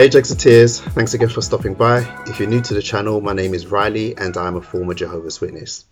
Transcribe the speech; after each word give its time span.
Hey 0.00 0.08
Jexiteers, 0.08 0.80
thanks 0.94 1.12
again 1.12 1.28
for 1.28 1.42
stopping 1.42 1.74
by. 1.74 1.98
If 2.26 2.40
you're 2.40 2.48
new 2.48 2.62
to 2.62 2.72
the 2.72 2.80
channel, 2.80 3.20
my 3.20 3.34
name 3.34 3.52
is 3.52 3.66
Riley 3.66 4.16
and 4.16 4.34
I'm 4.34 4.56
a 4.56 4.62
former 4.62 4.94
Jehovah's 4.94 5.42
Witness. 5.42 5.84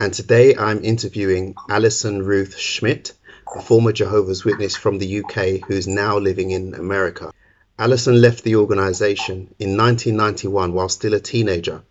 And 0.00 0.14
today 0.14 0.56
I'm 0.56 0.82
interviewing 0.82 1.54
Alison 1.68 2.22
Ruth 2.22 2.56
Schmidt, 2.56 3.12
a 3.54 3.60
former 3.60 3.92
Jehovah's 3.92 4.46
Witness 4.46 4.76
from 4.76 4.96
the 4.96 5.22
UK 5.22 5.68
who's 5.68 5.86
now 5.86 6.16
living 6.16 6.52
in 6.52 6.72
America. 6.72 7.34
Alison 7.78 8.18
left 8.18 8.44
the 8.44 8.56
organization 8.56 9.54
in 9.58 9.76
1991 9.76 10.72
while 10.72 10.88
still 10.88 11.12
a 11.12 11.20
teenager, 11.20 11.82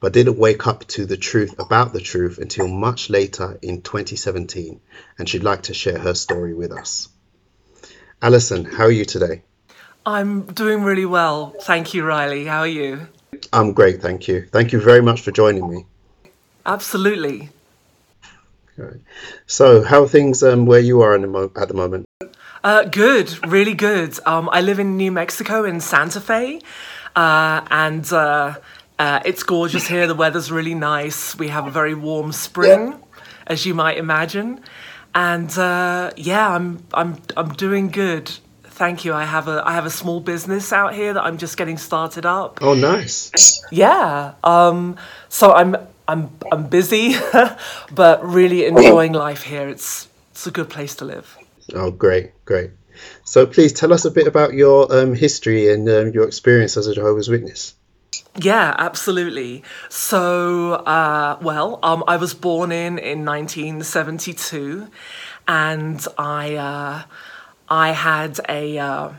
but 0.00 0.12
didn't 0.12 0.36
wake 0.36 0.66
up 0.66 0.84
to 0.88 1.06
the 1.06 1.16
truth 1.16 1.60
about 1.60 1.92
the 1.92 2.00
truth 2.00 2.38
until 2.38 2.66
much 2.66 3.08
later 3.08 3.56
in 3.62 3.82
2017, 3.82 4.80
and 5.16 5.28
she'd 5.28 5.44
like 5.44 5.62
to 5.62 5.74
share 5.74 6.00
her 6.00 6.14
story 6.14 6.54
with 6.54 6.72
us. 6.72 7.08
Alison, 8.20 8.64
how 8.64 8.86
are 8.86 8.90
you 8.90 9.04
today? 9.04 9.44
I'm 10.06 10.42
doing 10.46 10.82
really 10.82 11.06
well. 11.06 11.54
Thank 11.62 11.94
you, 11.94 12.04
Riley. 12.04 12.46
How 12.46 12.60
are 12.60 12.66
you? 12.66 13.08
I'm 13.52 13.72
great, 13.72 14.00
thank 14.00 14.28
you. 14.28 14.46
Thank 14.50 14.72
you 14.72 14.80
very 14.80 15.02
much 15.02 15.20
for 15.20 15.30
joining 15.30 15.68
me. 15.68 15.86
Absolutely. 16.64 17.50
Okay. 18.78 19.00
So, 19.46 19.82
how 19.82 20.02
are 20.02 20.08
things 20.08 20.42
um, 20.42 20.66
where 20.66 20.80
you 20.80 21.00
are 21.00 21.18
the 21.18 21.50
at 21.56 21.68
the 21.68 21.74
moment? 21.74 22.06
Uh, 22.62 22.84
good, 22.84 23.46
really 23.46 23.74
good. 23.74 24.18
Um, 24.26 24.48
I 24.52 24.60
live 24.60 24.78
in 24.78 24.96
New 24.96 25.10
Mexico 25.10 25.64
in 25.64 25.80
Santa 25.80 26.20
Fe, 26.20 26.60
uh, 27.16 27.62
and 27.70 28.12
uh, 28.12 28.54
uh 28.98 29.20
it's 29.24 29.42
gorgeous 29.42 29.86
here. 29.86 30.06
The 30.06 30.14
weather's 30.14 30.50
really 30.50 30.74
nice. 30.74 31.36
We 31.36 31.48
have 31.48 31.66
a 31.66 31.70
very 31.70 31.94
warm 31.94 32.32
spring, 32.32 33.00
as 33.46 33.66
you 33.66 33.74
might 33.74 33.98
imagine, 33.98 34.60
and 35.14 35.50
uh, 35.58 36.12
yeah, 36.16 36.48
I'm 36.48 36.84
I'm 36.94 37.16
I'm 37.36 37.50
doing 37.54 37.88
good. 37.88 38.38
Thank 38.78 39.04
you. 39.04 39.12
I 39.12 39.24
have 39.24 39.48
a 39.48 39.60
I 39.66 39.72
have 39.72 39.86
a 39.86 39.90
small 39.90 40.20
business 40.20 40.72
out 40.72 40.94
here 40.94 41.12
that 41.12 41.24
I'm 41.24 41.36
just 41.36 41.56
getting 41.56 41.78
started 41.78 42.24
up. 42.24 42.60
Oh, 42.62 42.74
nice. 42.74 43.32
Yeah. 43.72 44.34
Um. 44.44 44.96
So 45.28 45.52
I'm 45.52 45.76
I'm 46.06 46.30
I'm 46.52 46.68
busy, 46.68 47.16
but 47.92 48.24
really 48.24 48.66
enjoying 48.66 49.14
life 49.14 49.42
here. 49.42 49.68
It's 49.68 50.06
it's 50.30 50.46
a 50.46 50.52
good 50.52 50.70
place 50.70 50.94
to 50.96 51.04
live. 51.04 51.36
Oh, 51.74 51.90
great, 51.90 52.30
great. 52.44 52.70
So 53.24 53.46
please 53.46 53.72
tell 53.72 53.92
us 53.92 54.04
a 54.04 54.12
bit 54.12 54.28
about 54.28 54.52
your 54.52 54.86
um, 54.96 55.12
history 55.12 55.72
and 55.72 55.88
um, 55.88 56.12
your 56.12 56.28
experience 56.28 56.76
as 56.76 56.86
a 56.86 56.94
Jehovah's 56.94 57.28
Witness. 57.28 57.74
Yeah, 58.36 58.76
absolutely. 58.78 59.64
So, 59.88 60.74
uh, 60.74 61.36
well, 61.42 61.80
um, 61.82 62.04
I 62.06 62.16
was 62.16 62.32
born 62.32 62.70
in 62.70 62.96
in 62.98 63.24
1972, 63.24 64.86
and 65.48 66.06
I. 66.16 66.54
Uh, 66.54 67.02
I 67.70 67.90
had 67.90 68.40
a, 68.48 68.78
uh, 68.78 69.12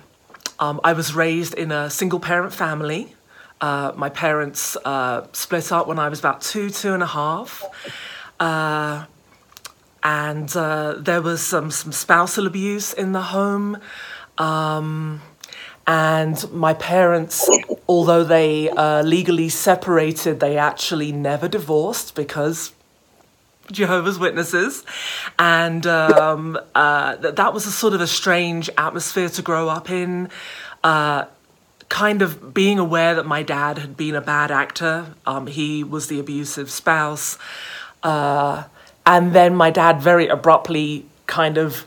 um, 0.60 0.82
I 0.84 0.94
was 0.94 1.14
raised 1.14 1.54
in 1.54 1.72
a 1.72 1.90
single 1.90 2.20
parent 2.20 2.54
family. 2.54 3.16
Uh, 3.62 3.92
my 3.96 4.10
parents 4.10 4.78
uh, 4.86 5.28
split 5.34 5.72
up 5.72 5.88
when 5.88 6.00
I 6.00 6.10
was 6.10 6.20
about 6.20 6.42
two, 6.42 6.70
two 6.70 6.94
and 6.94 7.04
a 7.04 7.08
half. 7.08 7.64
Uh, 8.40 9.06
and 10.02 10.56
uh, 10.56 10.96
there 10.98 11.22
was 11.22 11.42
some, 11.42 11.72
some 11.72 11.92
spousal 11.92 12.48
abuse 12.48 12.94
in 12.94 13.12
the 13.12 13.22
home. 13.22 13.78
Um, 14.38 15.22
and 15.86 16.52
my 16.52 16.74
parents, 16.74 17.50
although 17.88 18.24
they 18.24 18.70
uh, 18.70 19.02
legally 19.04 19.50
separated, 19.50 20.40
they 20.40 20.58
actually 20.58 21.12
never 21.12 21.48
divorced 21.48 22.16
because 22.16 22.74
Jehovah's 23.72 24.20
Witnesses, 24.20 24.84
and 25.38 25.86
um, 25.88 26.58
uh, 26.76 27.16
that 27.18 27.36
that 27.38 27.54
was 27.54 27.66
a 27.66 27.72
sort 27.72 27.94
of 27.94 28.02
a 28.02 28.08
strange 28.08 28.70
atmosphere 28.78 29.30
to 29.30 29.42
grow 29.42 29.70
up 29.70 29.90
in. 29.90 30.30
Uh, 30.84 31.26
kind 31.90 32.22
of 32.22 32.54
being 32.54 32.78
aware 32.78 33.16
that 33.16 33.26
my 33.26 33.42
dad 33.42 33.80
had 33.80 33.98
been 33.98 34.14
a 34.14 34.22
bad 34.22 34.52
actor, 34.52 35.08
um, 35.26 35.48
he 35.48 35.84
was 35.84 36.08
the 36.08 36.20
abusive 36.20 36.70
spouse, 36.70 37.38
uh, 38.04 38.64
and 39.06 39.34
then 39.34 39.56
my 39.56 39.72
dad 39.72 40.00
very 40.00 40.28
abruptly 40.28 41.06
kind 41.26 41.58
of 41.58 41.86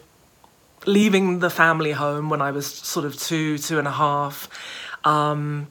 leaving 0.86 1.38
the 1.38 1.50
family 1.50 1.92
home 1.92 2.28
when 2.28 2.42
I 2.42 2.50
was 2.50 2.66
sort 2.66 3.06
of 3.06 3.16
two, 3.16 3.58
two 3.58 3.78
and 3.78 3.86
a 3.86 3.92
half. 3.92 4.48
Um, 5.04 5.68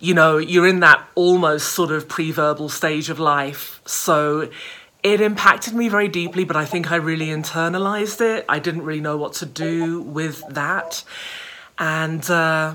you 0.00 0.14
know, 0.14 0.38
you're 0.38 0.66
in 0.66 0.80
that 0.80 1.06
almost 1.14 1.70
sort 1.72 1.90
of 1.90 2.08
pre-verbal 2.08 2.68
stage 2.68 3.10
of 3.10 3.18
life, 3.18 3.80
so 3.84 4.48
it 5.02 5.20
impacted 5.20 5.74
me 5.74 5.88
very 5.88 6.08
deeply, 6.08 6.44
but 6.44 6.56
I 6.56 6.64
think 6.64 6.90
I 6.90 6.96
really 6.96 7.26
internalized 7.26 8.20
it. 8.20 8.44
I 8.48 8.58
didn't 8.58 8.82
really 8.82 9.00
know 9.00 9.16
what 9.16 9.34
to 9.34 9.46
do 9.46 10.02
with 10.02 10.42
that. 10.48 11.04
And 11.78 12.28
uh, 12.28 12.74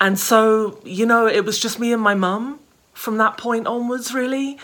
and 0.00 0.18
so, 0.18 0.80
you 0.84 1.06
know, 1.06 1.26
it 1.26 1.44
was 1.44 1.60
just 1.60 1.78
me 1.78 1.92
and 1.92 2.02
my 2.02 2.14
mum 2.14 2.58
from 2.92 3.18
that 3.18 3.36
point 3.36 3.66
onwards, 3.66 4.12
really. 4.12 4.58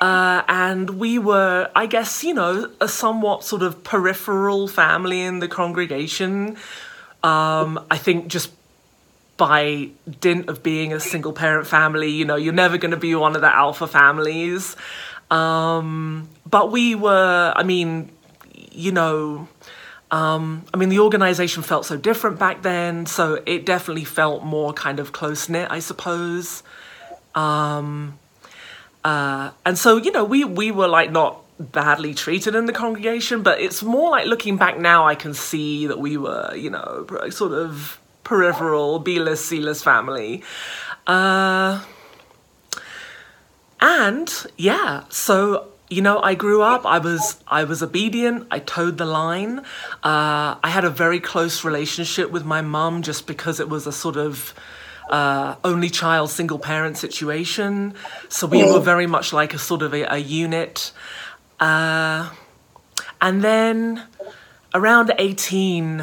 Uh, 0.00 0.42
and 0.48 0.90
we 0.90 1.18
were, 1.18 1.70
I 1.74 1.86
guess, 1.86 2.22
you 2.22 2.34
know, 2.34 2.70
a 2.80 2.88
somewhat 2.88 3.44
sort 3.44 3.62
of 3.62 3.82
peripheral 3.82 4.68
family 4.68 5.22
in 5.22 5.38
the 5.38 5.48
congregation. 5.48 6.56
Um, 7.22 7.84
I 7.90 7.96
think 7.96 8.28
just 8.28 8.52
by 9.36 9.88
dint 10.20 10.48
of 10.48 10.62
being 10.62 10.92
a 10.92 11.00
single 11.00 11.32
parent 11.32 11.66
family, 11.66 12.10
you 12.10 12.24
know, 12.24 12.36
you're 12.36 12.52
never 12.52 12.78
going 12.78 12.90
to 12.92 12.96
be 12.96 13.14
one 13.14 13.34
of 13.34 13.40
the 13.40 13.52
alpha 13.52 13.86
families. 13.86 14.76
Um, 15.34 16.28
but 16.48 16.70
we 16.70 16.94
were, 16.94 17.52
I 17.56 17.64
mean, 17.64 18.10
you 18.70 18.92
know, 18.92 19.48
um, 20.12 20.64
I 20.72 20.76
mean, 20.76 20.90
the 20.90 21.00
organization 21.00 21.64
felt 21.64 21.86
so 21.86 21.96
different 21.96 22.38
back 22.38 22.62
then, 22.62 23.06
so 23.06 23.42
it 23.44 23.66
definitely 23.66 24.04
felt 24.04 24.44
more 24.44 24.72
kind 24.72 25.00
of 25.00 25.12
close 25.12 25.48
knit, 25.48 25.66
I 25.70 25.80
suppose. 25.80 26.62
Um, 27.34 28.16
uh, 29.02 29.50
and 29.66 29.76
so, 29.76 29.96
you 29.96 30.12
know, 30.12 30.24
we, 30.24 30.44
we 30.44 30.70
were 30.70 30.86
like 30.86 31.10
not 31.10 31.40
badly 31.58 32.14
treated 32.14 32.54
in 32.54 32.66
the 32.66 32.72
congregation, 32.72 33.42
but 33.42 33.60
it's 33.60 33.82
more 33.82 34.10
like 34.10 34.26
looking 34.26 34.56
back 34.56 34.78
now, 34.78 35.04
I 35.06 35.16
can 35.16 35.34
see 35.34 35.88
that 35.88 35.98
we 35.98 36.16
were, 36.16 36.54
you 36.54 36.70
know, 36.70 37.06
sort 37.30 37.52
of 37.52 37.98
peripheral, 38.22 39.00
B-list, 39.00 39.46
C-list 39.46 39.82
family. 39.82 40.44
Uh, 41.08 41.82
and 43.84 44.28
yeah, 44.56 45.04
so 45.10 45.68
you 45.90 46.00
know, 46.00 46.18
I 46.30 46.34
grew 46.34 46.62
up. 46.62 46.86
I 46.86 46.98
was 46.98 47.36
I 47.46 47.64
was 47.64 47.82
obedient. 47.82 48.46
I 48.50 48.58
toed 48.58 48.96
the 48.96 49.04
line. 49.04 49.58
Uh, 50.02 50.56
I 50.62 50.70
had 50.76 50.84
a 50.84 50.90
very 50.90 51.20
close 51.20 51.64
relationship 51.64 52.30
with 52.30 52.44
my 52.44 52.62
mum, 52.62 53.02
just 53.02 53.26
because 53.26 53.60
it 53.60 53.68
was 53.68 53.86
a 53.86 53.92
sort 53.92 54.16
of 54.16 54.54
uh, 55.10 55.56
only 55.62 55.90
child, 55.90 56.30
single 56.30 56.58
parent 56.58 56.96
situation. 56.96 57.94
So 58.28 58.46
we 58.46 58.64
were 58.64 58.80
very 58.80 59.06
much 59.06 59.32
like 59.32 59.52
a 59.54 59.58
sort 59.58 59.82
of 59.82 59.92
a, 59.92 60.02
a 60.14 60.18
unit. 60.18 60.92
Uh, 61.60 62.30
and 63.20 63.42
then 63.42 64.02
around 64.72 65.12
eighteen, 65.18 66.02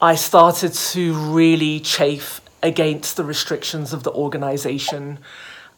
I 0.00 0.16
started 0.16 0.72
to 0.92 1.12
really 1.12 1.80
chafe 1.80 2.40
against 2.62 3.16
the 3.16 3.24
restrictions 3.24 3.92
of 3.92 4.02
the 4.02 4.10
organization. 4.10 5.18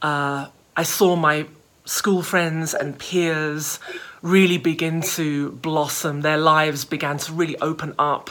Uh, 0.01 0.47
I 0.77 0.83
saw 0.83 1.17
my 1.17 1.47
school 1.85 2.23
friends 2.23 2.75
and 2.75 2.99
peers 2.99 3.79
really 4.23 4.59
begin 4.59 5.01
to 5.03 5.53
blossom. 5.53 6.21
Their 6.21 6.39
lives 6.39 6.85
began 6.85 7.19
to 7.19 7.33
really 7.33 7.59
open 7.59 7.95
up. 7.99 8.31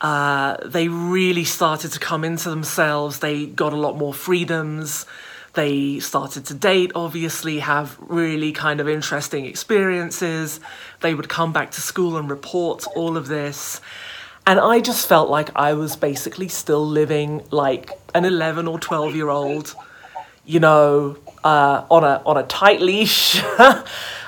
Uh, 0.00 0.56
they 0.64 0.88
really 0.88 1.44
started 1.44 1.92
to 1.92 1.98
come 1.98 2.24
into 2.24 2.50
themselves. 2.50 3.20
They 3.20 3.46
got 3.46 3.72
a 3.72 3.76
lot 3.76 3.96
more 3.96 4.12
freedoms. 4.12 5.06
They 5.54 6.00
started 6.00 6.46
to 6.46 6.54
date, 6.54 6.92
obviously, 6.94 7.60
have 7.60 7.96
really 8.00 8.52
kind 8.52 8.80
of 8.80 8.88
interesting 8.88 9.46
experiences. 9.46 10.60
They 11.00 11.14
would 11.14 11.28
come 11.28 11.52
back 11.52 11.70
to 11.72 11.80
school 11.80 12.16
and 12.16 12.28
report 12.28 12.84
all 12.96 13.16
of 13.16 13.28
this. 13.28 13.80
And 14.46 14.60
I 14.60 14.80
just 14.80 15.08
felt 15.08 15.30
like 15.30 15.50
I 15.56 15.72
was 15.72 15.96
basically 15.96 16.48
still 16.48 16.86
living 16.86 17.42
like 17.50 17.90
an 18.14 18.24
11 18.24 18.66
or 18.66 18.78
12 18.78 19.14
year 19.14 19.30
old, 19.30 19.74
you 20.46 20.60
know, 20.60 21.16
uh, 21.42 21.84
on 21.90 22.04
a 22.04 22.22
on 22.24 22.36
a 22.36 22.42
tight 22.44 22.80
leash, 22.80 23.42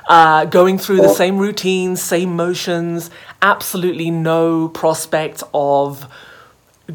uh, 0.08 0.44
going 0.46 0.78
through 0.78 0.98
the 0.98 1.08
same 1.08 1.38
routines, 1.38 2.02
same 2.02 2.36
motions. 2.36 3.10
Absolutely 3.42 4.10
no 4.10 4.68
prospect 4.68 5.42
of 5.52 6.06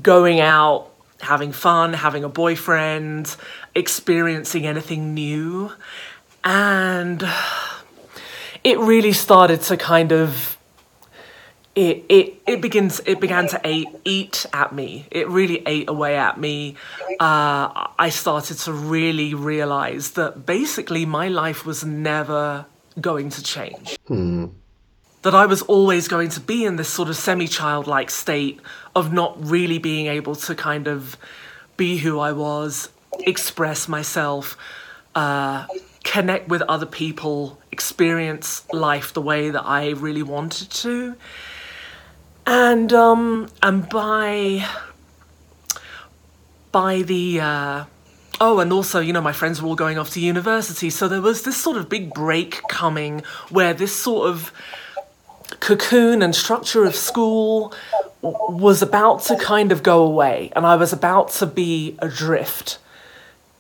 going 0.02 0.40
out, 0.40 0.90
having 1.20 1.52
fun, 1.52 1.94
having 1.94 2.24
a 2.24 2.30
boyfriend, 2.30 3.36
experiencing 3.76 4.66
anything 4.66 5.14
new, 5.14 5.72
and 6.44 7.24
it 8.64 8.80
really 8.80 9.14
started 9.14 9.62
to 9.62 9.78
kind 9.78 10.12
of 10.12 10.58
it 11.76 12.04
it 12.10 12.42
it 12.46 12.62
begins 12.62 13.00
it 13.06 13.20
began 13.20 13.48
to 13.48 13.60
eat, 13.68 13.88
eat 14.04 14.46
at 14.54 14.74
me 14.74 15.06
it 15.10 15.28
really 15.30 15.64
ate 15.66 15.90
away 15.90 16.18
at 16.18 16.38
me 16.40 16.76
uh, 17.20 17.88
i 17.98 18.10
started 18.10 18.58
to 18.58 18.74
really 18.74 19.34
realize 19.34 20.12
that 20.12 20.46
basically 20.46 21.06
my 21.06 21.28
life 21.28 21.66
was 21.66 21.84
never 21.86 22.66
going 23.00 23.30
to 23.30 23.42
change 23.42 23.98
hmm. 24.08 24.48
that 25.22 25.34
I 25.34 25.46
was 25.46 25.62
always 25.62 26.10
going 26.10 26.28
to 26.30 26.42
be 26.42 26.66
in 26.66 26.76
this 26.76 26.90
sort 26.90 27.08
of 27.08 27.16
semi 27.16 27.48
childlike 27.48 28.10
state 28.10 28.60
of 28.96 29.14
not 29.14 29.38
really 29.42 29.78
being 29.78 30.08
able 30.08 30.36
to 30.36 30.56
kind 30.56 30.88
of 30.88 31.16
be 31.78 31.98
who 31.98 32.20
I 32.20 32.34
was, 32.34 32.90
express 33.22 33.88
myself, 33.88 34.58
uh, 35.16 35.66
connect 36.04 36.50
with 36.50 36.62
other 36.64 36.86
people, 36.86 37.60
experience 37.72 38.66
life 38.74 39.14
the 39.14 39.22
way 39.22 39.50
that 39.50 39.66
I 39.66 39.92
really 39.92 40.24
wanted 40.24 40.70
to. 40.70 41.16
And 42.46 42.92
um, 42.92 43.50
and 43.62 43.88
by 43.90 44.66
by 46.72 47.02
the 47.02 47.40
uh, 47.40 47.86
oh, 48.40 48.60
and 48.60 48.74
also 48.74 49.00
you 49.00 49.14
know 49.14 49.22
my 49.22 49.32
friends 49.32 49.62
were 49.62 49.68
all 49.70 49.76
going 49.76 49.98
off 49.98 50.10
to 50.12 50.20
university, 50.20 50.90
so 50.90 51.08
there 51.08 51.22
was 51.22 51.44
this 51.44 51.58
sort 51.58 51.78
of 51.78 51.88
big 51.90 52.14
break 52.14 52.62
coming 52.68 53.22
where 53.50 53.74
this 53.74 53.96
sort 53.96 54.30
of 54.30 54.52
cocoon 55.60 56.22
and 56.22 56.36
structure 56.36 56.86
of 56.86 56.96
school 56.96 57.74
was 58.22 58.82
about 58.82 59.22
to 59.24 59.36
kind 59.38 59.72
of 59.72 59.84
go 59.84 60.04
away, 60.04 60.52
and 60.56 60.66
I 60.66 60.76
was 60.76 60.94
about 60.94 61.30
to 61.34 61.46
be 61.46 61.96
adrift 62.00 62.80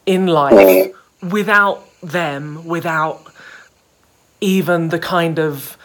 in 0.06 0.28
life 0.28 0.92
without 1.22 1.84
them, 2.02 2.66
without 2.66 3.22
even 4.40 4.90
the 4.90 5.00
kind 5.00 5.40
of 5.40 5.78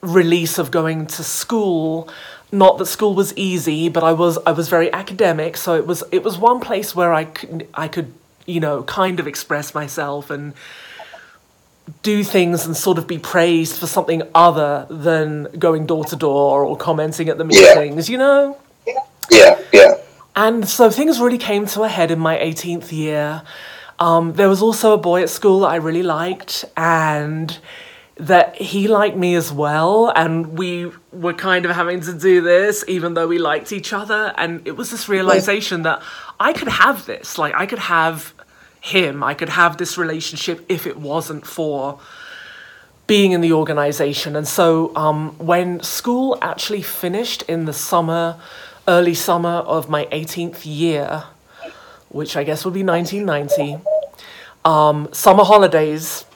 release 0.00 0.58
of 0.58 0.70
going 0.70 1.06
to 1.06 1.24
school. 1.24 2.08
Not 2.52 2.78
that 2.78 2.86
school 2.86 3.14
was 3.14 3.36
easy, 3.36 3.88
but 3.88 4.02
I 4.02 4.12
was 4.12 4.38
I 4.46 4.52
was 4.52 4.68
very 4.68 4.92
academic, 4.92 5.56
so 5.56 5.74
it 5.74 5.86
was 5.86 6.02
it 6.10 6.22
was 6.22 6.38
one 6.38 6.60
place 6.60 6.94
where 6.94 7.12
I 7.12 7.24
could 7.24 7.68
I 7.74 7.88
could 7.88 8.12
you 8.46 8.60
know 8.60 8.82
kind 8.82 9.20
of 9.20 9.26
express 9.26 9.74
myself 9.74 10.30
and 10.30 10.54
do 12.02 12.24
things 12.24 12.66
and 12.66 12.76
sort 12.76 12.98
of 12.98 13.06
be 13.06 13.18
praised 13.18 13.78
for 13.78 13.86
something 13.86 14.22
other 14.34 14.86
than 14.90 15.44
going 15.58 15.86
door 15.86 16.04
to 16.04 16.16
door 16.16 16.64
or 16.64 16.76
commenting 16.76 17.28
at 17.28 17.38
the 17.38 17.44
meetings, 17.44 18.08
yeah. 18.08 18.12
you 18.12 18.18
know? 18.18 18.58
Yeah, 19.30 19.60
yeah. 19.72 19.94
And 20.36 20.68
so 20.68 20.90
things 20.90 21.20
really 21.20 21.38
came 21.38 21.66
to 21.66 21.82
a 21.82 21.88
head 21.88 22.10
in 22.10 22.18
my 22.18 22.38
18th 22.38 22.92
year. 22.92 23.42
Um, 23.98 24.32
there 24.34 24.48
was 24.48 24.62
also 24.62 24.92
a 24.92 24.98
boy 24.98 25.22
at 25.22 25.30
school 25.30 25.60
that 25.60 25.68
I 25.68 25.76
really 25.76 26.02
liked, 26.02 26.64
and 26.76 27.56
that 28.20 28.56
he 28.56 28.86
liked 28.86 29.16
me 29.16 29.34
as 29.34 29.50
well. 29.50 30.12
And 30.14 30.58
we 30.58 30.92
were 31.10 31.32
kind 31.32 31.64
of 31.64 31.70
having 31.70 32.00
to 32.02 32.12
do 32.12 32.42
this, 32.42 32.84
even 32.86 33.14
though 33.14 33.26
we 33.26 33.38
liked 33.38 33.72
each 33.72 33.92
other. 33.92 34.34
And 34.36 34.66
it 34.66 34.76
was 34.76 34.90
this 34.90 35.08
realization 35.08 35.82
that 35.82 36.02
I 36.38 36.52
could 36.52 36.68
have 36.68 37.06
this. 37.06 37.38
Like, 37.38 37.54
I 37.54 37.66
could 37.66 37.78
have 37.78 38.34
him. 38.80 39.22
I 39.22 39.34
could 39.34 39.48
have 39.48 39.78
this 39.78 39.96
relationship 39.96 40.64
if 40.68 40.86
it 40.86 40.98
wasn't 40.98 41.46
for 41.46 41.98
being 43.06 43.32
in 43.32 43.40
the 43.40 43.52
organization. 43.52 44.36
And 44.36 44.46
so 44.46 44.94
um, 44.94 45.34
when 45.38 45.82
school 45.82 46.38
actually 46.42 46.82
finished 46.82 47.42
in 47.42 47.64
the 47.64 47.72
summer, 47.72 48.38
early 48.86 49.14
summer 49.14 49.48
of 49.48 49.88
my 49.88 50.04
18th 50.06 50.60
year, 50.64 51.24
which 52.10 52.36
I 52.36 52.44
guess 52.44 52.64
would 52.64 52.74
be 52.74 52.84
1990, 52.84 53.82
um, 54.64 55.08
summer 55.12 55.42
holidays 55.44 56.26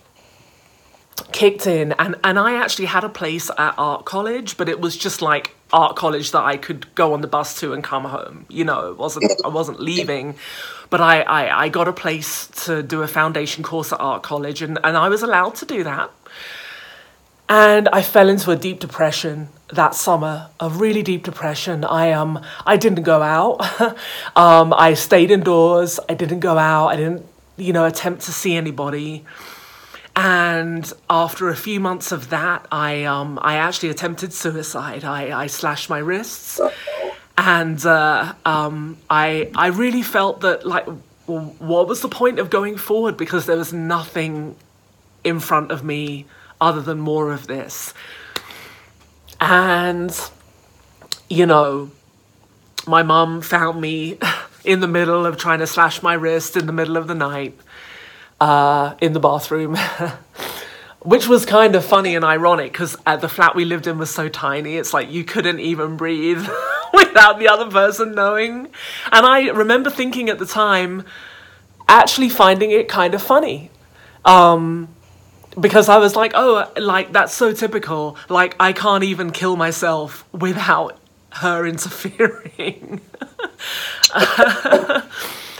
kicked 1.33 1.67
in 1.67 1.93
and, 1.93 2.17
and 2.25 2.39
I 2.39 2.57
actually 2.57 2.87
had 2.87 3.05
a 3.05 3.09
place 3.09 3.51
at 3.51 3.75
art 3.79 4.05
college, 4.05 4.57
but 4.57 4.69
it 4.69 4.81
was 4.81 4.97
just 4.97 5.23
like 5.23 5.55
art 5.73 5.97
college 5.97 6.33
that 6.33 6.43
I 6.43 6.57
could 6.57 6.93
go 6.95 7.13
on 7.13 7.21
the 7.21 7.29
bus 7.29 7.59
to 7.61 7.73
and 7.73 7.83
come 7.83 8.05
home. 8.05 8.47
You 8.49 8.65
know, 8.65 8.91
it 8.91 8.99
wasn't 8.99 9.31
I 9.45 9.49
wasn't 9.49 9.81
leaving. 9.81 10.37
But 10.91 11.01
I, 11.01 11.23
I, 11.23 11.65
I 11.65 11.69
got 11.71 11.89
a 11.89 11.93
place 11.93 12.47
to 12.67 12.83
do 12.83 13.03
a 13.03 13.09
foundation 13.09 13.65
course 13.65 13.93
at 13.93 14.01
art 14.01 14.23
college 14.23 14.63
and, 14.63 14.79
and 14.85 14.97
I 14.97 15.09
was 15.09 15.23
allowed 15.23 15.57
to 15.57 15.67
do 15.67 15.83
that. 15.83 16.11
And 17.49 17.89
I 17.89 18.01
fell 18.03 18.29
into 18.29 18.51
a 18.51 18.57
deep 18.57 18.81
depression 18.81 19.49
that 19.73 19.95
summer, 19.95 20.49
a 20.61 20.69
really 20.71 21.03
deep 21.03 21.25
depression. 21.25 21.85
I 21.85 22.13
um 22.13 22.43
I 22.65 22.77
didn't 22.77 23.03
go 23.03 23.23
out. 23.23 23.61
um, 24.37 24.73
I 24.73 24.95
stayed 24.95 25.31
indoors. 25.31 26.01
I 26.09 26.15
didn't 26.15 26.41
go 26.41 26.57
out. 26.57 26.89
I 26.89 26.97
didn't, 26.97 27.27
you 27.57 27.73
know, 27.73 27.85
attempt 27.85 28.23
to 28.23 28.33
see 28.33 28.55
anybody. 28.55 29.25
And 30.17 30.93
after 31.11 31.49
a 31.49 31.57
few 31.57 31.81
months 31.81 32.13
of 32.13 32.31
that, 32.31 32.67
I 32.71 33.05
um, 33.05 33.39
I 33.43 33.57
actually 33.57 33.89
attempted 33.89 34.33
suicide. 34.33 35.05
I, 35.05 35.43
I 35.43 35.47
slashed 35.49 35.91
my 35.91 35.99
wrists, 35.99 36.61
and 37.37 37.85
uh, 37.85 38.35
um, 38.45 38.97
I 39.11 39.51
I 39.57 39.69
really 39.69 40.03
felt 40.03 40.43
that 40.43 40.65
like, 40.65 40.87
what 41.27 41.89
was 41.89 42.01
the 42.01 42.09
point 42.09 42.39
of 42.39 42.49
going 42.49 42.77
forward? 42.77 43.17
Because 43.17 43.47
there 43.47 43.57
was 43.57 43.73
nothing 43.73 44.55
in 45.25 45.41
front 45.41 45.73
of 45.73 45.83
me 45.83 46.27
other 46.61 46.81
than 46.81 47.01
more 47.01 47.33
of 47.33 47.49
this. 47.49 47.93
And 49.41 50.17
you 51.29 51.47
know, 51.47 51.91
my 52.87 53.03
mum 53.03 53.41
found 53.41 53.81
me 53.81 54.19
in 54.65 54.79
the 54.79 54.89
middle 54.89 55.27
of 55.27 55.39
trying 55.39 55.59
to 55.59 55.67
slash 55.67 56.05
my 56.05 56.15
wrist 56.15 56.57
in 56.57 56.67
the 56.67 56.73
middle 56.73 56.97
of 56.97 57.09
the 57.09 57.17
night 57.17 57.59
uh, 58.45 58.95
in 59.01 59.15
the 59.15 59.21
bathroom, 59.21 59.75
which 61.01 61.27
was 61.27 61.47
kind 61.47 61.75
of 61.75 61.83
funny 61.83 62.15
and 62.15 62.27
ironic 62.27 62.73
because 62.73 62.95
the 63.07 63.29
flat 63.29 63.55
we 63.55 63.65
lived 63.65 63.87
in 63.87 63.97
was 63.97 64.11
so 64.11 64.29
tiny. 64.29 64.77
It's 64.77 64.93
like 64.93 65.11
you 65.11 65.25
couldn't 65.25 65.61
even 65.61 65.97
breathe 65.97 66.47
without 66.93 67.39
the 67.39 67.49
other 67.49 67.71
person 67.71 68.15
knowing. 68.15 68.69
And 69.11 69.25
I 69.25 69.49
remember 69.49 69.89
thinking 69.89 70.29
at 70.29 70.39
the 70.39 70.45
time, 70.45 71.05
actually 71.89 72.29
finding 72.29 72.71
it 72.71 72.87
kind 72.87 73.15
of 73.15 73.23
funny. 73.23 73.71
Um, 74.27 74.89
because 75.59 75.89
I 75.89 75.97
was 75.97 76.15
like, 76.15 76.33
oh, 76.35 76.71
like 76.77 77.13
that's 77.13 77.33
so 77.33 77.55
typical. 77.55 78.19
Like 78.29 78.57
I 78.61 78.75
can't 78.75 79.05
even 79.05 79.31
kill 79.31 79.57
myself 79.57 80.27
without 80.35 80.99
her 81.31 81.65
interfering. 81.73 83.01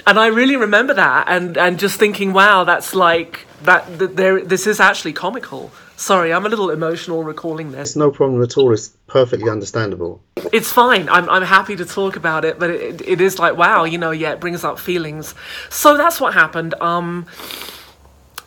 And 0.07 0.19
I 0.19 0.27
really 0.27 0.57
remember 0.57 0.95
that, 0.95 1.27
and 1.29 1.57
and 1.57 1.79
just 1.79 1.99
thinking, 1.99 2.33
wow, 2.33 2.65
that's 2.65 2.95
like 2.95 3.47
that. 3.63 3.99
that 3.99 4.17
there, 4.17 4.45
this 4.45 4.67
is 4.67 4.81
actually 4.81 5.13
comical. 5.13 5.71
Sorry, 5.97 6.33
I'm 6.33 6.45
a 6.45 6.49
little 6.49 6.71
emotional 6.71 7.23
recalling 7.23 7.71
this. 7.73 7.91
It's 7.91 7.97
no 7.97 8.11
problem 8.11 8.43
at 8.43 8.59
all. 8.59 8.73
It's 8.73 8.89
perfectly 9.07 9.49
understandable. 9.49 10.21
It's 10.53 10.71
fine. 10.73 11.09
I'm 11.09 11.29
I'm 11.31 11.43
happy 11.43 11.77
to 11.77 11.85
talk 11.85 12.17
about 12.17 12.45
it, 12.45 12.59
but 12.59 12.71
it, 12.71 13.01
it 13.07 13.21
is 13.21 13.39
like 13.39 13.57
wow, 13.57 13.85
you 13.85 13.99
know, 13.99 14.11
yeah, 14.11 14.33
it 14.33 14.41
brings 14.41 14.65
up 14.65 14.79
feelings. 14.79 15.35
So 15.71 15.97
that's 15.97 16.21
what 16.21 16.35
happened. 16.35 16.75
Um, 16.81 17.27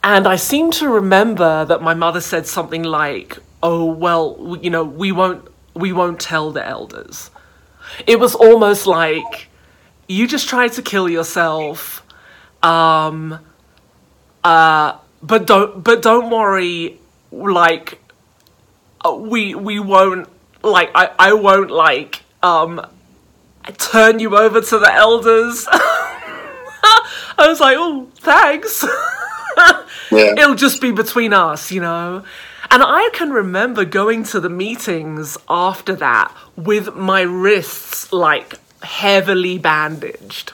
and 0.03 0.27
I 0.27 0.35
seem 0.35 0.71
to 0.71 0.89
remember 0.89 1.65
that 1.65 1.81
my 1.81 1.93
mother 1.93 2.21
said 2.21 2.45
something 2.45 2.83
like, 2.83 3.37
"Oh 3.63 3.85
well, 3.85 4.57
you 4.61 4.69
know, 4.69 4.83
we 4.83 5.11
won't 5.11 5.47
we 5.73 5.91
won't 5.91 6.19
tell 6.19 6.51
the 6.51 6.65
elders." 6.65 7.31
It 8.05 8.19
was 8.19 8.35
almost 8.35 8.85
like 8.85 9.47
you 10.07 10.27
just 10.27 10.47
tried 10.47 10.73
to 10.73 10.81
kill 10.81 11.09
yourself. 11.09 12.03
Um 12.63 13.39
uh 14.43 14.97
but 15.21 15.45
don't 15.45 15.83
but 15.83 16.01
don't 16.01 16.29
worry 16.29 16.99
like 17.31 17.99
uh, 19.03 19.13
we 19.13 19.53
we 19.55 19.79
won't 19.79 20.27
like 20.63 20.89
i 20.95 21.11
i 21.19 21.33
won't 21.33 21.69
like 21.69 22.23
um 22.41 22.81
turn 23.77 24.19
you 24.19 24.37
over 24.37 24.61
to 24.61 24.79
the 24.79 24.93
elders. 24.93 25.67
I 27.39 27.47
was 27.47 27.59
like 27.59 27.77
oh 27.77 28.09
thanks. 28.15 28.85
Yeah. 30.11 30.33
it'll 30.37 30.55
just 30.55 30.81
be 30.81 30.91
between 30.91 31.33
us 31.33 31.71
you 31.71 31.81
know? 31.81 32.23
And 32.69 32.83
I 32.83 33.09
can 33.13 33.29
remember 33.31 33.85
going 33.85 34.23
to 34.25 34.41
the 34.41 34.49
meetings 34.49 35.37
after 35.49 35.95
that 35.95 36.35
with 36.57 36.95
my 36.95 37.21
wrists 37.21 38.11
like 38.11 38.55
heavily 38.81 39.57
bandaged. 39.57 40.53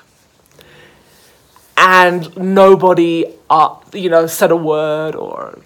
And 1.75 2.35
nobody, 2.37 3.25
uh, 3.49 3.75
you 3.93 4.09
know, 4.09 4.27
said 4.27 4.51
a 4.51 4.55
word 4.55 5.15
or. 5.15 5.59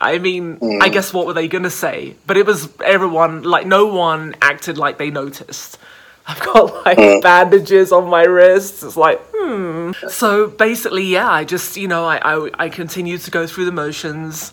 I 0.00 0.18
mean, 0.18 0.56
mm. 0.58 0.82
I 0.82 0.88
guess 0.88 1.12
what 1.12 1.26
were 1.26 1.32
they 1.32 1.46
gonna 1.46 1.70
say? 1.70 2.16
But 2.26 2.36
it 2.36 2.44
was 2.44 2.68
everyone, 2.84 3.42
like, 3.42 3.66
no 3.66 3.86
one 3.86 4.34
acted 4.42 4.76
like 4.76 4.98
they 4.98 5.10
noticed. 5.10 5.78
I've 6.26 6.40
got 6.40 6.84
like 6.84 6.98
mm. 6.98 7.22
bandages 7.22 7.92
on 7.92 8.08
my 8.08 8.24
wrists. 8.24 8.82
It's 8.82 8.96
like, 8.96 9.20
hmm. 9.34 9.92
So 10.08 10.48
basically, 10.48 11.04
yeah, 11.04 11.30
I 11.30 11.44
just, 11.44 11.76
you 11.76 11.88
know, 11.88 12.04
I, 12.04 12.16
I, 12.16 12.50
I 12.58 12.68
continued 12.68 13.22
to 13.22 13.30
go 13.30 13.46
through 13.46 13.64
the 13.64 13.72
motions 13.72 14.52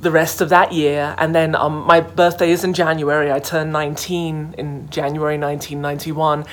the 0.00 0.10
rest 0.10 0.40
of 0.40 0.48
that 0.50 0.72
year. 0.72 1.14
And 1.18 1.34
then 1.34 1.54
um, 1.54 1.86
my 1.86 2.00
birthday 2.00 2.50
is 2.50 2.64
in 2.64 2.72
January. 2.72 3.32
I 3.32 3.40
turned 3.40 3.72
19 3.72 4.54
in 4.56 4.88
January 4.90 5.38
1991. 5.38 6.44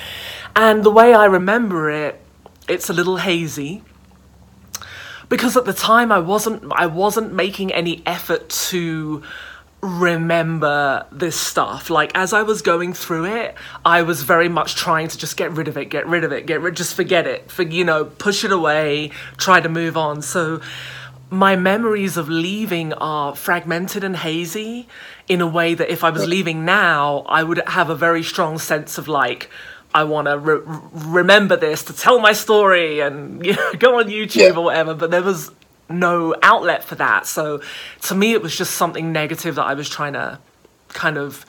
And 0.55 0.83
the 0.83 0.91
way 0.91 1.13
I 1.13 1.25
remember 1.25 1.89
it, 1.91 2.19
it's 2.67 2.89
a 2.89 2.93
little 2.93 3.17
hazy. 3.17 3.83
Because 5.29 5.57
at 5.57 5.65
the 5.65 5.73
time 5.73 6.11
I 6.11 6.19
wasn't 6.19 6.71
I 6.75 6.85
wasn't 6.85 7.33
making 7.33 7.73
any 7.73 8.03
effort 8.05 8.47
to 8.69 9.23
remember 9.81 11.05
this 11.11 11.39
stuff. 11.39 11.89
Like 11.89 12.11
as 12.15 12.31
I 12.31 12.43
was 12.43 12.61
going 12.61 12.93
through 12.93 13.25
it, 13.25 13.55
I 13.83 14.03
was 14.03 14.21
very 14.21 14.49
much 14.49 14.75
trying 14.75 15.07
to 15.07 15.17
just 15.17 15.35
get 15.35 15.51
rid 15.51 15.67
of 15.67 15.77
it, 15.77 15.85
get 15.85 16.07
rid 16.07 16.23
of 16.23 16.31
it, 16.31 16.45
get 16.45 16.61
rid 16.61 16.75
just 16.75 16.93
forget 16.93 17.25
it. 17.25 17.51
For 17.51 17.63
you 17.63 17.83
know, 17.83 18.05
push 18.05 18.43
it 18.43 18.51
away, 18.51 19.11
try 19.37 19.59
to 19.59 19.69
move 19.69 19.97
on. 19.97 20.21
So 20.21 20.61
my 21.29 21.55
memories 21.55 22.17
of 22.17 22.29
leaving 22.29 22.93
are 22.93 23.35
fragmented 23.35 24.03
and 24.03 24.15
hazy 24.15 24.87
in 25.27 25.41
a 25.41 25.47
way 25.47 25.73
that 25.73 25.91
if 25.91 26.03
I 26.03 26.09
was 26.09 26.25
leaving 26.27 26.65
now, 26.65 27.25
I 27.27 27.43
would 27.43 27.61
have 27.67 27.89
a 27.89 27.95
very 27.95 28.23
strong 28.23 28.59
sense 28.59 28.97
of 28.97 29.07
like, 29.07 29.49
I 29.93 30.03
want 30.03 30.27
to 30.27 30.37
re- 30.37 30.61
remember 30.91 31.55
this 31.55 31.83
to 31.85 31.93
tell 31.93 32.19
my 32.19 32.33
story 32.33 32.99
and 32.99 33.45
you 33.45 33.55
know, 33.55 33.73
go 33.79 33.99
on 33.99 34.05
YouTube 34.05 34.35
yeah. 34.35 34.55
or 34.55 34.65
whatever. 34.65 34.93
But 34.93 35.11
there 35.11 35.23
was 35.23 35.51
no 35.89 36.35
outlet 36.43 36.83
for 36.83 36.95
that. 36.95 37.25
So 37.25 37.61
to 38.03 38.15
me, 38.15 38.33
it 38.33 38.41
was 38.41 38.55
just 38.55 38.75
something 38.75 39.11
negative 39.11 39.55
that 39.55 39.65
I 39.65 39.73
was 39.73 39.89
trying 39.89 40.13
to 40.13 40.39
kind 40.89 41.17
of 41.17 41.45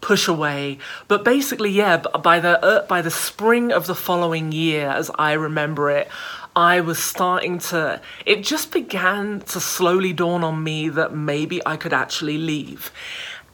push 0.00 0.28
away. 0.28 0.78
But 1.08 1.24
basically, 1.24 1.70
yeah, 1.70 1.96
by 1.96 2.40
the 2.40 2.62
uh, 2.64 2.86
by 2.86 3.02
the 3.02 3.10
spring 3.10 3.72
of 3.72 3.86
the 3.86 3.94
following 3.94 4.52
year, 4.52 4.88
as 4.88 5.10
I 5.18 5.32
remember 5.32 5.90
it, 5.90 6.08
I 6.56 6.80
was 6.80 6.98
starting 6.98 7.58
to. 7.70 8.00
It 8.24 8.42
just 8.42 8.72
began 8.72 9.40
to 9.40 9.60
slowly 9.60 10.14
dawn 10.14 10.42
on 10.42 10.64
me 10.64 10.88
that 10.88 11.14
maybe 11.14 11.60
I 11.66 11.76
could 11.76 11.92
actually 11.92 12.38
leave. 12.38 12.90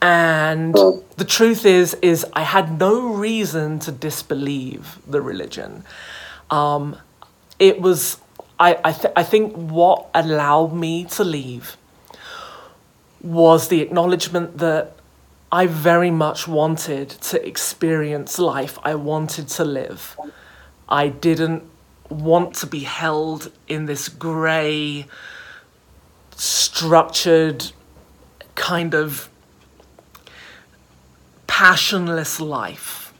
And 0.00 0.74
the 1.16 1.24
truth 1.26 1.66
is, 1.66 1.94
is 1.94 2.24
I 2.32 2.42
had 2.42 2.78
no 2.78 3.12
reason 3.12 3.80
to 3.80 3.92
disbelieve 3.92 4.98
the 5.06 5.20
religion. 5.20 5.84
Um, 6.50 6.96
it 7.58 7.80
was, 7.80 8.18
I, 8.58 8.78
I, 8.84 8.92
th- 8.92 9.12
I 9.16 9.22
think, 9.22 9.54
what 9.54 10.08
allowed 10.14 10.72
me 10.72 11.04
to 11.04 11.24
leave 11.24 11.76
was 13.20 13.68
the 13.68 13.80
acknowledgement 13.80 14.58
that 14.58 14.96
I 15.52 15.66
very 15.66 16.10
much 16.10 16.48
wanted 16.48 17.10
to 17.10 17.46
experience 17.46 18.38
life. 18.38 18.78
I 18.82 18.94
wanted 18.94 19.48
to 19.48 19.64
live. 19.64 20.16
I 20.88 21.08
didn't 21.08 21.62
want 22.12 22.54
to 22.56 22.66
be 22.66 22.80
held 22.80 23.50
in 23.68 23.86
this 23.86 24.08
grey, 24.08 25.06
structured, 26.36 27.72
kind 28.54 28.94
of 28.94 29.28
passionless 31.46 32.40
life. 32.40 33.12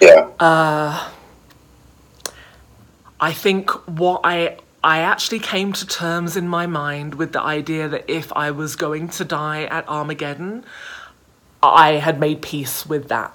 Yeah. 0.00 0.28
Uh, 0.38 1.10
I 3.18 3.32
think 3.32 3.70
what 3.88 4.20
I 4.24 4.58
I 4.84 4.98
actually 4.98 5.40
came 5.40 5.72
to 5.72 5.86
terms 5.86 6.36
in 6.36 6.48
my 6.48 6.66
mind 6.66 7.14
with 7.14 7.32
the 7.32 7.40
idea 7.40 7.88
that 7.88 8.04
if 8.08 8.32
I 8.34 8.50
was 8.50 8.76
going 8.76 9.08
to 9.08 9.24
die 9.24 9.64
at 9.64 9.88
Armageddon, 9.88 10.64
I 11.62 11.92
had 11.94 12.20
made 12.20 12.42
peace 12.42 12.86
with 12.86 13.08
that. 13.08 13.32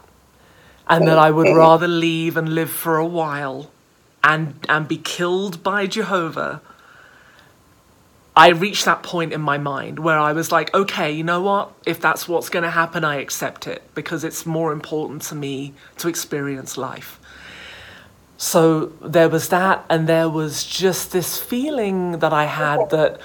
And 0.87 1.07
that 1.07 1.17
I 1.17 1.31
would 1.31 1.47
mm-hmm. 1.47 1.57
rather 1.57 1.87
leave 1.87 2.35
and 2.37 2.53
live 2.53 2.69
for 2.69 2.97
a 2.97 3.05
while 3.05 3.71
and 4.23 4.65
and 4.69 4.87
be 4.87 4.97
killed 4.97 5.63
by 5.63 5.87
Jehovah 5.87 6.61
I 8.35 8.49
reached 8.49 8.85
that 8.85 9.03
point 9.03 9.33
in 9.33 9.41
my 9.41 9.57
mind 9.57 9.99
where 9.99 10.17
I 10.17 10.31
was 10.31 10.51
like, 10.51 10.73
okay, 10.73 11.11
you 11.11 11.23
know 11.23 11.41
what? 11.41 11.73
If 11.85 11.99
that's 11.99 12.29
what's 12.29 12.47
going 12.47 12.63
to 12.63 12.69
happen, 12.69 13.03
I 13.03 13.17
accept 13.17 13.67
it 13.67 13.83
because 13.93 14.23
it's 14.23 14.45
more 14.45 14.71
important 14.71 15.21
to 15.23 15.35
me 15.35 15.73
to 15.97 16.07
experience 16.07 16.77
life. 16.77 17.19
So 18.37 18.87
there 19.01 19.27
was 19.29 19.49
that, 19.49 19.85
and 19.89 20.07
there 20.07 20.29
was 20.29 20.63
just 20.63 21.11
this 21.11 21.37
feeling 21.37 22.19
that 22.19 22.31
I 22.31 22.45
had 22.45 22.89
that 22.89 23.19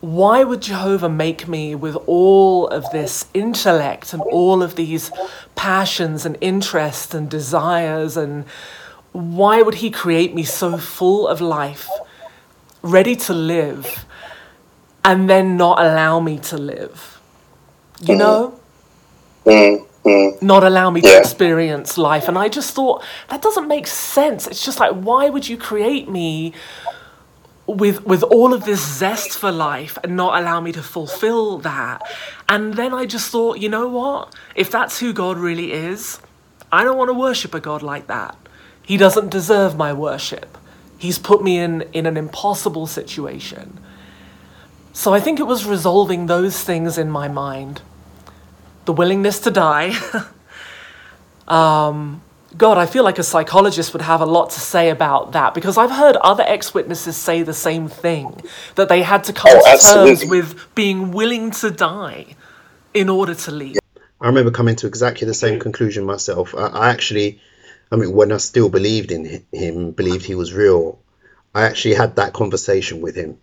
why 0.00 0.42
would 0.42 0.62
Jehovah 0.62 1.10
make 1.10 1.46
me 1.46 1.74
with 1.74 1.94
all 2.06 2.66
of 2.68 2.90
this 2.90 3.26
intellect 3.34 4.14
and 4.14 4.22
all 4.22 4.62
of 4.62 4.74
these 4.74 5.10
passions 5.54 6.24
and 6.24 6.38
interests 6.40 7.12
and 7.12 7.28
desires? 7.28 8.16
And 8.16 8.46
why 9.12 9.62
would 9.62 9.76
He 9.76 9.90
create 9.90 10.34
me 10.34 10.44
so 10.44 10.78
full 10.78 11.26
of 11.26 11.40
life, 11.40 11.88
ready 12.82 13.16
to 13.16 13.32
live? 13.32 14.06
and 15.04 15.28
then 15.28 15.56
not 15.56 15.78
allow 15.80 16.20
me 16.20 16.38
to 16.38 16.58
live. 16.58 17.20
You 18.00 18.14
mm. 18.14 18.18
know? 18.18 18.60
Mm. 19.44 19.86
Mm. 20.04 20.42
Not 20.42 20.64
allow 20.64 20.90
me 20.90 21.00
yeah. 21.02 21.10
to 21.10 21.18
experience 21.18 21.98
life. 21.98 22.28
And 22.28 22.38
I 22.38 22.48
just 22.48 22.74
thought, 22.74 23.02
that 23.28 23.42
doesn't 23.42 23.68
make 23.68 23.86
sense. 23.86 24.46
It's 24.46 24.64
just 24.64 24.80
like, 24.80 24.92
why 24.92 25.28
would 25.28 25.48
you 25.48 25.56
create 25.56 26.08
me 26.08 26.52
with 27.66 28.04
with 28.04 28.24
all 28.24 28.52
of 28.52 28.64
this 28.64 28.84
zest 28.84 29.38
for 29.38 29.52
life 29.52 29.96
and 30.02 30.16
not 30.16 30.40
allow 30.40 30.60
me 30.60 30.72
to 30.72 30.82
fulfill 30.82 31.58
that? 31.58 32.02
And 32.48 32.74
then 32.74 32.94
I 32.94 33.04
just 33.04 33.30
thought, 33.30 33.58
you 33.58 33.68
know 33.68 33.88
what? 33.88 34.34
If 34.54 34.70
that's 34.70 34.98
who 35.00 35.12
God 35.12 35.36
really 35.36 35.72
is, 35.72 36.18
I 36.72 36.82
don't 36.84 36.96
want 36.96 37.10
to 37.10 37.14
worship 37.14 37.54
a 37.54 37.60
God 37.60 37.82
like 37.82 38.06
that. 38.06 38.36
He 38.90 38.96
doesn't 38.96 39.30
deserve 39.30 39.76
my 39.76 39.92
worship. 39.92 40.58
He's 40.98 41.16
put 41.16 41.44
me 41.44 41.58
in, 41.58 41.82
in 41.92 42.06
an 42.06 42.16
impossible 42.16 42.88
situation. 42.88 43.78
So 44.92 45.14
I 45.14 45.20
think 45.20 45.38
it 45.38 45.44
was 45.44 45.64
resolving 45.64 46.26
those 46.26 46.64
things 46.64 46.98
in 46.98 47.08
my 47.08 47.28
mind 47.28 47.82
the 48.86 48.92
willingness 48.92 49.38
to 49.46 49.52
die. 49.52 49.94
um, 51.46 52.20
God, 52.56 52.78
I 52.78 52.86
feel 52.86 53.04
like 53.04 53.20
a 53.20 53.22
psychologist 53.22 53.92
would 53.92 54.02
have 54.02 54.22
a 54.22 54.26
lot 54.26 54.50
to 54.50 54.58
say 54.58 54.90
about 54.90 55.30
that 55.34 55.54
because 55.54 55.78
I've 55.78 55.92
heard 55.92 56.16
other 56.16 56.42
ex 56.44 56.74
witnesses 56.74 57.16
say 57.16 57.44
the 57.44 57.54
same 57.54 57.86
thing 57.86 58.42
that 58.74 58.88
they 58.88 59.02
had 59.02 59.22
to 59.22 59.32
come 59.32 59.52
oh, 59.54 59.76
to 59.76 59.82
terms 59.94 60.24
with 60.28 60.74
being 60.74 61.12
willing 61.12 61.52
to 61.62 61.70
die 61.70 62.34
in 62.92 63.08
order 63.08 63.36
to 63.36 63.52
leave. 63.52 63.78
I 64.20 64.26
remember 64.26 64.50
coming 64.50 64.74
to 64.74 64.88
exactly 64.88 65.28
the 65.28 65.34
same 65.34 65.60
conclusion 65.60 66.04
myself. 66.04 66.56
I, 66.56 66.66
I 66.66 66.90
actually, 66.90 67.40
I 67.92 67.96
mean, 67.96 68.12
when 68.12 68.30
I 68.30 68.36
still 68.36 68.68
believed 68.68 69.10
in 69.10 69.44
him, 69.52 69.90
believed 69.90 70.24
he 70.24 70.36
was 70.36 70.52
real, 70.52 71.00
I 71.54 71.62
actually 71.62 71.94
had 71.94 72.16
that 72.16 72.32
conversation 72.32 73.00
with 73.00 73.16
him 73.16 73.38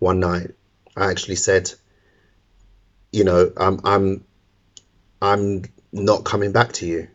one 0.00 0.18
night. 0.18 0.50
I 0.96 1.10
actually 1.10 1.36
said, 1.36 1.72
you 3.12 3.24
know, 3.24 3.52
I'm 3.56 3.80
I'm 3.84 4.24
I'm 5.22 5.64
not 5.92 6.24
coming 6.24 6.50
back 6.50 6.72
to 6.74 6.86
you, 6.86 7.08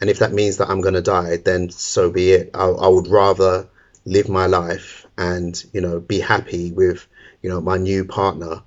and 0.00 0.08
if 0.08 0.20
that 0.20 0.32
means 0.32 0.58
that 0.58 0.70
I'm 0.70 0.80
going 0.80 0.94
to 0.94 1.02
die, 1.02 1.38
then 1.38 1.70
so 1.70 2.10
be 2.10 2.30
it. 2.30 2.50
I, 2.54 2.66
I 2.66 2.88
would 2.88 3.08
rather 3.08 3.68
live 4.04 4.28
my 4.28 4.46
life 4.46 5.06
and 5.16 5.62
you 5.72 5.80
know 5.80 5.98
be 5.98 6.20
happy 6.20 6.70
with 6.70 7.06
you 7.42 7.50
know 7.50 7.60
my 7.60 7.76
new 7.76 8.04
partner 8.04 8.62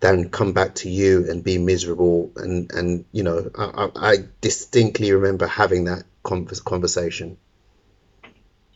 than 0.00 0.28
come 0.28 0.52
back 0.52 0.74
to 0.74 0.90
you 0.90 1.30
and 1.30 1.42
be 1.42 1.56
miserable. 1.56 2.30
And 2.36 2.70
and 2.72 3.04
you 3.12 3.22
know 3.22 3.50
I, 3.56 3.88
I 3.96 4.16
distinctly 4.42 5.12
remember 5.12 5.46
having 5.46 5.84
that 5.84 6.04
conversation 6.22 7.36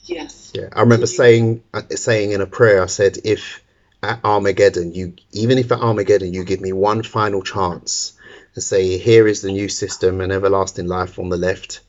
yes 0.01 0.53
yeah 0.55 0.69
i 0.73 0.81
remember 0.81 1.07
saying 1.07 1.63
uh, 1.75 1.83
saying 1.91 2.33
in 2.33 2.41
a 2.41 2.47
prayer 2.47 2.83
i 2.83 2.87
said 2.87 3.19
if 3.25 3.63
at 4.03 4.25
Armageddon, 4.25 4.93
you 4.93 5.15
even 5.33 5.59
if 5.59 5.73
at 5.73 5.81
Armageddon 5.81 6.33
you 6.33 6.45
give 6.45 6.61
me 6.61 6.73
one 6.73 7.03
final 7.03 7.43
chance 7.43 8.13
and 8.55 8.63
say, 8.63 8.99
here 8.99 9.27
is 9.27 9.43
the 9.43 9.53
new 9.53 9.69
system 9.69 10.21
and 10.21 10.33
everlasting 10.33 10.87
life 10.87 11.19
on 11.19 11.29
the 11.29 11.37
left, 11.37 11.81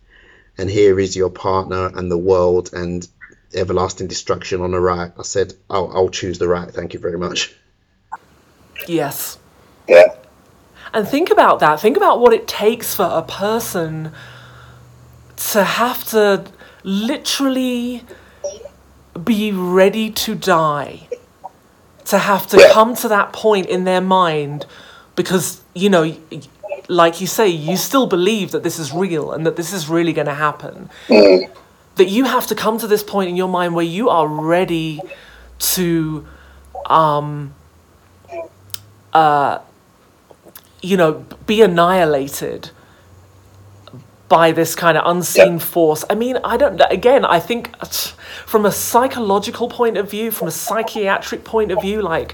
and 0.58 0.70
here 0.70 1.00
is 1.00 1.16
your 1.16 1.30
partner 1.30 1.92
and 1.96 2.10
the 2.10 2.18
world 2.18 2.72
and 2.74 3.08
everlasting 3.54 4.08
destruction 4.08 4.62
on 4.62 4.72
the 4.72 4.80
right. 4.80 5.12
I 5.18 5.22
said, 5.22 5.54
I'll, 5.70 5.92
I'll 5.94 6.10
choose 6.10 6.40
the 6.40 6.48
right. 6.48 6.70
Thank 6.70 6.94
you 6.94 7.00
very 7.00 7.18
much. 7.18 7.56
Yes. 8.88 9.38
Yeah. 9.88 10.16
And 10.94 11.08
think 11.08 11.30
about 11.30 11.60
that. 11.60 11.80
Think 11.80 11.98
about 11.98 12.20
what 12.20 12.34
it 12.34 12.48
takes 12.48 12.96
for 12.96 13.04
a 13.04 13.22
person 13.22 14.12
to 15.38 15.63
have 15.63 16.03
to 16.06 16.46
literally 16.84 18.03
be 19.24 19.51
ready 19.51 20.12
to 20.12 20.36
die 20.36 21.08
to 22.08 22.17
have 22.17 22.48
to 22.48 22.58
yeah. 22.58 22.72
come 22.72 22.96
to 22.96 23.08
that 23.10 23.34
point 23.34 23.67
in 23.67 23.84
their 23.84 24.01
mind 24.01 24.65
because 25.15 25.62
you 25.75 25.89
know 25.89 26.15
like 26.88 27.20
you 27.20 27.27
say 27.27 27.48
you 27.48 27.75
still 27.75 28.08
believe 28.08 28.51
that 28.51 28.63
this 28.63 28.79
is 28.79 28.94
real 28.94 29.32
and 29.32 29.46
that 29.46 29.58
this 29.58 29.74
is 29.74 29.89
really 29.89 30.13
going 30.13 30.27
to 30.27 30.34
happen 30.34 30.89
mm. 31.08 31.51
that 31.96 32.06
you 32.06 32.24
have 32.24 32.48
to 32.48 32.56
come 32.56 32.77
to 32.77 32.88
this 32.88 33.03
point 33.03 33.29
in 33.29 33.36
your 33.36 33.50
mind 33.50 33.75
where 33.75 33.86
you 33.86 34.10
are 34.10 34.27
ready 34.27 35.01
to 35.60 36.25
um 36.86 37.53
uh 39.13 39.60
you 40.82 40.96
know 40.96 41.25
be 41.46 41.62
annihilated 41.62 42.70
by 44.29 44.51
this 44.51 44.75
kind 44.75 44.98
of 44.98 45.03
unseen 45.05 45.53
yep. 45.53 45.62
force. 45.62 46.03
I 46.10 46.15
mean, 46.15 46.38
I 46.43 46.57
don't, 46.57 46.81
again, 46.89 47.24
I 47.24 47.39
think 47.39 47.75
from 48.46 48.65
a 48.65 48.72
psychological 48.72 49.69
point 49.69 49.98
of 49.98 50.10
view, 50.12 50.31
from 50.31 50.48
a 50.48 50.51
psychiatric 50.51 51.43
point 51.43 51.72
of 51.72 51.81
view, 51.81 52.01
like, 52.01 52.34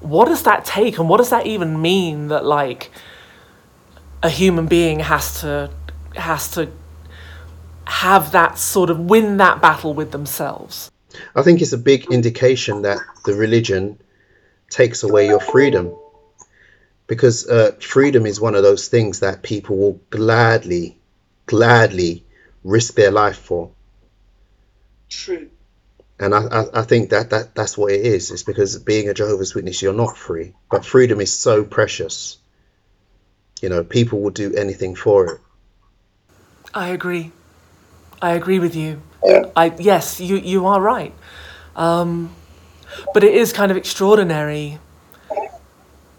what 0.00 0.26
does 0.26 0.42
that 0.42 0.64
take 0.64 0.98
and 0.98 1.08
what 1.08 1.18
does 1.18 1.30
that 1.30 1.46
even 1.46 1.80
mean 1.80 2.28
that, 2.28 2.44
like, 2.44 2.90
a 4.22 4.28
human 4.28 4.66
being 4.66 5.00
has 5.00 5.40
to, 5.40 5.70
has 6.16 6.50
to 6.52 6.70
have 7.84 8.32
that 8.32 8.58
sort 8.58 8.90
of 8.90 8.98
win 8.98 9.38
that 9.38 9.62
battle 9.62 9.94
with 9.94 10.12
themselves? 10.12 10.90
I 11.34 11.42
think 11.42 11.60
it's 11.60 11.72
a 11.72 11.78
big 11.78 12.10
indication 12.10 12.82
that 12.82 12.98
the 13.24 13.34
religion 13.34 13.98
takes 14.70 15.02
away 15.02 15.28
your 15.28 15.40
freedom 15.40 15.94
because 17.06 17.46
uh, 17.46 17.72
freedom 17.80 18.24
is 18.26 18.40
one 18.40 18.54
of 18.54 18.62
those 18.62 18.88
things 18.88 19.20
that 19.20 19.42
people 19.42 19.76
will 19.76 20.00
gladly 20.10 20.96
gladly 21.46 22.24
risk 22.64 22.94
their 22.94 23.10
life 23.10 23.38
for. 23.38 23.70
True. 25.08 25.50
And 26.18 26.34
I, 26.34 26.44
I, 26.46 26.80
I 26.80 26.82
think 26.82 27.10
that, 27.10 27.30
that 27.30 27.54
that's 27.54 27.76
what 27.76 27.92
it 27.92 28.06
is. 28.06 28.30
It's 28.30 28.44
because 28.44 28.78
being 28.78 29.08
a 29.08 29.14
Jehovah's 29.14 29.54
Witness, 29.54 29.82
you're 29.82 29.92
not 29.92 30.16
free. 30.16 30.54
But 30.70 30.84
freedom 30.84 31.20
is 31.20 31.32
so 31.32 31.64
precious. 31.64 32.38
You 33.60 33.68
know, 33.68 33.82
people 33.84 34.20
will 34.20 34.30
do 34.30 34.54
anything 34.54 34.94
for 34.94 35.34
it. 35.34 35.40
I 36.74 36.88
agree. 36.88 37.32
I 38.20 38.32
agree 38.32 38.58
with 38.58 38.76
you. 38.76 39.02
Yeah. 39.24 39.46
I 39.54 39.74
yes, 39.78 40.20
you 40.20 40.36
you 40.36 40.66
are 40.66 40.80
right. 40.80 41.14
Um, 41.76 42.34
but 43.14 43.24
it 43.24 43.34
is 43.34 43.52
kind 43.52 43.70
of 43.70 43.76
extraordinary 43.76 44.78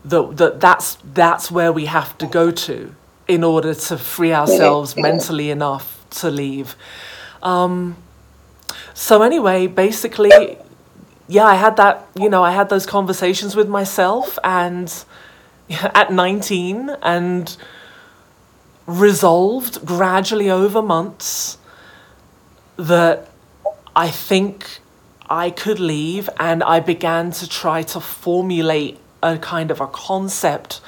that 0.05 0.37
that 0.37 0.59
that's 0.59 0.97
that's 1.03 1.49
where 1.49 1.71
we 1.71 1.85
have 1.85 2.17
to 2.19 2.27
go 2.27 2.51
to 2.51 2.95
in 3.27 3.43
order 3.43 3.73
to 3.73 3.97
free 3.97 4.33
ourselves 4.33 4.95
mentally 4.97 5.49
enough 5.49 6.05
to 6.09 6.29
leave. 6.29 6.75
Um, 7.41 7.97
so 8.93 9.21
anyway, 9.21 9.67
basically, 9.67 10.57
yeah, 11.27 11.45
I 11.45 11.55
had 11.55 11.77
that. 11.77 12.07
You 12.15 12.29
know, 12.29 12.43
I 12.43 12.51
had 12.51 12.69
those 12.69 12.85
conversations 12.85 13.55
with 13.55 13.67
myself, 13.67 14.37
and 14.43 14.93
at 15.69 16.11
nineteen, 16.11 16.95
and 17.01 17.55
resolved 18.85 19.85
gradually 19.85 20.49
over 20.49 20.81
months 20.81 21.57
that 22.75 23.29
I 23.95 24.09
think 24.09 24.79
I 25.29 25.49
could 25.49 25.79
leave, 25.79 26.29
and 26.39 26.63
I 26.63 26.79
began 26.79 27.31
to 27.31 27.47
try 27.47 27.83
to 27.83 27.99
formulate 27.99 28.99
a 29.21 29.37
kind 29.37 29.71
of 29.71 29.79
a 29.79 29.87
concept 29.87 30.81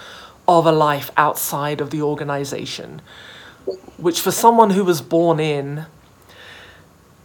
of 0.48 0.66
a 0.66 0.72
life 0.72 1.12
outside 1.18 1.82
of 1.82 1.90
the 1.90 2.02
organization, 2.02 3.02
which 3.98 4.22
for 4.22 4.32
someone 4.32 4.70
who 4.72 4.84
was 4.84 5.02
born 5.02 5.40
in, 5.40 5.86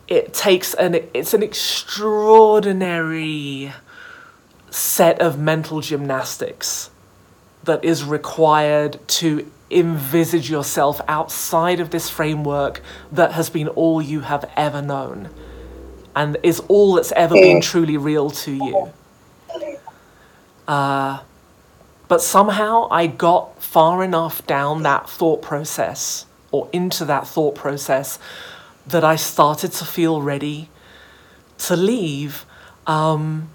it 0.08 0.34
takes 0.34 0.74
an 0.74 0.94
it's 1.14 1.34
an 1.34 1.42
extraordinary 1.42 3.72
set 4.70 5.20
of 5.20 5.38
mental 5.38 5.80
gymnastics 5.80 6.90
that 7.64 7.84
is 7.84 8.04
required 8.04 8.98
to 9.06 9.50
envisage 9.70 10.50
yourself 10.50 11.00
outside 11.06 11.80
of 11.80 11.90
this 11.90 12.08
framework 12.08 12.80
that 13.12 13.32
has 13.32 13.50
been 13.50 13.68
all 13.68 14.02
you 14.02 14.20
have 14.20 14.50
ever 14.56 14.82
known 14.82 15.28
and 16.16 16.36
is 16.42 16.60
all 16.68 16.94
that's 16.94 17.12
ever 17.12 17.34
been 17.34 17.60
truly 17.60 17.96
real 17.96 18.30
to 18.30 18.52
you. 18.52 18.92
Uh, 20.66 21.20
but 22.10 22.20
somehow 22.20 22.88
I 22.90 23.06
got 23.06 23.62
far 23.62 24.02
enough 24.02 24.44
down 24.44 24.82
that 24.82 25.08
thought 25.08 25.42
process 25.42 26.26
or 26.50 26.68
into 26.72 27.04
that 27.04 27.28
thought 27.28 27.54
process 27.54 28.18
that 28.84 29.04
I 29.04 29.14
started 29.14 29.70
to 29.74 29.84
feel 29.84 30.20
ready 30.20 30.70
to 31.58 31.76
leave. 31.76 32.44
Um, 32.84 33.48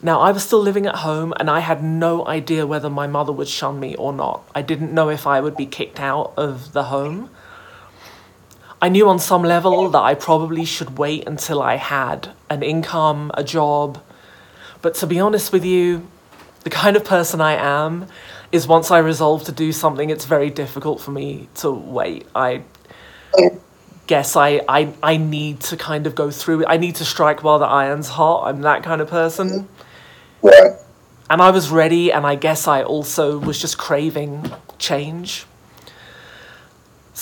now, 0.00 0.22
I 0.22 0.32
was 0.32 0.42
still 0.42 0.60
living 0.60 0.86
at 0.86 0.94
home 0.94 1.34
and 1.38 1.50
I 1.50 1.60
had 1.60 1.84
no 1.84 2.26
idea 2.26 2.66
whether 2.66 2.88
my 2.88 3.06
mother 3.06 3.30
would 3.30 3.48
shun 3.48 3.78
me 3.78 3.94
or 3.96 4.14
not. 4.14 4.42
I 4.54 4.62
didn't 4.62 4.94
know 4.94 5.10
if 5.10 5.26
I 5.26 5.42
would 5.42 5.54
be 5.54 5.66
kicked 5.66 6.00
out 6.00 6.32
of 6.38 6.72
the 6.72 6.84
home. 6.84 7.28
I 8.80 8.88
knew 8.88 9.06
on 9.06 9.18
some 9.18 9.42
level 9.42 9.90
that 9.90 10.00
I 10.00 10.14
probably 10.14 10.64
should 10.64 10.96
wait 10.96 11.28
until 11.28 11.60
I 11.60 11.76
had 11.76 12.30
an 12.48 12.62
income, 12.62 13.30
a 13.34 13.44
job. 13.44 14.02
But 14.80 14.94
to 14.94 15.06
be 15.06 15.20
honest 15.20 15.52
with 15.52 15.66
you, 15.66 16.08
the 16.64 16.70
kind 16.70 16.96
of 16.96 17.04
person 17.04 17.40
I 17.40 17.54
am 17.54 18.06
is 18.52 18.66
once 18.66 18.90
I 18.90 18.98
resolve 18.98 19.44
to 19.44 19.52
do 19.52 19.72
something, 19.72 20.10
it's 20.10 20.26
very 20.26 20.50
difficult 20.50 21.00
for 21.00 21.10
me 21.10 21.48
to 21.56 21.70
wait. 21.70 22.26
I 22.34 22.62
guess 24.06 24.36
I, 24.36 24.60
I, 24.68 24.92
I 25.02 25.16
need 25.16 25.60
to 25.60 25.76
kind 25.76 26.06
of 26.06 26.14
go 26.14 26.30
through 26.30 26.62
it. 26.62 26.66
I 26.68 26.76
need 26.76 26.96
to 26.96 27.04
strike 27.04 27.42
while 27.42 27.58
the 27.58 27.66
iron's 27.66 28.08
hot. 28.08 28.46
I'm 28.46 28.60
that 28.62 28.82
kind 28.82 29.00
of 29.00 29.08
person. 29.08 29.68
Right. 30.42 30.72
And 31.30 31.40
I 31.40 31.50
was 31.50 31.70
ready, 31.70 32.12
and 32.12 32.26
I 32.26 32.34
guess 32.34 32.68
I 32.68 32.82
also 32.82 33.38
was 33.38 33.58
just 33.58 33.78
craving 33.78 34.52
change. 34.78 35.46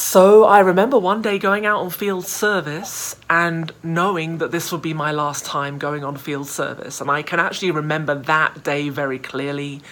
So 0.03 0.45
I 0.45 0.61
remember 0.61 0.99
one 0.99 1.21
day 1.21 1.39
going 1.39 1.67
out 1.67 1.81
on 1.81 1.91
field 1.91 2.27
service 2.27 3.15
and 3.29 3.71
knowing 3.83 4.39
that 4.39 4.51
this 4.51 4.73
would 4.73 4.81
be 4.81 4.95
my 4.95 5.13
last 5.13 5.45
time 5.45 5.79
going 5.79 6.05
on 6.05 6.17
field 6.17 6.49
service. 6.49 7.03
And 7.03 7.11
I 7.11 7.21
can 7.21 7.39
actually 7.39 7.71
remember 7.71 8.15
that 8.15 8.65
day 8.65 8.89
very 8.89 9.19
clearly. 9.19 9.83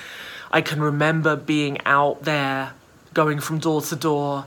I 0.51 0.63
can 0.63 0.81
remember 0.81 1.37
being 1.37 1.79
out 1.85 2.25
there, 2.25 2.73
going 3.13 3.39
from 3.39 3.59
door 3.59 3.83
to 3.83 3.97
door, 3.97 4.47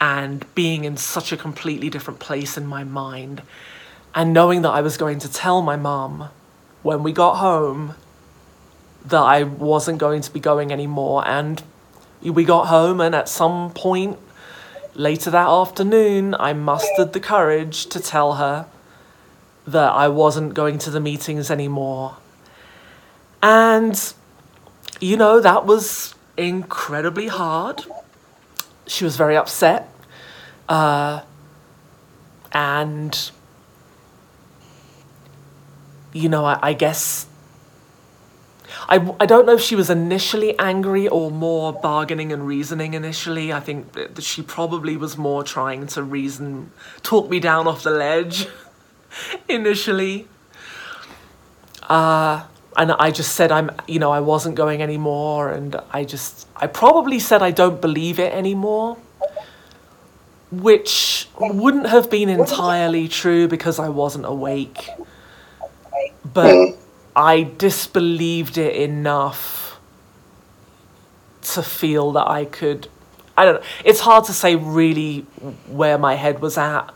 and 0.00 0.46
being 0.54 0.84
in 0.84 0.96
such 0.96 1.32
a 1.32 1.36
completely 1.36 1.90
different 1.90 2.20
place 2.20 2.56
in 2.56 2.64
my 2.64 2.84
mind. 2.84 3.42
And 4.14 4.32
knowing 4.32 4.62
that 4.62 4.70
I 4.70 4.82
was 4.82 4.96
going 4.96 5.18
to 5.18 5.30
tell 5.30 5.62
my 5.62 5.74
mum 5.74 6.28
when 6.84 7.02
we 7.02 7.12
got 7.12 7.34
home 7.34 7.96
that 9.04 9.20
I 9.20 9.42
wasn't 9.42 9.98
going 9.98 10.22
to 10.22 10.30
be 10.30 10.38
going 10.38 10.70
anymore. 10.70 11.26
And 11.26 11.60
we 12.22 12.44
got 12.44 12.68
home, 12.68 13.00
and 13.00 13.16
at 13.16 13.28
some 13.28 13.72
point, 13.72 14.16
Later 14.94 15.30
that 15.30 15.48
afternoon, 15.48 16.34
I 16.38 16.52
mustered 16.52 17.14
the 17.14 17.20
courage 17.20 17.86
to 17.86 18.00
tell 18.00 18.34
her 18.34 18.66
that 19.66 19.90
I 19.92 20.08
wasn't 20.08 20.52
going 20.52 20.78
to 20.78 20.90
the 20.90 21.00
meetings 21.00 21.50
anymore. 21.50 22.18
And, 23.42 24.12
you 25.00 25.16
know, 25.16 25.40
that 25.40 25.64
was 25.64 26.14
incredibly 26.36 27.28
hard. 27.28 27.84
She 28.86 29.04
was 29.04 29.16
very 29.16 29.36
upset. 29.36 29.88
Uh, 30.68 31.22
and, 32.52 33.30
you 36.12 36.28
know, 36.28 36.44
I, 36.44 36.58
I 36.62 36.72
guess 36.74 37.26
I, 38.88 39.14
I 39.20 39.26
don't 39.26 39.46
know 39.46 39.54
if 39.54 39.60
she 39.60 39.76
was 39.76 39.90
initially 39.90 40.58
angry 40.58 41.08
or 41.08 41.30
more 41.30 41.72
bargaining 41.72 42.32
and 42.32 42.46
reasoning 42.46 42.94
initially. 42.94 43.52
I 43.52 43.60
think 43.60 43.92
that 43.92 44.22
she 44.22 44.42
probably 44.42 44.96
was 44.96 45.16
more 45.16 45.42
trying 45.42 45.86
to 45.88 46.02
reason, 46.02 46.72
talk 47.02 47.30
me 47.30 47.40
down 47.40 47.66
off 47.66 47.82
the 47.82 47.90
ledge 47.90 48.48
initially. 49.48 50.28
Uh, 51.82 52.44
and 52.76 52.92
I 52.92 53.10
just 53.10 53.34
said 53.34 53.52
I'm, 53.52 53.70
you 53.86 53.98
know, 53.98 54.10
I 54.10 54.20
wasn't 54.20 54.54
going 54.54 54.82
anymore, 54.82 55.50
and 55.50 55.76
I 55.90 56.04
just, 56.04 56.46
I 56.56 56.66
probably 56.66 57.18
said 57.18 57.42
I 57.42 57.50
don't 57.50 57.80
believe 57.80 58.18
it 58.18 58.32
anymore, 58.32 58.96
which 60.50 61.28
wouldn't 61.38 61.86
have 61.86 62.10
been 62.10 62.28
entirely 62.28 63.08
true 63.08 63.46
because 63.46 63.78
I 63.78 63.88
wasn't 63.90 64.24
awake. 64.24 64.88
But 66.24 66.76
I 67.14 67.42
disbelieved 67.42 68.56
it 68.56 68.74
enough 68.74 69.78
to 71.42 71.62
feel 71.62 72.12
that 72.12 72.26
I 72.28 72.44
could. 72.44 72.88
I 73.36 73.44
don't 73.44 73.54
know. 73.56 73.66
It's 73.84 74.00
hard 74.00 74.24
to 74.26 74.32
say 74.32 74.56
really 74.56 75.20
where 75.66 75.98
my 75.98 76.14
head 76.14 76.40
was 76.40 76.56
at. 76.56 76.92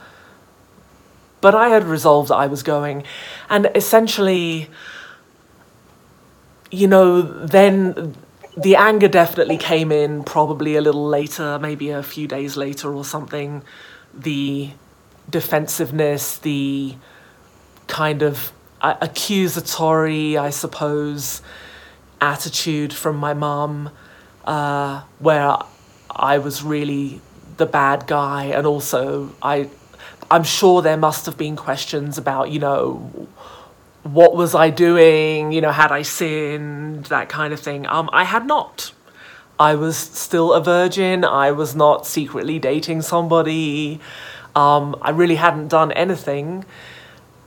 But 1.41 1.55
I 1.55 1.69
had 1.69 1.85
resolved 1.85 2.31
that 2.31 2.37
I 2.37 2.47
was 2.47 2.63
going. 2.63 3.05
And 3.51 3.71
essentially, 3.75 4.69
you 6.71 6.87
know, 6.87 7.21
then 7.23 8.17
the 8.57 8.77
anger 8.77 9.09
definitely 9.09 9.59
came 9.59 9.93
in 9.93 10.25
probably 10.25 10.77
a 10.77 10.81
little 10.81 11.07
later, 11.07 11.59
maybe 11.59 11.91
a 11.91 12.03
few 12.03 12.27
days 12.27 12.57
later 12.57 12.95
or 12.95 13.05
something. 13.05 13.63
The 14.15 14.71
defensiveness, 15.29 16.39
the 16.39 16.95
kind 17.87 18.23
of 18.23 18.53
accusatory, 18.83 20.37
I 20.37 20.51
suppose, 20.51 21.43
attitude 22.21 22.93
from 22.93 23.17
my 23.17 23.35
mum, 23.35 23.91
uh, 24.45 25.03
where 25.19 25.57
I 26.11 26.39
was 26.39 26.62
really 26.62 27.21
the 27.57 27.67
bad 27.67 28.07
guy, 28.07 28.45
and 28.45 28.67
also 28.67 29.35
I, 29.43 29.71
I'm 30.31 30.45
sure 30.45 30.83
there 30.83 30.97
must 30.97 31.27
have 31.27 31.37
been 31.39 31.57
questions 31.57 32.19
about, 32.19 32.51
you 32.51 32.59
know, 32.59 33.29
what 34.03 34.37
was 34.37 34.55
I 34.55 34.71
doing? 34.71 35.53
You 35.53 35.61
know, 35.61 35.73
had 35.73 35.91
I 35.91 36.03
sinned? 36.03 37.07
That 37.07 37.29
kind 37.29 37.53
of 37.53 37.61
thing. 37.61 37.87
Um, 37.87 38.09
I 38.12 38.25
had 38.25 38.47
not. 38.47 38.93
I 39.59 39.75
was 39.75 39.97
still 39.97 40.53
a 40.53 40.61
virgin. 40.62 41.25
I 41.25 41.51
was 41.51 41.75
not 41.75 42.07
secretly 42.07 42.59
dating 42.59 43.03
somebody. 43.03 44.01
Um, 44.55 44.97
I 45.03 45.11
really 45.11 45.37
hadn't 45.37 45.69
done 45.69 45.93
anything. 45.93 46.65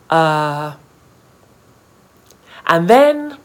Uh, 0.10 0.76
and 2.70 2.90
then 2.90 3.38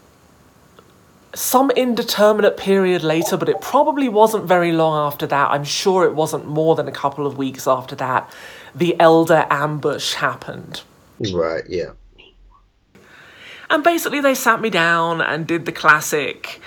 some 1.35 1.73
indeterminate 1.73 2.57
period 2.57 3.03
later, 3.03 3.37
but 3.37 3.49
it 3.49 3.61
probably 3.61 4.09
wasn't 4.09 4.45
very 4.45 4.71
long 4.71 5.07
after 5.07 5.27
that. 5.27 5.51
I'm 5.51 5.65
sure 5.65 6.05
it 6.05 6.15
wasn't 6.15 6.47
more 6.47 6.77
than 6.77 6.87
a 6.87 6.93
couple 6.93 7.27
of 7.27 7.37
weeks 7.37 7.67
after 7.67 7.97
that. 7.97 8.33
The 8.73 8.99
elder 9.01 9.45
ambush 9.51 10.15
happened. 10.15 10.83
Right, 11.33 11.65
yeah. 11.69 11.91
And 13.69 13.83
basically, 13.83 14.21
they 14.21 14.37
sat 14.37 14.61
me 14.61 14.71
down 14.71 15.21
and 15.21 15.45
did 15.45 15.67
the 15.67 15.73
classic 15.73 16.61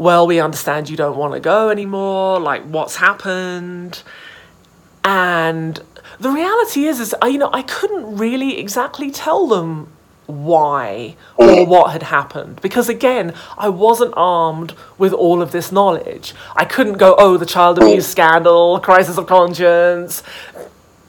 well, 0.00 0.26
we 0.26 0.40
understand 0.40 0.88
you 0.88 0.96
don't 0.96 1.18
want 1.18 1.34
to 1.34 1.40
go 1.40 1.68
anymore, 1.68 2.40
like, 2.40 2.62
what's 2.62 2.96
happened? 2.96 4.02
And 5.04 5.78
the 6.18 6.30
reality 6.30 6.86
is, 6.86 7.00
is, 7.00 7.14
you 7.22 7.36
know, 7.36 7.50
I 7.52 7.60
couldn't 7.60 8.16
really 8.16 8.58
exactly 8.58 9.10
tell 9.10 9.46
them 9.46 9.92
why 10.30 11.16
or 11.36 11.66
what 11.66 11.92
had 11.92 12.04
happened. 12.04 12.60
Because 12.62 12.88
again, 12.88 13.34
I 13.58 13.68
wasn't 13.68 14.14
armed 14.16 14.74
with 14.98 15.12
all 15.12 15.42
of 15.42 15.52
this 15.52 15.70
knowledge. 15.70 16.34
I 16.56 16.64
couldn't 16.64 16.98
go, 16.98 17.14
oh, 17.18 17.36
the 17.36 17.46
child 17.46 17.78
abuse 17.78 18.06
scandal, 18.06 18.80
crisis 18.80 19.18
of 19.18 19.26
conscience. 19.26 20.22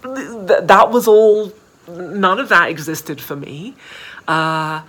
Th- 0.03 0.63
that 0.63 0.91
was 0.91 1.07
all, 1.07 1.53
none 1.87 2.39
of 2.39 2.49
that 2.49 2.69
existed 2.69 3.21
for 3.21 3.35
me. 3.35 3.75
Uh, 4.27 4.81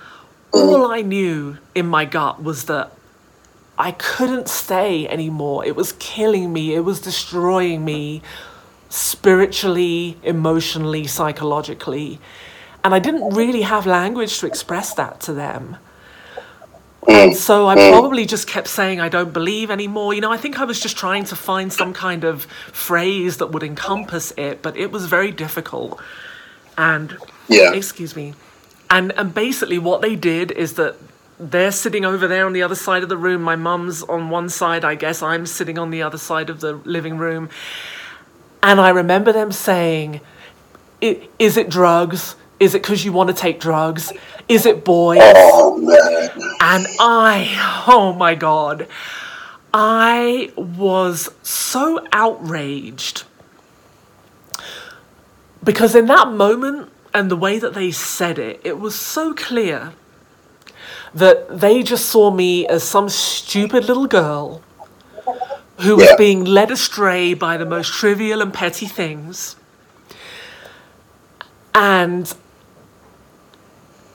all 0.52 0.90
I 0.90 1.00
knew 1.00 1.58
in 1.74 1.86
my 1.86 2.04
gut 2.04 2.42
was 2.42 2.64
that 2.64 2.92
I 3.78 3.92
couldn't 3.92 4.48
stay 4.48 5.08
anymore. 5.08 5.64
It 5.64 5.76
was 5.76 5.92
killing 5.92 6.52
me, 6.52 6.74
it 6.74 6.80
was 6.80 7.00
destroying 7.00 7.84
me 7.84 8.22
spiritually, 8.88 10.18
emotionally, 10.22 11.06
psychologically. 11.06 12.20
And 12.84 12.94
I 12.94 12.98
didn't 12.98 13.30
really 13.34 13.62
have 13.62 13.86
language 13.86 14.38
to 14.40 14.46
express 14.46 14.94
that 14.94 15.20
to 15.20 15.32
them. 15.32 15.76
Mm. 17.02 17.24
And 17.24 17.36
so 17.36 17.68
I 17.68 17.76
mm. 17.76 17.90
probably 17.90 18.26
just 18.26 18.46
kept 18.46 18.68
saying, 18.68 19.00
I 19.00 19.08
don't 19.08 19.32
believe 19.32 19.70
anymore. 19.70 20.14
You 20.14 20.20
know, 20.20 20.32
I 20.32 20.36
think 20.36 20.60
I 20.60 20.64
was 20.64 20.80
just 20.80 20.96
trying 20.96 21.24
to 21.24 21.36
find 21.36 21.72
some 21.72 21.92
kind 21.92 22.24
of 22.24 22.44
phrase 22.72 23.38
that 23.38 23.48
would 23.48 23.62
encompass 23.62 24.32
it, 24.36 24.62
but 24.62 24.76
it 24.76 24.90
was 24.92 25.06
very 25.06 25.30
difficult. 25.30 26.00
And, 26.76 27.16
Yeah. 27.48 27.72
excuse 27.72 28.14
me. 28.16 28.34
And, 28.90 29.12
and 29.12 29.34
basically, 29.34 29.78
what 29.78 30.02
they 30.02 30.16
did 30.16 30.50
is 30.52 30.74
that 30.74 30.96
they're 31.40 31.72
sitting 31.72 32.04
over 32.04 32.28
there 32.28 32.46
on 32.46 32.52
the 32.52 32.62
other 32.62 32.74
side 32.74 33.02
of 33.02 33.08
the 33.08 33.16
room. 33.16 33.42
My 33.42 33.56
mum's 33.56 34.02
on 34.02 34.30
one 34.30 34.48
side, 34.48 34.84
I 34.84 34.94
guess. 34.94 35.22
I'm 35.22 35.46
sitting 35.46 35.78
on 35.78 35.90
the 35.90 36.02
other 36.02 36.18
side 36.18 36.50
of 36.50 36.60
the 36.60 36.74
living 36.84 37.18
room. 37.18 37.48
And 38.62 38.80
I 38.80 38.90
remember 38.90 39.32
them 39.32 39.50
saying, 39.50 40.20
"I- 41.02 41.28
Is 41.38 41.56
it 41.56 41.68
drugs? 41.68 42.36
Is 42.62 42.76
it 42.76 42.82
because 42.82 43.04
you 43.04 43.12
want 43.12 43.28
to 43.28 43.34
take 43.34 43.58
drugs? 43.58 44.12
Is 44.48 44.66
it 44.66 44.84
boys? 44.84 45.18
Oh 45.20 45.76
man. 45.78 46.30
And 46.60 46.86
I, 47.00 47.84
oh 47.88 48.12
my 48.12 48.36
God, 48.36 48.86
I 49.74 50.52
was 50.56 51.28
so 51.42 52.06
outraged 52.12 53.24
because 55.64 55.96
in 55.96 56.06
that 56.06 56.28
moment 56.28 56.88
and 57.12 57.32
the 57.32 57.36
way 57.36 57.58
that 57.58 57.74
they 57.74 57.90
said 57.90 58.38
it, 58.38 58.60
it 58.62 58.78
was 58.78 58.94
so 58.94 59.34
clear 59.34 59.94
that 61.12 61.58
they 61.60 61.82
just 61.82 62.06
saw 62.06 62.30
me 62.30 62.64
as 62.68 62.84
some 62.84 63.08
stupid 63.08 63.86
little 63.86 64.06
girl 64.06 64.62
who 65.80 65.96
was 65.96 66.06
Yeah. 66.10 66.16
being 66.16 66.44
led 66.44 66.70
astray 66.70 67.34
by 67.34 67.56
the 67.56 67.66
most 67.66 67.92
trivial 67.92 68.40
and 68.40 68.54
petty 68.54 68.86
things. 68.86 69.56
And 71.74 72.32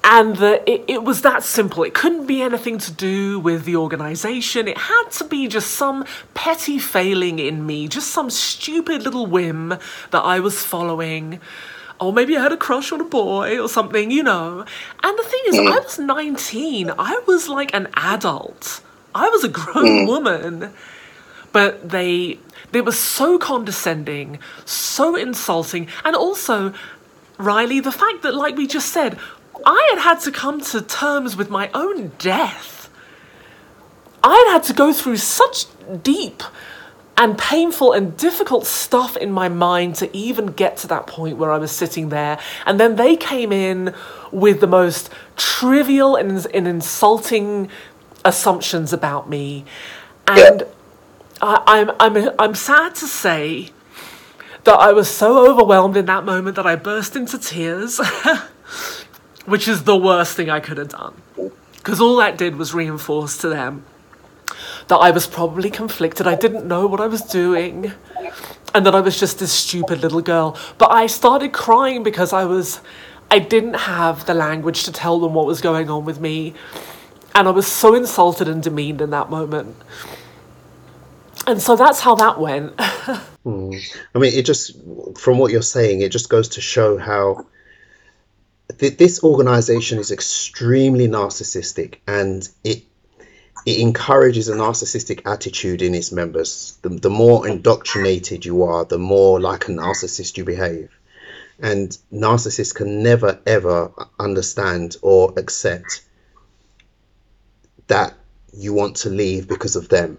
and 0.10 0.38
that 0.38 0.64
it, 0.66 0.86
it 0.88 1.04
was 1.04 1.22
that 1.22 1.44
simple. 1.44 1.84
It 1.84 1.94
couldn't 1.94 2.28
be 2.28 2.42
anything 2.42 2.78
to 2.78 2.94
do 2.94 3.42
with 3.42 3.66
the 3.66 3.76
organization. 3.76 4.66
It 4.70 4.78
had 4.78 5.10
to 5.12 5.26
be 5.26 5.50
just 5.50 5.72
some 5.72 6.06
petty 6.34 6.80
failing 6.80 7.40
in 7.40 7.66
me, 7.66 7.90
just 7.90 8.10
some 8.12 8.30
stupid 8.30 9.04
little 9.04 9.28
whim 9.28 9.78
that 10.12 10.22
I 10.24 10.40
was 10.40 10.64
following. 10.64 11.42
Or 12.00 12.14
maybe 12.14 12.38
I 12.38 12.42
had 12.42 12.54
a 12.54 12.58
crush 12.58 12.94
on 12.94 13.02
a 13.02 13.04
boy 13.04 13.60
or 13.60 13.68
something, 13.68 14.10
you 14.10 14.24
know. 14.24 14.64
And 15.04 15.20
the 15.20 15.24
thing 15.24 15.42
is, 15.48 15.60
I 15.60 15.64
mm. 15.64 15.84
was 15.84 16.00
19. 16.00 16.92
I 16.98 17.22
was 17.28 17.50
like 17.50 17.74
an 17.74 17.90
adult. 17.96 18.82
I 19.14 19.28
was 19.28 19.44
a 19.44 19.50
grown 19.50 20.06
mm. 20.06 20.08
woman. 20.08 20.74
But 21.52 21.90
they 21.90 22.40
they 22.72 22.82
were 22.82 22.92
so 22.94 23.40
condescending, 23.40 24.40
so 24.66 25.16
insulting, 25.16 25.88
and 26.06 26.16
also 26.16 26.74
Riley, 27.38 27.80
the 27.80 27.92
fact 27.92 28.24
that, 28.24 28.34
like 28.34 28.58
we 28.58 28.66
just 28.66 28.92
said, 28.92 29.18
I 29.66 29.88
had 29.94 30.00
had 30.00 30.20
to 30.22 30.32
come 30.32 30.62
to 30.62 30.82
terms 30.82 31.36
with 31.36 31.50
my 31.50 31.70
own 31.74 32.12
death. 32.18 32.90
I 34.24 34.36
had 34.36 34.54
had 34.54 34.64
to 34.64 34.74
go 34.74 34.94
through 34.94 35.18
such 35.18 35.66
deep 36.04 36.44
and 37.18 37.38
painful 37.38 37.94
and 37.94 38.16
difficult 38.16 38.66
stuff 38.68 39.18
in 39.18 39.32
my 39.32 39.50
mind 39.50 39.96
to 39.96 40.16
even 40.16 40.48
get 40.48 40.78
to 40.78 40.88
that 40.88 41.08
point 41.08 41.38
where 41.38 41.52
I 41.52 41.58
was 41.58 41.72
sitting 41.72 42.10
there. 42.10 42.40
And 42.66 42.80
then 42.80 42.96
they 42.96 43.16
came 43.16 43.52
in 43.52 43.94
with 44.32 44.62
the 44.62 44.68
most 44.68 45.10
trivial 45.36 46.16
and, 46.16 46.46
and 46.54 46.68
insulting 46.68 47.70
assumptions 48.24 48.94
about 48.94 49.28
me. 49.28 49.66
And 50.28 50.64
I, 51.42 51.64
I'm, 51.66 51.92
I'm, 52.00 52.30
I'm 52.38 52.56
sad 52.56 52.94
to 52.96 53.08
say 53.08 53.70
that 54.66 54.80
I 54.80 54.92
was 54.92 55.10
so 55.10 55.50
overwhelmed 55.50 55.98
in 55.98 56.06
that 56.06 56.24
moment 56.26 56.56
that 56.58 56.68
I 56.68 56.76
burst 56.76 57.16
into 57.16 57.40
tears, 57.40 58.00
which 59.48 59.68
is 59.68 59.86
the 59.86 59.96
worst 59.96 60.36
thing 60.36 60.50
I 60.50 60.60
could 60.60 60.78
have 60.78 60.90
done. 60.90 61.22
Because 61.78 62.02
all 62.02 62.18
that 62.18 62.38
did 62.38 62.58
was 62.58 62.74
reinforce 62.74 63.38
to 63.38 63.48
them 63.48 63.86
that 64.90 64.98
I 64.98 65.12
was 65.12 65.26
probably 65.26 65.70
conflicted. 65.70 66.28
I 66.28 66.36
didn't 66.36 66.68
know 66.68 66.86
what 66.86 67.00
I 67.00 67.08
was 67.08 67.22
doing. 67.22 67.94
And 68.76 68.86
that 68.86 68.94
I 68.94 69.00
was 69.00 69.18
just 69.18 69.40
this 69.40 69.54
stupid 69.54 70.02
little 70.02 70.22
girl. 70.22 70.58
But 70.78 70.92
I 70.92 71.08
started 71.08 71.54
crying 71.54 72.04
because 72.04 72.34
I 72.34 72.44
was. 72.46 72.82
I 73.32 73.40
didn't 73.40 73.74
have 73.74 74.26
the 74.26 74.34
language 74.34 74.84
to 74.84 74.92
tell 74.92 75.20
them 75.20 75.34
what 75.34 75.46
was 75.46 75.62
going 75.62 75.90
on 75.90 76.06
with 76.06 76.20
me. 76.20 76.54
And 77.34 77.48
I 77.48 77.52
was 77.52 77.68
so 77.68 77.94
insulted 77.94 78.48
and 78.48 78.62
demeaned 78.62 79.02
in 79.02 79.10
that 79.12 79.30
moment. 79.30 79.76
And 81.46 81.62
so 81.62 81.76
that's 81.76 82.02
how 82.02 82.16
that 82.16 82.40
went. 82.40 82.80
Hmm. 83.48 83.72
I 84.14 84.20
mean, 84.20 84.34
it 84.34 84.46
just, 84.46 84.76
from 85.18 85.38
what 85.38 85.54
you're 85.54 85.62
saying, 85.62 86.02
it 86.02 86.12
just 86.12 86.28
goes 86.28 86.50
to 86.50 86.60
show 86.60 86.98
how 86.98 87.46
th- 88.80 88.98
this 88.98 89.24
organization 89.24 90.00
is 90.00 90.12
extremely 90.12 91.08
narcissistic 91.08 91.96
and 92.08 92.48
it 92.64 92.84
it 93.66 93.80
encourages 93.80 94.48
a 94.48 94.56
narcissistic 94.56 95.22
attitude 95.26 95.82
in 95.82 95.94
its 95.94 96.12
members. 96.14 96.78
The, 96.84 96.90
the 96.90 97.10
more 97.10 97.46
indoctrinated 97.48 98.46
you 98.46 98.64
are, 98.64 98.86
the 98.86 98.98
more 98.98 99.42
like 99.42 99.68
a 99.68 99.72
narcissist 99.72 100.38
you 100.38 100.46
behave. 100.46 100.90
And 101.60 101.98
narcissists 102.14 102.74
can 102.74 103.04
never 103.04 103.40
ever 103.46 103.92
understand 104.20 104.96
or 105.02 105.34
accept 105.36 106.02
that 107.88 108.14
you 108.54 108.74
want 108.74 108.98
to 108.98 109.10
leave 109.10 109.48
because 109.48 109.76
of 109.76 109.90
them 109.90 110.18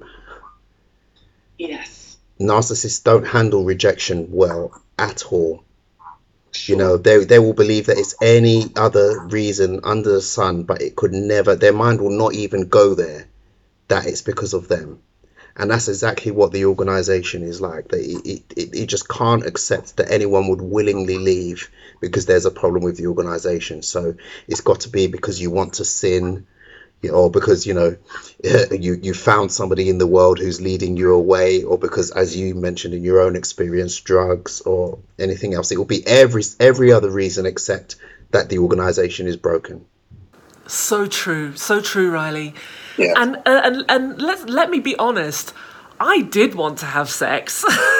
Yes. 1.59 2.17
narcissists 2.41 3.03
don't 3.03 3.27
handle 3.27 3.65
rejection 3.65 4.31
well 4.31 4.81
at 4.99 5.25
all. 5.33 5.65
You 6.67 6.77
know, 6.77 6.97
they 6.97 7.25
they 7.25 7.39
will 7.39 7.53
believe 7.55 7.87
that 7.87 7.99
it's 7.99 8.15
any 8.21 8.67
other 8.77 9.19
reason 9.27 9.81
under 9.85 10.11
the 10.13 10.23
sun, 10.23 10.63
but 10.65 10.83
it 10.83 10.97
could 10.97 11.13
never. 11.13 11.55
Their 11.55 11.73
mind 11.73 12.01
will 12.01 12.11
not 12.11 12.35
even 12.35 12.69
go 12.69 12.95
there. 12.95 13.27
That 13.89 14.07
it's 14.07 14.23
because 14.23 14.55
of 14.55 14.69
them, 14.69 15.01
and 15.57 15.71
that's 15.71 15.89
exactly 15.89 16.33
what 16.33 16.53
the 16.53 16.67
organization 16.67 17.43
is 17.43 17.61
like. 17.61 17.89
They 17.89 18.01
it, 18.01 18.43
it, 18.57 18.75
it 18.75 18.87
just 18.87 19.09
can't 19.09 19.47
accept 19.47 19.97
that 19.97 20.11
anyone 20.11 20.49
would 20.49 20.63
willingly 20.63 21.19
leave 21.19 21.71
because 22.01 22.27
there's 22.27 22.47
a 22.47 22.51
problem 22.51 22.83
with 22.85 22.97
the 22.97 23.07
organization. 23.09 23.83
So 23.83 24.15
it's 24.47 24.61
got 24.63 24.81
to 24.81 24.91
be 24.91 25.07
because 25.07 25.41
you 25.41 25.51
want 25.51 25.75
to 25.75 25.85
sin, 25.85 26.47
or 27.13 27.31
because 27.31 27.67
you 27.67 27.75
know 27.75 27.97
you 28.71 28.99
you 29.01 29.15
found 29.15 29.53
somebody 29.53 29.89
in 29.89 29.99
the 29.99 30.07
world 30.07 30.39
who's 30.39 30.61
leading 30.61 30.97
you 30.97 31.15
away, 31.15 31.63
or 31.63 31.79
because, 31.79 32.11
as 32.11 32.37
you 32.37 32.55
mentioned 32.55 32.95
in 32.95 33.05
your 33.05 33.21
own 33.21 33.37
experience, 33.37 33.99
drugs 34.01 34.61
or 34.63 34.99
anything 35.19 35.55
else. 35.55 35.71
It 35.71 35.79
will 35.79 35.85
be 35.85 36.07
every 36.07 36.43
every 36.59 36.93
other 36.93 37.11
reason 37.11 37.47
except 37.47 37.97
that 38.31 38.49
the 38.49 38.59
organization 38.59 39.27
is 39.27 39.37
broken. 39.37 39.85
So 40.67 41.07
true, 41.07 41.57
so 41.57 41.81
true, 41.81 42.11
Riley. 42.11 42.55
Yeah. 42.97 43.15
And 43.17 43.37
uh, 43.37 43.61
and 43.65 43.85
and 43.89 44.21
let 44.21 44.49
let 44.49 44.71
me 44.71 44.81
be 44.81 44.97
honest. 44.97 45.55
I 46.01 46.23
did 46.23 46.55
want 46.55 46.79
to 46.79 46.87
have 46.87 47.11
sex, 47.11 47.65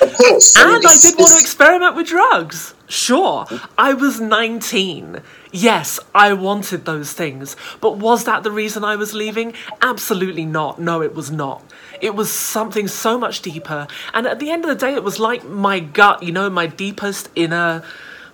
Of 0.00 0.14
course. 0.14 0.56
and 0.56 0.70
I 0.72 0.76
it's- 0.76 1.02
did 1.02 1.18
want 1.18 1.32
to 1.32 1.38
experiment 1.40 1.96
with 1.96 2.06
drugs. 2.08 2.74
Sure, 2.88 3.44
I 3.76 3.92
was 3.94 4.18
nineteen. 4.20 5.20
Yes, 5.52 6.00
I 6.14 6.32
wanted 6.32 6.84
those 6.86 7.12
things. 7.12 7.54
But 7.80 7.96
was 7.98 8.24
that 8.24 8.42
the 8.44 8.50
reason 8.50 8.82
I 8.84 8.96
was 8.96 9.12
leaving? 9.14 9.52
Absolutely 9.82 10.44
not. 10.46 10.78
No, 10.78 11.02
it 11.02 11.14
was 11.14 11.30
not. 11.30 11.62
It 12.00 12.14
was 12.14 12.30
something 12.32 12.88
so 12.88 13.18
much 13.18 13.42
deeper. 13.42 13.86
And 14.14 14.26
at 14.26 14.38
the 14.38 14.50
end 14.50 14.64
of 14.64 14.68
the 14.70 14.86
day, 14.86 14.94
it 14.94 15.02
was 15.04 15.18
like 15.18 15.44
my 15.44 15.80
gut, 15.80 16.22
you 16.22 16.32
know, 16.32 16.48
my 16.48 16.66
deepest 16.66 17.28
inner 17.34 17.82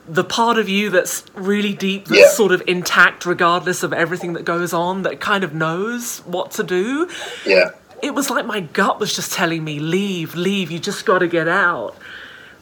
the 0.06 0.22
part 0.22 0.58
of 0.58 0.68
you 0.68 0.90
that's 0.90 1.24
really 1.34 1.72
deep, 1.72 2.04
that's 2.08 2.20
Yeah. 2.20 2.28
sort 2.28 2.52
of 2.52 2.62
intact 2.66 3.24
regardless 3.24 3.82
of 3.82 3.90
everything 3.90 4.34
that 4.34 4.44
goes 4.44 4.74
on, 4.74 5.00
that 5.02 5.18
kind 5.18 5.42
of 5.42 5.54
knows 5.54 6.18
what 6.26 6.50
to 6.52 6.62
do. 6.62 7.08
Yeah. 7.46 7.70
It 8.04 8.14
was 8.14 8.28
like 8.28 8.44
my 8.44 8.60
gut 8.60 9.00
was 9.00 9.16
just 9.16 9.32
telling 9.32 9.64
me, 9.64 9.80
leave, 9.80 10.34
leave, 10.34 10.70
you 10.70 10.78
just 10.78 11.06
got 11.06 11.20
to 11.20 11.26
get 11.26 11.48
out. 11.48 11.96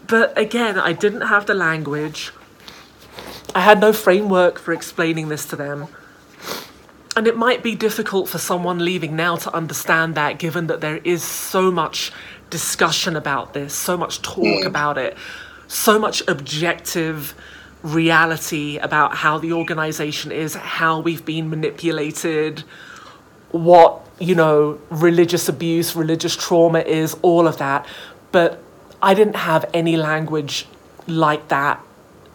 But 0.07 0.39
again, 0.39 0.79
I 0.79 0.93
didn't 0.93 1.23
have 1.23 1.47
the 1.47 1.55
language. 1.55 2.31
I 3.53 3.59
had 3.61 3.81
no 3.81 3.93
framework 3.93 4.61
for 4.61 4.73
explaining 4.73 5.31
this 5.31 5.45
to 5.47 5.57
them. 5.57 5.89
And 7.17 7.27
it 7.27 7.37
might 7.37 7.61
be 7.61 7.75
difficult 7.75 8.29
for 8.29 8.39
someone 8.39 8.85
leaving 8.85 9.17
now 9.17 9.35
to 9.35 9.53
understand 9.53 10.15
that, 10.15 10.39
given 10.39 10.69
that 10.69 10.81
there 10.81 10.99
is 10.99 11.25
so 11.25 11.73
much 11.73 12.13
discussion 12.49 13.17
about 13.17 13.53
this, 13.53 13.75
so 13.75 13.97
much 13.97 14.23
talk 14.23 14.61
hmm. 14.61 14.67
about 14.67 14.97
it, 14.97 15.17
so 15.67 15.99
much 15.99 16.23
objective 16.29 17.35
reality 17.83 18.79
about 18.79 19.17
how 19.17 19.39
the 19.39 19.53
organization 19.53 20.31
is, 20.31 20.55
how 20.55 21.01
we've 21.01 21.25
been 21.25 21.51
manipulated, 21.51 22.63
what, 23.53 24.07
you 24.19 24.35
know, 24.35 24.79
religious 24.91 25.49
abuse, 25.49 25.95
religious 25.97 26.37
trauma 26.37 26.81
is, 26.81 27.17
all 27.23 27.47
of 27.47 27.59
that. 27.59 27.87
But 28.33 28.61
I 29.01 29.15
didn't 29.15 29.37
have 29.37 29.65
any 29.73 29.97
language 29.97 30.67
like 31.07 31.49
that 31.49 31.81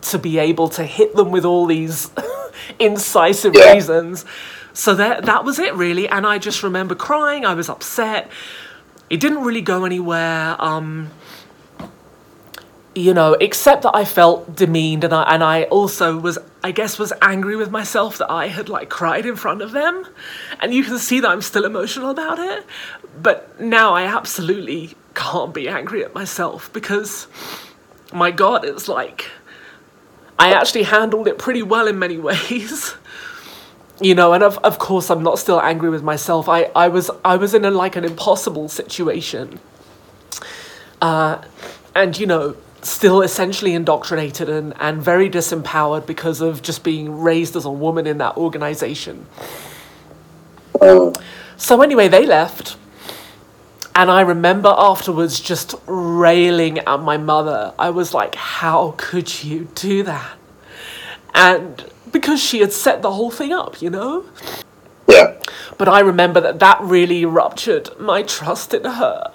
to 0.04 0.20
be 0.20 0.38
able 0.38 0.70
to 0.70 0.84
hit 0.84 1.16
them 1.16 1.32
with 1.32 1.44
all 1.46 1.66
these 1.66 2.10
incisive 2.80 3.54
Yeah. 3.56 3.74
reasons. 3.74 4.26
So 4.74 4.94
that 4.96 5.26
that 5.26 5.44
was 5.44 5.58
it 5.58 5.74
really, 5.74 6.08
and 6.08 6.26
I 6.28 6.38
just 6.38 6.62
remember 6.62 6.94
crying. 6.94 7.46
I 7.46 7.56
was 7.56 7.68
upset. 7.68 8.30
It 9.10 9.20
didn't 9.20 9.44
really 9.44 9.62
go 9.62 9.86
anywhere. 9.86 10.56
Um, 10.60 11.10
you 12.98 13.14
know, 13.14 13.34
except 13.34 13.84
that 13.84 13.96
I 13.96 14.06
felt 14.06 14.56
demeaned, 14.56 15.04
and 15.04 15.14
I 15.14 15.24
and 15.34 15.44
I 15.44 15.64
also 15.66 16.18
was, 16.18 16.40
I 16.64 16.72
guess, 16.72 16.98
was 16.98 17.14
angry 17.22 17.56
with 17.56 17.70
myself 17.70 18.18
that 18.18 18.32
I 18.32 18.48
had 18.48 18.70
like 18.70 18.90
cried 18.90 19.26
in 19.26 19.36
front 19.36 19.62
of 19.62 19.72
them, 19.72 20.06
and 20.60 20.74
you 20.74 20.84
can 20.84 20.98
see 20.98 21.20
that 21.20 21.30
I'm 21.30 21.44
still 21.44 21.64
emotional 21.64 22.10
about 22.10 22.40
it. 22.40 22.66
But 23.22 23.62
now 23.62 23.94
I 23.94 24.04
absolutely 24.04 24.96
can't 25.14 25.54
be 25.54 25.70
angry 25.70 26.04
at 26.04 26.16
myself 26.16 26.74
because, 26.74 27.28
my 28.12 28.32
God, 28.32 28.66
it's 28.66 28.88
like 28.88 29.30
I 30.40 30.52
actually 30.54 30.84
handled 30.84 31.28
it 31.28 31.38
pretty 31.38 31.62
well 31.62 31.88
in 31.88 32.00
many 32.00 32.18
ways. 32.30 32.96
You 34.02 34.16
know, 34.16 34.34
and 34.34 34.44
of 34.44 34.58
of 34.60 34.80
course 34.80 35.12
I'm 35.12 35.22
not 35.22 35.38
still 35.38 35.62
angry 35.62 35.92
with 35.92 36.04
myself. 36.04 36.50
I, 36.50 36.64
I 36.76 36.88
was 36.88 37.12
I 37.24 37.36
was 37.36 37.54
in 37.54 37.64
a 37.64 37.70
like 37.70 37.96
an 37.96 38.06
impossible 38.06 38.70
situation. 38.70 39.60
Uh, 41.00 41.44
and 41.94 42.18
you 42.18 42.26
know, 42.26 42.56
still 42.88 43.22
essentially 43.22 43.74
indoctrinated 43.74 44.50
and, 44.50 44.74
and 44.80 45.02
very 45.02 45.30
disempowered 45.30 46.06
because 46.06 46.42
of 46.42 46.62
just 46.62 46.84
being 46.84 47.20
raised 47.20 47.56
as 47.56 47.66
a 47.66 47.72
woman 47.72 48.08
in 48.08 48.18
that 48.20 48.38
organization. 48.38 49.26
Mm. 50.74 51.22
So 51.58 51.82
anyway, 51.82 52.08
they 52.08 52.26
left. 52.26 52.78
And 53.96 54.12
I 54.12 54.22
remember 54.22 54.74
afterwards 54.78 55.40
just 55.40 55.74
railing 55.88 56.78
at 56.80 57.00
my 57.00 57.18
mother. 57.18 57.74
I 57.80 57.90
was 57.90 58.14
like, 58.14 58.36
how 58.36 58.94
could 58.98 59.44
you 59.44 59.68
do 59.74 60.04
that? 60.04 60.38
And 61.34 61.84
because 62.12 62.42
she 62.42 62.60
had 62.60 62.72
set 62.72 63.02
the 63.02 63.12
whole 63.12 63.32
thing 63.32 63.52
up, 63.52 63.82
you 63.82 63.90
know? 63.90 64.26
Yeah. 65.08 65.40
But 65.78 65.88
I 65.88 66.02
remember 66.02 66.40
that 66.42 66.60
that 66.60 66.80
really 66.82 67.26
ruptured 67.26 67.90
my 68.00 68.22
trust 68.22 68.74
in 68.74 68.84
her. 68.84 69.32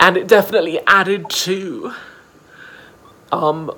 And 0.00 0.16
it 0.16 0.26
definitely 0.26 0.80
added 0.86 1.28
to 1.28 1.92
um, 3.30 3.70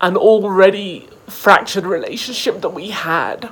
an 0.00 0.16
already 0.16 1.08
fractured 1.26 1.84
relationship 1.84 2.62
that 2.62 2.70
we 2.70 2.88
had, 2.88 3.50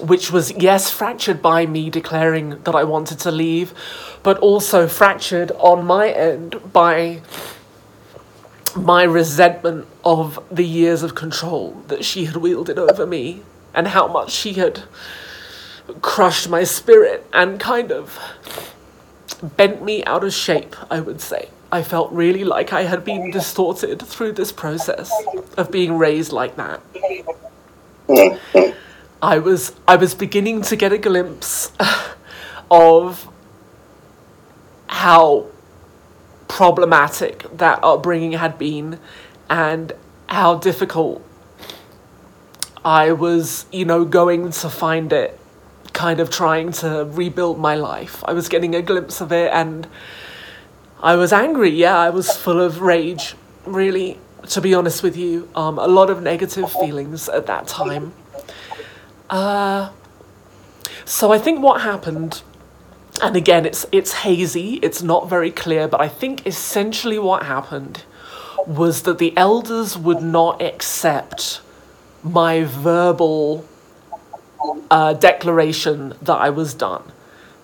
which 0.00 0.32
was, 0.32 0.52
yes, 0.52 0.90
fractured 0.90 1.42
by 1.42 1.66
me 1.66 1.90
declaring 1.90 2.62
that 2.62 2.74
I 2.74 2.82
wanted 2.84 3.18
to 3.20 3.30
leave, 3.30 3.74
but 4.22 4.38
also 4.38 4.88
fractured 4.88 5.52
on 5.58 5.84
my 5.84 6.08
end 6.08 6.72
by 6.72 7.20
my 8.74 9.04
resentment 9.04 9.86
of 10.02 10.42
the 10.50 10.64
years 10.64 11.02
of 11.02 11.14
control 11.14 11.82
that 11.88 12.04
she 12.04 12.24
had 12.24 12.36
wielded 12.36 12.78
over 12.78 13.06
me 13.06 13.42
and 13.74 13.88
how 13.88 14.08
much 14.08 14.32
she 14.32 14.54
had 14.54 14.82
crushed 16.00 16.48
my 16.48 16.64
spirit 16.64 17.26
and 17.32 17.60
kind 17.60 17.92
of 17.92 18.18
bent 19.56 19.82
me 19.82 20.04
out 20.04 20.24
of 20.24 20.32
shape, 20.32 20.76
I 20.90 21.00
would 21.00 21.20
say. 21.20 21.48
I 21.70 21.82
felt 21.82 22.12
really 22.12 22.44
like 22.44 22.72
I 22.72 22.82
had 22.82 23.04
been 23.04 23.30
distorted 23.30 24.00
through 24.00 24.32
this 24.32 24.52
process 24.52 25.10
of 25.56 25.70
being 25.70 25.98
raised 25.98 26.32
like 26.32 26.56
that. 26.56 26.80
I 29.20 29.38
was 29.38 29.72
I 29.88 29.96
was 29.96 30.14
beginning 30.14 30.62
to 30.62 30.76
get 30.76 30.92
a 30.92 30.98
glimpse 30.98 31.72
of 32.70 33.28
how 34.86 35.46
problematic 36.46 37.44
that 37.56 37.82
upbringing 37.82 38.32
had 38.32 38.58
been 38.58 39.00
and 39.50 39.92
how 40.28 40.56
difficult 40.56 41.26
I 42.84 43.12
was, 43.12 43.66
you 43.72 43.84
know, 43.84 44.04
going 44.04 44.50
to 44.50 44.68
find 44.68 45.12
it, 45.12 45.40
kind 45.94 46.20
of 46.20 46.28
trying 46.28 46.72
to 46.72 47.08
rebuild 47.10 47.58
my 47.58 47.74
life. 47.74 48.22
I 48.26 48.34
was 48.34 48.48
getting 48.48 48.74
a 48.74 48.82
glimpse 48.82 49.22
of 49.22 49.32
it 49.32 49.50
and 49.52 49.86
I 51.02 51.16
was 51.16 51.32
angry. 51.32 51.70
Yeah, 51.70 51.96
I 51.96 52.10
was 52.10 52.36
full 52.36 52.60
of 52.60 52.82
rage, 52.82 53.34
really, 53.64 54.18
to 54.48 54.60
be 54.60 54.74
honest 54.74 55.02
with 55.02 55.16
you. 55.16 55.48
Um, 55.54 55.78
a 55.78 55.86
lot 55.86 56.10
of 56.10 56.22
negative 56.22 56.70
feelings 56.70 57.28
at 57.28 57.46
that 57.46 57.66
time. 57.66 58.12
Uh, 59.30 59.90
so 61.06 61.32
I 61.32 61.38
think 61.38 61.62
what 61.62 61.80
happened 61.80 62.42
and 63.22 63.36
again 63.36 63.64
it's 63.64 63.86
it's 63.92 64.12
hazy 64.12 64.74
it's 64.82 65.02
not 65.02 65.28
very 65.28 65.50
clear 65.50 65.86
but 65.86 66.00
i 66.00 66.08
think 66.08 66.44
essentially 66.46 67.18
what 67.18 67.44
happened 67.44 68.02
was 68.66 69.02
that 69.02 69.18
the 69.18 69.36
elders 69.36 69.96
would 69.96 70.22
not 70.22 70.60
accept 70.60 71.60
my 72.22 72.64
verbal 72.64 73.64
uh, 74.90 75.12
declaration 75.14 76.14
that 76.22 76.36
i 76.36 76.50
was 76.50 76.74
done. 76.74 77.02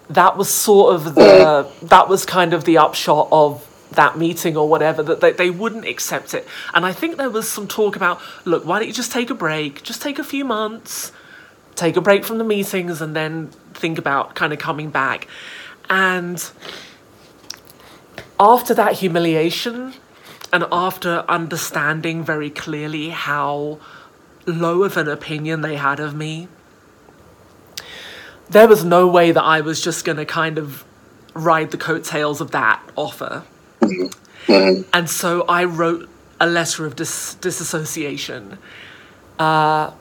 That 0.09 0.37
was 0.37 0.53
sort 0.53 0.95
of 0.95 1.15
the 1.15 1.71
that 1.83 2.09
was 2.09 2.25
kind 2.25 2.53
of 2.53 2.65
the 2.65 2.79
upshot 2.79 3.29
of 3.31 3.67
that 3.93 4.17
meeting 4.19 4.57
or 4.57 4.69
whatever 4.69 5.03
that 5.03 5.21
they, 5.21 5.33
they 5.33 5.51
wouldn't 5.51 5.85
accept 5.85 6.35
it. 6.35 6.47
And 6.75 6.85
i 6.87 6.93
think 6.93 7.17
there 7.17 7.31
was 7.31 7.49
some 7.49 7.67
talk 7.69 7.97
about 7.97 8.21
look 8.45 8.65
why 8.65 8.79
don't 8.79 8.89
you 8.89 8.95
just 8.95 9.13
take 9.13 9.31
a 9.31 9.35
break? 9.35 9.83
Just 9.83 10.03
take 10.03 10.19
a 10.19 10.25
few 10.25 10.45
months 10.45 11.13
take 11.81 11.97
a 11.97 12.01
break 12.01 12.25
from 12.25 12.39
the 12.39 12.45
meetings 12.45 13.01
and 13.01 13.17
then 13.17 13.49
think 13.73 13.99
about 13.99 14.35
kind 14.35 14.53
of 14.53 14.59
coming 14.59 14.91
back. 14.91 15.27
And 15.89 16.39
after 18.39 18.75
that 18.75 18.95
humiliation, 18.95 19.95
and 20.53 20.65
after 20.71 21.25
understanding 21.29 22.25
very 22.25 22.51
clearly 22.51 23.11
how 23.11 23.79
low 24.47 24.83
of 24.83 24.97
an 24.97 25.09
opinion 25.09 25.61
they 25.61 25.77
had 25.77 26.01
of 26.01 26.15
me, 26.15 26.49
there 28.51 28.69
was 28.69 28.85
no 28.85 29.07
way 29.07 29.33
that 29.33 29.43
I 29.43 29.61
was 29.61 29.81
just 29.81 30.05
going 30.05 30.19
to 30.19 30.27
kind 30.27 30.59
of 30.59 30.85
ride 31.35 31.71
the 31.71 31.79
coattails 31.79 32.41
of 32.41 32.51
that 32.51 32.83
offer. 32.97 33.45
And 34.93 35.09
so 35.09 35.43
I 35.43 35.65
wrote 35.65 36.09
a 36.41 36.47
letter 36.47 36.87
of 36.87 36.97
dis- 36.97 37.35
disassociation. 37.35 38.59
Uh, 39.39 39.93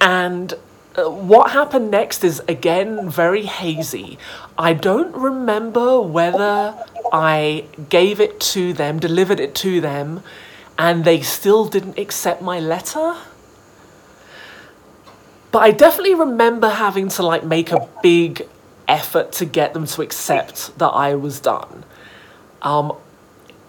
and 0.00 0.54
uh, 0.96 1.08
what 1.08 1.52
happened 1.52 1.90
next 1.90 2.24
is 2.24 2.40
again 2.48 3.08
very 3.08 3.44
hazy. 3.44 4.18
I 4.56 4.72
don't 4.72 5.14
remember 5.14 6.00
whether 6.00 6.74
I 7.12 7.66
gave 7.88 8.20
it 8.20 8.40
to 8.40 8.72
them, 8.72 8.98
delivered 8.98 9.40
it 9.40 9.54
to 9.56 9.80
them, 9.80 10.22
and 10.78 11.04
they 11.04 11.20
still 11.20 11.66
didn't 11.66 11.98
accept 11.98 12.42
my 12.42 12.58
letter. 12.58 13.16
But 15.50 15.60
I 15.60 15.70
definitely 15.70 16.14
remember 16.14 16.68
having 16.68 17.08
to 17.10 17.22
like 17.22 17.44
make 17.44 17.72
a 17.72 17.88
big 18.02 18.46
effort 18.86 19.32
to 19.32 19.44
get 19.44 19.74
them 19.74 19.86
to 19.86 20.02
accept 20.02 20.76
that 20.78 20.88
I 20.88 21.14
was 21.14 21.40
done. 21.40 21.84
Um, 22.62 22.92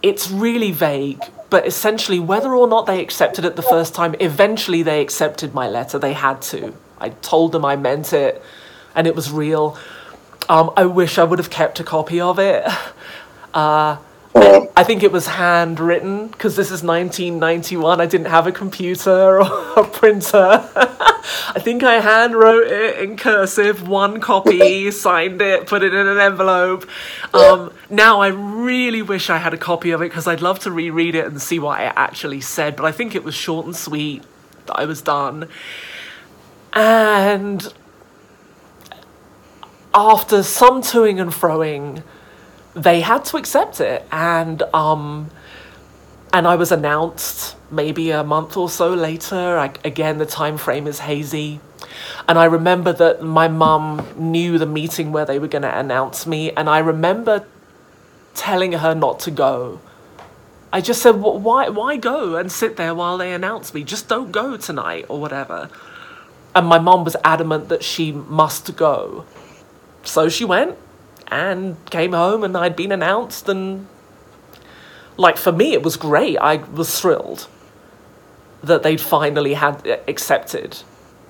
it's 0.01 0.29
really 0.29 0.71
vague, 0.71 1.21
but 1.49 1.65
essentially, 1.67 2.19
whether 2.19 2.53
or 2.55 2.67
not 2.67 2.85
they 2.85 3.01
accepted 3.01 3.45
it 3.45 3.55
the 3.55 3.61
first 3.61 3.93
time, 3.93 4.15
eventually 4.19 4.83
they 4.83 5.01
accepted 5.01 5.53
my 5.53 5.67
letter. 5.67 5.99
They 5.99 6.13
had 6.13 6.41
to. 6.43 6.73
I 6.99 7.09
told 7.09 7.51
them 7.51 7.65
I 7.65 7.75
meant 7.75 8.13
it 8.13 8.41
and 8.95 9.07
it 9.07 9.15
was 9.15 9.31
real. 9.31 9.77
Um, 10.47 10.71
I 10.75 10.85
wish 10.85 11.17
I 11.17 11.23
would 11.23 11.39
have 11.39 11.49
kept 11.49 11.79
a 11.79 11.83
copy 11.83 12.19
of 12.19 12.39
it. 12.39 12.67
Uh, 13.51 13.97
I 14.35 14.83
think 14.85 15.03
it 15.03 15.11
was 15.11 15.27
handwritten 15.27 16.27
because 16.27 16.55
this 16.55 16.67
is 16.67 16.83
1991. 16.83 17.99
I 17.99 18.05
didn't 18.05 18.27
have 18.27 18.47
a 18.47 18.51
computer 18.51 19.41
or 19.41 19.73
a 19.75 19.83
printer. 19.83 20.69
I 20.75 21.59
think 21.59 21.83
I 21.83 21.99
handwrote 21.99 22.69
it 22.69 22.99
in 22.99 23.17
cursive, 23.17 23.87
one 23.87 24.21
copy, 24.21 24.89
signed 24.91 25.41
it, 25.41 25.67
put 25.67 25.83
it 25.83 25.93
in 25.93 26.07
an 26.07 26.17
envelope. 26.17 26.87
Um, 27.33 27.73
now 27.89 28.21
I 28.21 28.27
really 28.27 29.01
wish 29.01 29.29
I 29.29 29.37
had 29.37 29.53
a 29.53 29.57
copy 29.57 29.91
of 29.91 30.01
it 30.01 30.09
because 30.09 30.27
I'd 30.27 30.41
love 30.41 30.59
to 30.59 30.71
reread 30.71 31.15
it 31.15 31.25
and 31.25 31.41
see 31.41 31.59
what 31.59 31.81
it 31.81 31.93
actually 31.95 32.41
said. 32.41 32.75
But 32.75 32.85
I 32.85 32.91
think 32.91 33.15
it 33.15 33.23
was 33.23 33.35
short 33.35 33.65
and 33.65 33.75
sweet 33.75 34.23
that 34.67 34.75
I 34.75 34.85
was 34.85 35.01
done. 35.01 35.49
And 36.73 37.73
after 39.93 40.43
some 40.43 40.81
toing 40.81 41.19
and 41.19 41.31
froing, 41.31 42.03
they 42.83 43.01
had 43.01 43.25
to 43.25 43.37
accept 43.37 43.81
it, 43.81 44.05
and 44.11 44.61
um, 44.73 45.29
and 46.33 46.47
I 46.47 46.55
was 46.55 46.71
announced 46.71 47.55
maybe 47.69 48.11
a 48.11 48.23
month 48.23 48.55
or 48.57 48.69
so 48.69 48.93
later. 48.93 49.57
I, 49.57 49.71
again, 49.83 50.17
the 50.17 50.25
time 50.25 50.57
frame 50.57 50.87
is 50.87 50.99
hazy, 50.99 51.59
and 52.27 52.39
I 52.39 52.45
remember 52.45 52.93
that 52.93 53.21
my 53.21 53.47
mum 53.47 54.07
knew 54.17 54.57
the 54.57 54.65
meeting 54.65 55.11
where 55.11 55.25
they 55.25 55.39
were 55.39 55.47
going 55.47 55.63
to 55.63 55.77
announce 55.77 56.25
me, 56.25 56.51
and 56.51 56.69
I 56.69 56.79
remember 56.79 57.45
telling 58.33 58.71
her 58.73 58.95
not 58.95 59.19
to 59.21 59.31
go. 59.31 59.79
I 60.71 60.81
just 60.81 61.01
said, 61.01 61.15
why, 61.15 61.69
why 61.69 61.97
go 61.97 62.35
and 62.35 62.51
sit 62.51 62.77
there 62.77 62.93
while 62.93 63.17
they 63.17 63.33
announce 63.33 63.73
me? 63.73 63.83
Just 63.83 64.07
don't 64.07 64.31
go 64.31 64.55
tonight 64.55 65.07
or 65.09 65.19
whatever. 65.19 65.69
And 66.53 66.67
my 66.67 66.77
mom 66.77 67.03
was 67.03 67.15
adamant 67.23 67.69
that 67.69 67.83
she 67.83 68.11
must 68.11 68.75
go. 68.75 69.25
So 70.03 70.29
she 70.29 70.45
went 70.45 70.77
and 71.31 71.77
came 71.89 72.13
home, 72.13 72.43
and 72.43 72.55
I'd 72.55 72.75
been 72.75 72.91
announced. 72.91 73.47
And, 73.49 73.87
like, 75.17 75.37
for 75.37 75.51
me, 75.51 75.73
it 75.73 75.83
was 75.83 75.97
great. 75.97 76.37
I 76.37 76.57
was 76.57 76.99
thrilled 76.99 77.47
that 78.63 78.83
they'd 78.83 79.01
finally 79.01 79.53
had 79.53 79.87
uh, 79.87 79.97
accepted 80.07 80.79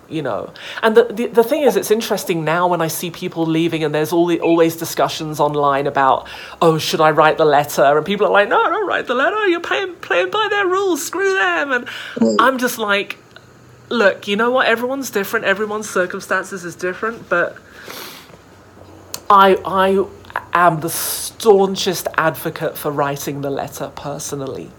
you 0.10 0.22
know. 0.22 0.52
And 0.82 0.98
the, 0.98 1.04
the 1.06 1.28
the 1.28 1.44
thing 1.44 1.62
is 1.64 1.76
it's 1.76 1.92
interesting 1.92 2.44
now 2.44 2.68
when 2.68 2.82
i 2.82 2.88
see 2.88 3.12
people 3.12 3.46
leaving 3.46 3.84
and 3.84 3.94
there's 3.94 4.12
all 4.12 4.26
the, 4.26 4.40
always 4.40 4.76
discussions 4.76 5.40
online 5.40 5.88
about 5.88 6.28
oh 6.62 6.78
should 6.78 7.02
i 7.02 7.12
write 7.12 7.38
the 7.38 7.46
letter? 7.46 7.98
And 7.98 8.06
people 8.06 8.26
are 8.28 8.32
like 8.32 8.50
no 8.50 8.62
don't 8.64 8.88
write 8.88 9.08
the 9.08 9.16
letter. 9.16 9.48
You're 9.48 9.60
playing 9.60 9.96
playing 9.96 10.32
by 10.32 10.48
their 10.50 10.68
rules. 10.68 11.06
Screw 11.06 11.34
them. 11.34 11.72
And 11.72 12.40
i'm 12.40 12.58
just 12.58 12.78
like 12.78 13.18
look 13.90 14.28
you 14.28 14.36
know 14.36 14.52
what? 14.52 14.68
Everyone's 14.68 15.10
different. 15.10 15.46
Everyone's 15.46 15.90
circumstances 15.90 16.66
is 16.66 16.76
different. 16.76 17.30
But 17.30 17.56
i 19.30 19.56
i 19.66 20.06
am 20.54 20.80
the 20.80 20.90
staunchest 20.90 22.08
advocate 22.18 22.78
for 22.78 22.92
writing 22.92 23.42
the 23.42 23.50
letter 23.50 23.92
personally 23.96 24.72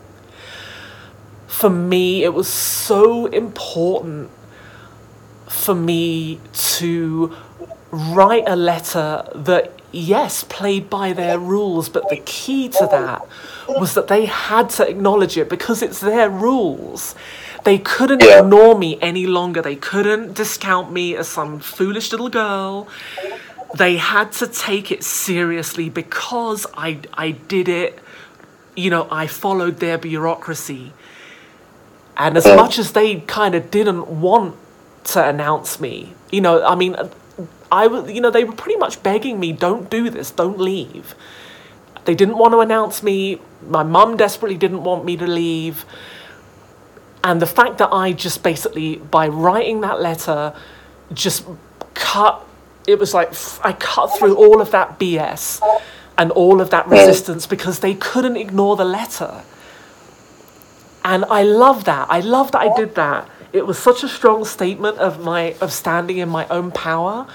for 1.47 1.71
me 1.71 2.25
it 2.25 2.33
was 2.35 2.49
so 2.49 3.27
important 3.27 4.31
for 5.47 5.75
me 5.75 6.41
to 6.53 7.37
write 7.91 8.45
a 8.47 8.57
letter 8.57 9.29
that, 9.35 9.73
yes, 9.91 10.45
played 10.45 10.89
by 10.89 11.13
their 11.13 11.39
rules, 11.39 11.89
but 11.89 12.09
the 12.09 12.19
key 12.25 12.69
to 12.69 12.87
that 12.91 13.27
was 13.69 13.95
that 13.95 14.09
they 14.09 14.27
had 14.27 14.71
to 14.71 14.89
acknowledge 14.89 15.37
it 15.37 15.49
because 15.49 15.83
it's 15.83 16.01
their 16.01 16.31
rules. 16.31 17.15
They 17.65 17.79
couldn't 17.79 18.23
ignore 18.23 18.79
me 18.79 18.99
any 19.03 19.27
longer. 19.27 19.61
They 19.61 19.77
couldn't 19.77 20.35
discount 20.35 20.93
me 20.93 21.17
as 21.17 21.29
some 21.29 21.59
foolish 21.59 22.13
little 22.13 22.31
girl. 22.31 22.89
They 23.77 23.97
had 23.97 24.33
to 24.33 24.47
take 24.47 24.91
it 24.91 25.05
seriously 25.05 25.89
because 25.89 26.67
I, 26.75 27.01
I 27.15 27.33
did 27.33 27.69
it, 27.69 27.99
you 28.77 28.91
know, 28.91 29.07
I 29.11 29.27
followed 29.27 29.79
their 29.79 29.99
bureaucracy. 29.99 30.93
And 32.17 32.37
as 32.37 32.45
much 32.45 32.79
as 32.79 32.93
they 32.93 33.21
kind 33.21 33.55
of 33.55 33.71
didn't 33.71 34.07
want 34.09 34.57
to 35.05 35.27
announce 35.27 35.81
me, 35.81 36.13
you 36.31 36.41
know, 36.41 36.65
I 36.65 36.75
mean, 36.75 36.97
I 37.73 37.87
was, 37.87 38.11
you 38.11 38.21
know, 38.21 38.31
they 38.31 38.45
were 38.45 38.53
pretty 38.53 38.79
much 38.79 39.03
begging 39.03 39.39
me, 39.39 39.53
don't 39.53 39.89
do 39.89 40.11
this, 40.11 40.31
don't 40.31 40.59
leave. 40.59 41.15
They 42.05 42.15
didn't 42.15 42.39
want 42.39 42.53
to 42.53 42.61
announce 42.61 43.03
me. 43.03 43.41
My 43.67 43.83
mum 43.83 44.17
desperately 44.17 44.57
didn't 44.57 44.83
want 44.83 45.05
me 45.05 45.17
to 45.17 45.27
leave. 45.27 45.85
And 47.23 47.41
the 47.41 47.47
fact 47.47 47.79
that 47.79 47.91
I 47.93 48.13
just 48.13 48.43
basically, 48.43 48.97
by 48.97 49.29
writing 49.29 49.83
that 49.83 50.01
letter, 50.01 50.55
just 51.13 51.47
cut, 51.95 52.45
it 52.87 52.99
was 52.99 53.15
like 53.15 53.31
f- 53.31 53.61
I 53.63 53.73
cut 53.73 54.09
through 54.19 54.37
all 54.37 54.61
of 54.61 54.71
that 54.71 54.99
BS 54.99 55.61
and 56.19 56.31
all 56.33 56.61
of 56.61 56.71
that 56.71 56.87
mm. 56.87 56.93
resistance 56.93 57.47
because 57.47 57.81
they 57.81 57.95
couldn't 57.95 58.37
ignore 58.37 58.77
the 58.77 58.85
letter. 58.85 59.43
And 61.05 61.25
I 61.27 61.43
love 61.43 61.85
that. 61.85 62.09
I 62.11 62.21
love 62.21 62.53
that 62.53 62.61
I 62.61 62.75
did 62.77 62.95
that. 62.95 63.29
It 63.53 63.67
was 63.67 63.79
such 63.79 64.03
a 64.03 64.09
strong 64.09 64.45
statement 64.45 64.99
of 64.99 65.25
my 65.25 65.57
of 65.61 65.73
standing 65.73 66.19
in 66.19 66.29
my 66.29 66.47
own 66.49 66.71
power. 66.71 67.27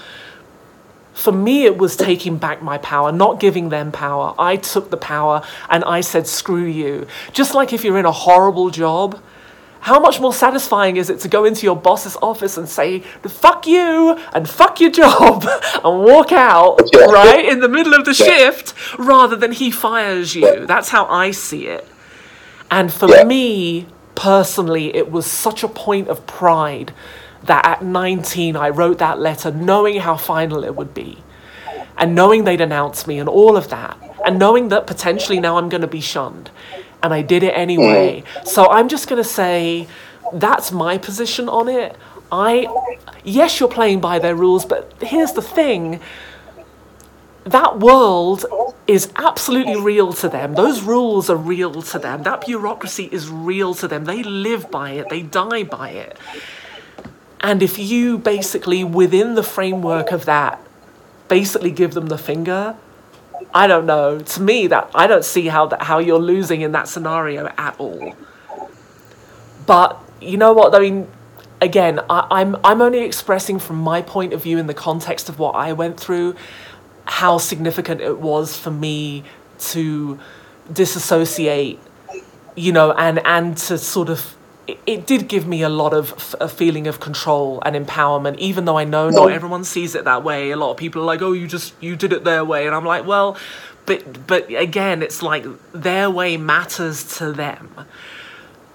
For 1.14 1.32
me, 1.32 1.64
it 1.64 1.78
was 1.78 1.96
taking 1.96 2.36
back 2.36 2.62
my 2.62 2.78
power, 2.78 3.10
not 3.10 3.40
giving 3.40 3.70
them 3.70 3.90
power. 3.90 4.34
I 4.38 4.56
took 4.56 4.90
the 4.90 4.98
power 4.98 5.42
and 5.70 5.82
I 5.84 6.02
said, 6.02 6.26
screw 6.26 6.64
you. 6.64 7.06
Just 7.32 7.54
like 7.54 7.72
if 7.72 7.84
you're 7.84 7.98
in 7.98 8.04
a 8.04 8.12
horrible 8.12 8.68
job, 8.68 9.18
how 9.86 10.00
much 10.00 10.18
more 10.18 10.32
satisfying 10.34 10.96
is 10.96 11.08
it 11.10 11.20
to 11.20 11.28
go 11.28 11.44
into 11.44 11.64
your 11.64 11.76
boss's 11.76 12.16
office 12.20 12.56
and 12.56 12.68
say, 12.68 12.98
fuck 13.22 13.68
you 13.68 14.18
and 14.32 14.50
fuck 14.50 14.80
your 14.80 14.90
job 14.90 15.44
and 15.84 16.02
walk 16.02 16.32
out, 16.32 16.80
right, 16.92 17.44
in 17.44 17.60
the 17.60 17.68
middle 17.68 17.94
of 17.94 18.04
the 18.04 18.12
shift 18.12 18.74
rather 18.98 19.36
than 19.36 19.52
he 19.52 19.70
fires 19.70 20.34
you? 20.34 20.66
That's 20.66 20.88
how 20.88 21.06
I 21.06 21.30
see 21.30 21.68
it. 21.68 21.86
And 22.68 22.92
for 22.92 23.08
Yeah. 23.08 23.22
me 23.22 23.86
personally, 24.16 24.92
it 24.96 25.08
was 25.12 25.24
such 25.24 25.62
a 25.62 25.68
point 25.68 26.08
of 26.08 26.26
pride 26.26 26.92
that 27.44 27.64
at 27.64 27.84
19 27.84 28.56
I 28.56 28.70
wrote 28.70 28.98
that 28.98 29.20
letter 29.20 29.52
knowing 29.52 30.00
how 30.00 30.16
final 30.16 30.64
it 30.64 30.74
would 30.74 30.94
be 30.94 31.22
and 31.96 32.12
knowing 32.12 32.42
they'd 32.42 32.60
announce 32.60 33.06
me 33.06 33.20
and 33.20 33.28
all 33.28 33.56
of 33.56 33.68
that 33.68 33.96
and 34.26 34.36
knowing 34.36 34.68
that 34.70 34.88
potentially 34.88 35.38
now 35.38 35.58
I'm 35.58 35.68
going 35.68 35.82
to 35.82 35.86
be 35.86 36.00
shunned. 36.00 36.50
And 37.06 37.14
I 37.14 37.22
did 37.22 37.44
it 37.44 37.52
anyway. 37.56 38.24
Mm. 38.26 38.48
So 38.48 38.68
I'm 38.68 38.88
just 38.88 39.08
going 39.08 39.22
to 39.22 39.28
say 39.28 39.86
that's 40.32 40.72
my 40.72 40.98
position 40.98 41.48
on 41.48 41.68
it. 41.68 41.96
I, 42.32 42.66
yes, 43.22 43.60
you're 43.60 43.68
playing 43.68 44.00
by 44.00 44.18
their 44.18 44.34
rules, 44.34 44.66
but 44.66 44.92
here's 45.00 45.30
the 45.30 45.40
thing 45.40 46.00
that 47.44 47.78
world 47.78 48.44
is 48.88 49.12
absolutely 49.14 49.80
real 49.80 50.12
to 50.14 50.28
them. 50.28 50.54
Those 50.54 50.82
rules 50.82 51.30
are 51.30 51.36
real 51.36 51.80
to 51.80 51.98
them. 52.00 52.24
That 52.24 52.44
bureaucracy 52.44 53.04
is 53.12 53.30
real 53.30 53.72
to 53.74 53.86
them. 53.86 54.04
They 54.04 54.24
live 54.24 54.68
by 54.68 54.90
it, 54.90 55.08
they 55.08 55.22
die 55.22 55.62
by 55.62 55.90
it. 55.90 56.18
And 57.38 57.62
if 57.62 57.78
you 57.78 58.18
basically, 58.18 58.82
within 58.82 59.36
the 59.36 59.44
framework 59.44 60.10
of 60.10 60.24
that, 60.24 60.60
basically 61.28 61.70
give 61.70 61.94
them 61.94 62.06
the 62.08 62.18
finger, 62.18 62.74
I 63.56 63.66
don't 63.66 63.86
know. 63.86 64.18
To 64.18 64.42
me, 64.42 64.66
that 64.66 64.90
I 64.94 65.06
don't 65.06 65.24
see 65.24 65.46
how 65.46 65.64
that 65.68 65.82
how 65.82 65.98
you're 65.98 66.18
losing 66.20 66.60
in 66.60 66.72
that 66.72 66.88
scenario 66.88 67.46
at 67.56 67.74
all. 67.78 68.14
But 69.64 69.98
you 70.20 70.36
know 70.36 70.52
what? 70.52 70.74
I 70.74 70.78
mean, 70.78 71.08
again, 71.62 72.00
I, 72.10 72.26
I'm 72.30 72.56
I'm 72.62 72.82
only 72.82 73.00
expressing 73.00 73.58
from 73.58 73.76
my 73.76 74.02
point 74.02 74.34
of 74.34 74.42
view 74.42 74.58
in 74.58 74.66
the 74.66 74.74
context 74.74 75.30
of 75.30 75.38
what 75.38 75.54
I 75.54 75.72
went 75.72 75.98
through, 75.98 76.36
how 77.06 77.38
significant 77.38 78.02
it 78.02 78.18
was 78.18 78.58
for 78.58 78.70
me 78.70 79.24
to 79.72 80.18
disassociate, 80.70 81.78
you 82.56 82.72
know, 82.72 82.92
and 82.92 83.24
and 83.24 83.56
to 83.56 83.78
sort 83.78 84.10
of. 84.10 84.36
It, 84.68 85.06
did 85.06 85.28
give 85.28 85.46
me 85.46 85.62
a 85.62 85.68
lot 85.68 85.92
of 85.92 86.12
f- 86.12 86.34
a 86.40 86.48
feeling 86.48 86.88
of 86.88 86.98
control 86.98 87.62
and 87.64 87.76
empowerment, 87.76 88.38
even 88.38 88.64
though 88.64 88.76
I 88.76 88.84
know 88.84 89.10
not 89.10 89.30
everyone 89.30 89.62
sees 89.62 89.94
it 89.94 90.04
that 90.04 90.24
way. 90.24 90.50
A 90.50 90.56
lot 90.56 90.72
of 90.72 90.76
people 90.76 91.02
are 91.02 91.04
like, 91.04 91.22
"Oh, 91.22 91.32
you 91.32 91.46
just 91.46 91.72
you 91.80 91.94
did 91.94 92.12
it 92.12 92.24
their 92.24 92.44
way," 92.44 92.66
and 92.66 92.74
I'm 92.74 92.84
like, 92.84 93.06
"Well, 93.06 93.36
but 93.84 94.26
but 94.26 94.52
again, 94.52 95.02
it's 95.02 95.22
like 95.22 95.46
their 95.72 96.10
way 96.10 96.36
matters 96.36 97.16
to 97.18 97.32
them." 97.32 97.86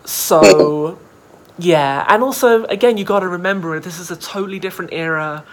So, 0.05 0.97
yeah, 1.59 2.05
and 2.07 2.23
also 2.23 2.63
again, 2.65 2.97
you 2.97 3.03
got 3.03 3.19
to 3.19 3.27
remember 3.27 3.77
this 3.81 3.99
is 3.99 4.11
a 4.11 4.15
totally 4.15 4.59
different 4.59 4.93
era. 4.93 5.43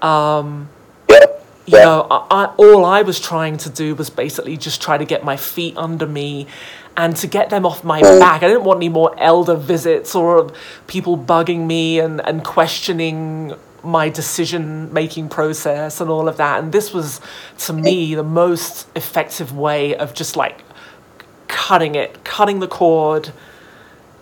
Um, 0.00 0.68
yeah. 1.08 1.24
You 1.66 1.84
know, 1.84 2.06
I, 2.10 2.26
I, 2.30 2.44
all 2.56 2.84
I 2.84 3.02
was 3.02 3.20
trying 3.20 3.56
to 3.58 3.70
do 3.70 3.94
was 3.94 4.10
basically 4.10 4.56
just 4.56 4.82
try 4.82 4.98
to 4.98 5.04
get 5.04 5.22
my 5.24 5.36
feet 5.36 5.76
under 5.76 6.06
me 6.06 6.48
and 6.96 7.16
to 7.16 7.26
get 7.26 7.50
them 7.50 7.64
off 7.64 7.84
my 7.84 8.00
oh. 8.04 8.18
back. 8.18 8.42
I 8.42 8.48
didn't 8.48 8.64
want 8.64 8.78
any 8.78 8.88
more 8.88 9.14
elder 9.18 9.56
visits 9.56 10.14
or 10.14 10.52
people 10.86 11.16
bugging 11.16 11.66
me 11.66 11.98
and, 12.00 12.20
and 12.26 12.44
questioning 12.44 13.54
my 13.82 14.08
decision 14.08 14.92
making 14.92 15.28
process 15.28 16.00
and 16.00 16.08
all 16.08 16.28
of 16.28 16.36
that. 16.36 16.62
And 16.62 16.72
this 16.72 16.92
was, 16.92 17.20
to 17.58 17.72
me, 17.72 18.14
the 18.14 18.22
most 18.22 18.86
effective 18.96 19.56
way 19.56 19.96
of 19.96 20.14
just 20.14 20.36
like 20.36 20.62
cutting 21.48 21.94
it, 21.94 22.24
cutting 22.24 22.60
the 22.60 22.68
cord 22.68 23.32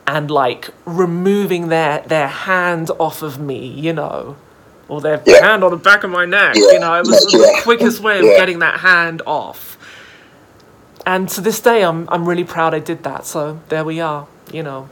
and 0.06 0.30
like 0.30 0.70
removing 0.86 1.68
their 1.68 2.00
their 2.02 2.26
hand 2.26 2.90
off 2.98 3.22
of 3.22 3.38
me, 3.38 3.66
you 3.66 3.92
know, 3.92 4.36
or 4.88 5.00
their 5.00 5.22
Yeah. 5.24 5.46
hand 5.46 5.62
on 5.62 5.70
the 5.70 5.76
back 5.76 6.02
of 6.02 6.10
my 6.10 6.24
neck. 6.24 6.56
Yeah. 6.56 6.72
You 6.72 6.78
know, 6.80 6.94
it 6.94 7.06
was 7.06 7.24
the 7.26 7.60
quickest 7.62 8.00
way 8.00 8.18
of 8.18 8.24
Yeah. 8.24 8.36
getting 8.36 8.58
that 8.60 8.80
hand 8.80 9.22
off. 9.26 9.78
And 11.06 11.28
to 11.30 11.40
this 11.40 11.60
day, 11.60 11.82
I'm 11.84 12.08
I'm 12.08 12.28
really 12.28 12.44
proud 12.44 12.74
I 12.74 12.78
did 12.78 13.02
that. 13.04 13.26
So 13.26 13.60
there 13.68 13.84
we 13.84 14.00
are. 14.00 14.26
You 14.52 14.62
know. 14.62 14.88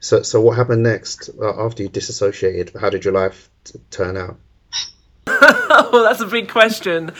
So, 0.00 0.22
so 0.22 0.40
what 0.40 0.56
happened 0.56 0.84
next 0.84 1.28
uh, 1.40 1.66
after 1.66 1.82
you 1.82 1.88
disassociated? 1.88 2.72
How 2.80 2.88
did 2.88 3.04
your 3.04 3.14
life 3.14 3.50
t- 3.64 3.78
turn 3.90 4.16
out? 4.16 4.38
Oh, 5.70 6.02
that's 6.02 6.20
a 6.20 6.26
big 6.26 6.48
question. 6.48 7.12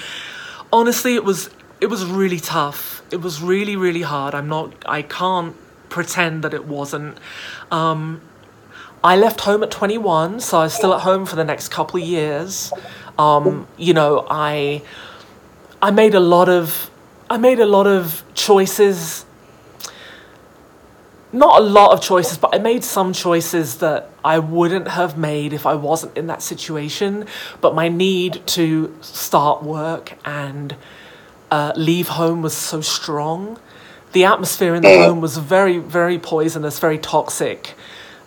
Honestly, 0.72 1.14
it 1.14 1.22
was 1.22 1.51
it 1.81 1.87
was 1.87 2.05
really 2.05 2.41
tough. 2.41 3.03
It 3.12 3.20
was 3.20 3.43
really 3.43 3.76
really 3.76 4.03
hard. 4.03 4.35
I'm 4.35 4.49
not. 4.49 4.72
I 4.87 5.03
can't 5.03 5.55
pretend 5.91 6.45
that 6.45 6.55
it 6.55 6.66
wasn't. 6.66 7.18
Um, 7.70 8.22
I 9.05 9.16
left 9.16 9.43
home 9.43 9.62
at 9.62 9.70
21, 9.70 10.41
so 10.41 10.59
I 10.59 10.62
was 10.64 10.74
still 10.74 10.93
at 10.95 11.03
home 11.03 11.24
for 11.24 11.37
the 11.37 11.45
next 11.45 11.68
couple 11.68 12.01
of 12.01 12.07
years. 12.07 12.72
Um, 13.18 13.68
you 13.76 13.93
know, 13.93 14.26
I 14.31 14.83
I 15.83 15.91
made 15.91 16.14
a 16.14 16.20
lot 16.20 16.49
of 16.49 16.91
I 17.31 17.37
made 17.37 17.61
a 17.61 17.66
lot 17.66 17.87
of 17.87 18.24
choices. 18.35 19.24
Not 21.31 21.61
a 21.61 21.62
lot 21.62 21.93
of 21.93 22.01
choices, 22.01 22.39
but 22.39 22.55
I 22.55 22.59
made 22.59 22.83
some 22.83 23.12
choices 23.12 23.76
that 23.76 24.11
I 24.24 24.39
wouldn't 24.39 24.89
have 24.89 25.18
made 25.18 25.53
if 25.53 25.66
I 25.66 25.74
wasn't 25.74 26.16
in 26.16 26.26
that 26.29 26.41
situation. 26.41 27.26
But 27.61 27.74
my 27.74 27.89
need 27.89 28.47
to 28.49 28.97
start 29.03 29.62
work 29.62 30.14
and 30.24 30.74
uh, 31.51 31.72
leave 31.76 32.09
home 32.09 32.41
was 32.41 32.55
so 32.55 32.81
strong. 32.81 33.59
The 34.12 34.24
atmosphere 34.24 34.74
in 34.74 34.83
the 34.83 35.05
home 35.05 35.20
was 35.20 35.37
very, 35.37 35.76
very 35.76 36.18
poisonous, 36.18 36.79
very 36.79 36.97
toxic. 36.97 37.74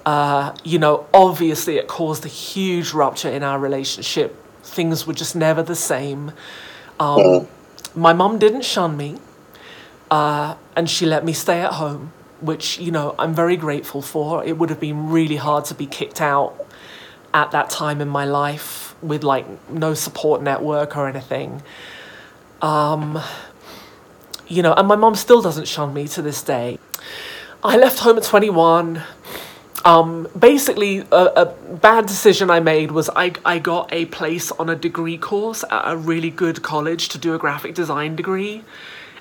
Uh, 0.06 0.56
you 0.64 0.78
know, 0.78 1.08
obviously, 1.12 1.78
it 1.78 1.88
caused 1.88 2.24
a 2.24 2.30
huge 2.30 2.94
rupture 2.94 3.30
in 3.30 3.42
our 3.42 3.58
relationship. 3.58 4.36
Things 4.64 5.08
were 5.08 5.14
just 5.14 5.36
never 5.36 5.64
the 5.64 5.76
same. 5.76 6.34
Um, 7.00 7.48
my 7.96 8.14
mum 8.14 8.40
didn't 8.40 8.66
shun 8.66 8.98
me, 8.98 9.18
uh, 10.10 10.56
and 10.76 10.90
she 10.90 11.06
let 11.06 11.24
me 11.24 11.34
stay 11.34 11.62
at 11.62 11.74
home, 11.74 12.12
which, 12.40 12.80
you 12.80 12.92
know, 12.92 13.16
I'm 13.18 13.34
very 13.34 13.58
grateful 13.58 14.02
for. 14.02 14.44
It 14.44 14.58
would 14.58 14.70
have 14.70 14.80
been 14.80 15.10
really 15.10 15.38
hard 15.38 15.66
to 15.66 15.74
be 15.74 15.86
kicked 15.86 16.22
out 16.22 16.56
at 17.34 17.52
that 17.52 17.70
time 17.70 18.02
in 18.02 18.10
my 18.10 18.26
life 18.26 18.96
with 19.02 19.24
like 19.24 19.46
no 19.70 19.94
support 19.94 20.42
network 20.42 20.98
or 20.98 21.08
anything. 21.08 21.62
Um, 22.62 23.22
you 24.48 24.62
know, 24.62 24.74
and 24.74 24.88
my 24.88 24.96
mom 24.96 25.16
still 25.16 25.42
doesn't 25.42 25.68
shun 25.68 25.94
me 25.94 26.08
to 26.10 26.22
this 26.22 26.44
day. 26.44 26.78
I 27.64 27.78
left 27.78 28.00
home 28.00 28.18
at 28.18 28.24
21. 28.24 29.02
Um, 29.84 30.28
basically, 30.38 31.00
a, 31.12 31.26
a, 31.36 31.46
bad 31.46 32.06
decision 32.06 32.52
I 32.52 32.60
made 32.60 32.92
was 32.92 33.10
I, 33.16 33.34
I 33.44 33.58
got 33.58 33.92
a 33.92 34.06
place 34.06 34.52
on 34.52 34.70
a 34.70 34.76
degree 34.76 35.18
course 35.18 35.64
at 35.72 35.92
a 35.92 35.98
really 35.98 36.30
good 36.30 36.62
college 36.62 37.10
to 37.10 37.18
do 37.18 37.34
a 37.34 37.40
graphic 37.40 37.74
design 37.74 38.16
degree 38.16 38.64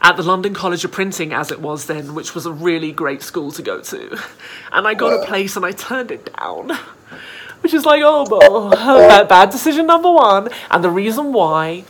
at 0.02 0.16
the 0.16 0.22
London 0.22 0.54
College 0.54 0.84
of 0.84 0.92
Printing, 0.92 1.32
as 1.32 1.50
it 1.50 1.60
was 1.60 1.86
then, 1.86 2.14
which 2.14 2.34
was 2.34 2.46
a 2.46 2.52
really 2.52 2.92
great 2.92 3.22
school 3.22 3.52
to 3.52 3.62
go 3.62 3.80
to. 3.80 4.18
And 4.72 4.86
I 4.86 4.94
got 4.94 5.22
a 5.22 5.26
place 5.26 5.56
and 5.56 5.66
I 5.66 5.72
turned 5.72 6.10
it 6.10 6.30
down, 6.36 6.70
which 7.60 7.74
is 7.74 7.84
like, 7.84 8.02
oh, 8.04 8.70
bad, 8.70 9.28
bad 9.28 9.50
decision 9.50 9.86
number 9.86 10.10
one. 10.10 10.48
And 10.70 10.84
the 10.84 10.90
reason 10.90 11.32
why 11.32 11.84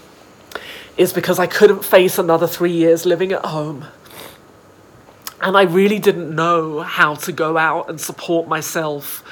is 0.97 1.13
because 1.13 1.39
I 1.39 1.47
couldn't 1.47 1.85
face 1.85 2.19
another 2.19 2.47
three 2.47 2.73
years 2.73 3.05
living 3.05 3.33
at 3.33 3.45
home. 3.45 3.85
And 5.43 5.57
I 5.57 5.63
really 5.63 5.99
didn't 5.99 6.35
know 6.35 6.81
how 6.81 7.15
to 7.15 7.33
go 7.33 7.57
out 7.57 7.89
and 7.89 8.01
support 8.01 8.47
myself, 8.47 9.25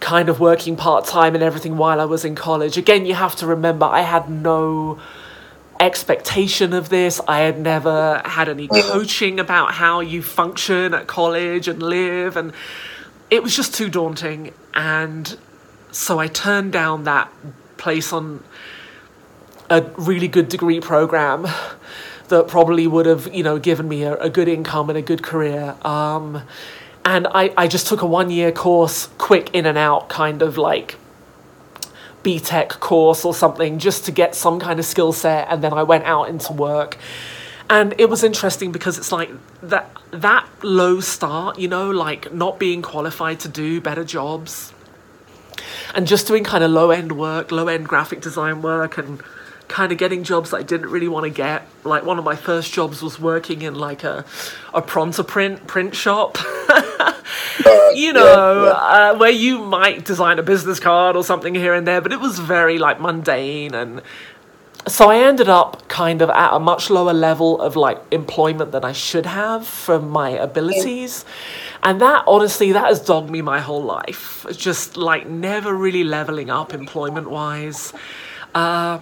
kind 0.00 0.28
of 0.28 0.40
working 0.40 0.76
part 0.76 1.04
time 1.04 1.34
and 1.34 1.44
everything 1.44 1.76
while 1.76 2.00
I 2.00 2.06
was 2.06 2.24
in 2.24 2.34
college. 2.34 2.78
Again, 2.78 3.04
you 3.04 3.14
have 3.14 3.36
to 3.36 3.46
remember 3.46 3.84
I 3.84 4.00
had 4.00 4.30
no 4.30 4.98
expectation 5.78 6.72
of 6.72 6.88
this. 6.88 7.20
I 7.28 7.40
had 7.40 7.60
never 7.60 8.22
had 8.24 8.48
any 8.48 8.68
coaching 8.68 9.38
about 9.38 9.72
how 9.72 10.00
you 10.00 10.22
function 10.22 10.94
at 10.94 11.06
college 11.06 11.68
and 11.68 11.82
live, 11.82 12.36
and 12.36 12.52
it 13.30 13.42
was 13.42 13.54
just 13.54 13.74
too 13.74 13.90
daunting. 13.90 14.54
And 14.72 15.36
so 15.92 16.18
I 16.18 16.28
turned 16.28 16.72
down 16.72 17.04
that 17.04 17.30
place 17.76 18.12
on 18.12 18.42
a 19.68 19.82
really 19.98 20.28
good 20.28 20.48
degree 20.48 20.80
program 20.80 21.46
that 22.28 22.48
probably 22.48 22.86
would 22.86 23.06
have, 23.06 23.32
you 23.34 23.42
know, 23.42 23.58
given 23.58 23.88
me 23.88 24.02
a, 24.02 24.14
a 24.16 24.30
good 24.30 24.48
income 24.48 24.88
and 24.90 24.98
a 24.98 25.02
good 25.02 25.22
career. 25.22 25.76
Um, 25.82 26.42
and 27.04 27.26
I, 27.28 27.52
I 27.56 27.68
just 27.68 27.86
took 27.86 28.02
a 28.02 28.06
one 28.06 28.30
year 28.30 28.52
course, 28.52 29.08
quick 29.18 29.50
in 29.54 29.66
and 29.66 29.78
out, 29.78 30.08
kind 30.08 30.42
of 30.42 30.58
like 30.58 30.96
BTEC 32.24 32.80
course 32.80 33.24
or 33.24 33.32
something, 33.32 33.78
just 33.78 34.04
to 34.06 34.12
get 34.12 34.34
some 34.34 34.58
kind 34.58 34.78
of 34.78 34.84
skill 34.84 35.12
set. 35.12 35.46
And 35.50 35.62
then 35.62 35.72
I 35.72 35.84
went 35.84 36.04
out 36.04 36.24
into 36.28 36.52
work. 36.52 36.98
And 37.68 37.94
it 37.98 38.08
was 38.08 38.22
interesting 38.22 38.70
because 38.70 38.98
it's 38.98 39.10
like 39.10 39.30
that 39.62 39.90
that 40.12 40.48
low 40.62 41.00
start, 41.00 41.58
you 41.58 41.68
know, 41.68 41.90
like 41.90 42.32
not 42.32 42.58
being 42.58 42.80
qualified 42.80 43.40
to 43.40 43.48
do 43.48 43.80
better 43.80 44.04
jobs 44.04 44.72
and 45.94 46.06
just 46.06 46.26
doing 46.26 46.44
kind 46.44 46.62
of 46.62 46.70
low 46.70 46.90
end 46.90 47.18
work, 47.18 47.50
low 47.50 47.68
end 47.68 47.88
graphic 47.88 48.20
design 48.20 48.62
work 48.62 48.98
and 48.98 49.20
kind 49.68 49.92
of 49.92 49.98
getting 49.98 50.24
jobs 50.24 50.50
that 50.50 50.58
I 50.58 50.62
didn't 50.62 50.90
really 50.90 51.08
want 51.08 51.24
to 51.24 51.30
get. 51.30 51.66
Like 51.84 52.04
one 52.04 52.18
of 52.18 52.24
my 52.24 52.36
first 52.36 52.72
jobs 52.72 53.02
was 53.02 53.18
working 53.18 53.62
in 53.62 53.74
like 53.74 54.04
a 54.04 54.24
a 54.74 54.82
Prontaprint 54.82 55.66
print 55.66 55.94
shop. 55.94 56.38
you 57.94 58.12
know, 58.12 58.64
yeah, 58.64 58.64
yeah. 58.64 59.10
Uh, 59.12 59.18
where 59.18 59.30
you 59.30 59.58
might 59.58 60.04
design 60.04 60.38
a 60.38 60.42
business 60.42 60.80
card 60.80 61.16
or 61.16 61.24
something 61.24 61.54
here 61.54 61.74
and 61.74 61.86
there, 61.86 62.00
but 62.00 62.12
it 62.12 62.20
was 62.20 62.38
very 62.38 62.78
like 62.78 63.00
mundane 63.00 63.74
and 63.74 64.02
so 64.88 65.10
I 65.10 65.18
ended 65.18 65.48
up 65.48 65.88
kind 65.88 66.22
of 66.22 66.30
at 66.30 66.54
a 66.54 66.60
much 66.60 66.90
lower 66.90 67.12
level 67.12 67.60
of 67.60 67.74
like 67.74 68.00
employment 68.12 68.70
than 68.70 68.84
I 68.84 68.92
should 68.92 69.26
have 69.26 69.66
from 69.66 70.08
my 70.08 70.30
abilities. 70.30 71.24
And 71.82 72.00
that 72.00 72.22
honestly, 72.28 72.70
that 72.70 72.84
has 72.84 73.00
dogged 73.00 73.28
me 73.28 73.42
my 73.42 73.58
whole 73.58 73.82
life. 73.82 74.46
Just 74.56 74.96
like 74.96 75.26
never 75.28 75.74
really 75.74 76.04
leveling 76.04 76.50
up 76.50 76.72
employment 76.72 77.28
wise. 77.28 77.92
Uh, 78.54 79.00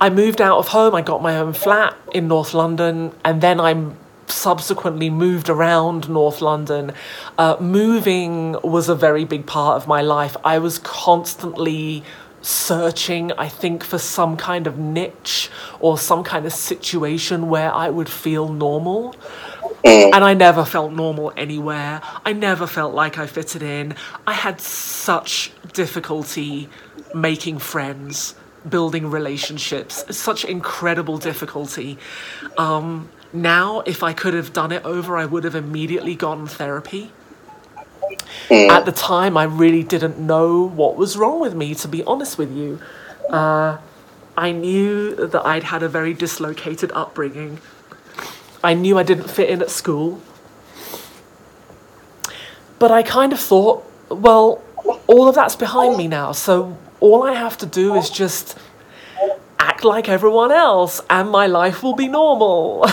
I 0.00 0.10
moved 0.10 0.40
out 0.40 0.58
of 0.58 0.68
home, 0.68 0.94
I 0.94 1.02
got 1.02 1.22
my 1.22 1.38
own 1.38 1.54
flat 1.54 1.96
in 2.12 2.28
North 2.28 2.52
London, 2.52 3.12
and 3.24 3.40
then 3.40 3.60
I 3.60 3.92
subsequently 4.26 5.08
moved 5.08 5.48
around 5.48 6.08
North 6.08 6.42
London. 6.42 6.92
Uh, 7.38 7.56
moving 7.60 8.56
was 8.62 8.88
a 8.88 8.94
very 8.94 9.24
big 9.24 9.46
part 9.46 9.76
of 9.80 9.88
my 9.88 10.02
life. 10.02 10.36
I 10.44 10.58
was 10.58 10.78
constantly 10.78 12.04
searching, 12.42 13.32
I 13.32 13.48
think, 13.48 13.82
for 13.82 13.98
some 13.98 14.36
kind 14.36 14.66
of 14.66 14.78
niche 14.78 15.50
or 15.80 15.96
some 15.96 16.22
kind 16.22 16.44
of 16.44 16.52
situation 16.52 17.48
where 17.48 17.72
I 17.72 17.88
would 17.88 18.08
feel 18.08 18.52
normal. 18.52 19.14
And 19.84 20.24
I 20.24 20.34
never 20.34 20.64
felt 20.64 20.92
normal 20.92 21.32
anywhere. 21.36 22.02
I 22.24 22.32
never 22.32 22.66
felt 22.66 22.94
like 22.94 23.18
I 23.18 23.26
fitted 23.26 23.62
in. 23.62 23.94
I 24.26 24.32
had 24.32 24.60
such 24.60 25.52
difficulty 25.72 26.68
making 27.14 27.58
friends 27.58 28.34
building 28.68 29.10
relationships. 29.10 30.04
Such 30.16 30.44
incredible 30.44 31.18
difficulty. 31.18 31.98
Um, 32.58 33.08
now, 33.32 33.80
if 33.80 34.02
I 34.02 34.12
could 34.12 34.34
have 34.34 34.52
done 34.52 34.72
it 34.72 34.84
over, 34.84 35.16
I 35.16 35.26
would 35.26 35.44
have 35.44 35.54
immediately 35.54 36.14
gone 36.14 36.46
therapy. 36.46 37.12
Mm. 38.48 38.68
At 38.68 38.84
the 38.84 38.92
time, 38.92 39.36
I 39.36 39.44
really 39.44 39.82
didn't 39.82 40.18
know 40.18 40.62
what 40.62 40.96
was 40.96 41.16
wrong 41.16 41.40
with 41.40 41.54
me, 41.54 41.74
to 41.76 41.88
be 41.88 42.02
honest 42.04 42.38
with 42.38 42.52
you. 42.52 42.80
Uh, 43.30 43.78
I 44.36 44.52
knew 44.52 45.14
that 45.14 45.44
I'd 45.44 45.64
had 45.64 45.82
a 45.82 45.88
very 45.88 46.14
dislocated 46.14 46.92
upbringing. 46.92 47.58
I 48.62 48.74
knew 48.74 48.98
I 48.98 49.02
didn't 49.02 49.28
fit 49.28 49.48
in 49.48 49.62
at 49.62 49.70
school. 49.70 50.20
But 52.78 52.90
I 52.90 53.02
kind 53.02 53.32
of 53.32 53.40
thought, 53.40 53.84
well, 54.08 54.62
all 55.06 55.28
of 55.28 55.34
that's 55.34 55.56
behind 55.56 55.96
me 55.96 56.06
now, 56.06 56.32
so 56.32 56.76
all 57.00 57.22
I 57.22 57.34
have 57.34 57.58
to 57.58 57.66
do 57.66 57.94
is 57.94 58.10
just 58.10 58.58
act 59.58 59.84
like 59.84 60.08
everyone 60.08 60.52
else 60.52 61.00
and 61.10 61.30
my 61.30 61.46
life 61.46 61.82
will 61.82 61.94
be 61.94 62.08
normal. 62.08 62.86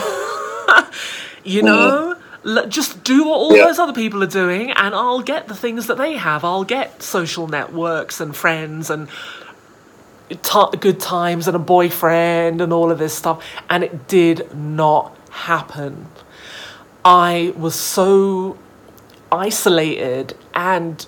you 1.44 1.64
know? 1.64 2.16
Mm. 2.44 2.70
Just 2.70 3.06
do 3.06 3.24
what 3.24 3.36
all 3.36 3.56
yeah. 3.56 3.68
those 3.68 3.80
other 3.80 3.94
people 3.94 4.22
are 4.22 4.28
doing 4.28 4.72
and 4.72 4.94
I'll 4.94 5.22
get 5.22 5.48
the 5.48 5.56
things 5.56 5.88
that 5.88 5.98
they 5.98 6.18
have. 6.18 6.44
I'll 6.44 6.66
get 6.66 7.02
social 7.02 7.48
networks 7.48 8.20
and 8.20 8.36
friends 8.36 8.90
and 8.90 9.08
t- 10.30 10.78
good 10.80 11.00
times 11.00 11.48
and 11.48 11.56
a 11.56 11.60
boyfriend 11.60 12.60
and 12.60 12.74
all 12.74 12.92
of 12.92 13.00
this 13.00 13.14
stuff. 13.14 13.46
And 13.70 13.84
it 13.84 14.10
did 14.10 14.54
not 14.54 15.18
happen. 15.30 16.08
I 17.06 17.54
was 17.58 17.76
so 17.76 18.58
isolated 19.32 20.36
and 20.54 21.06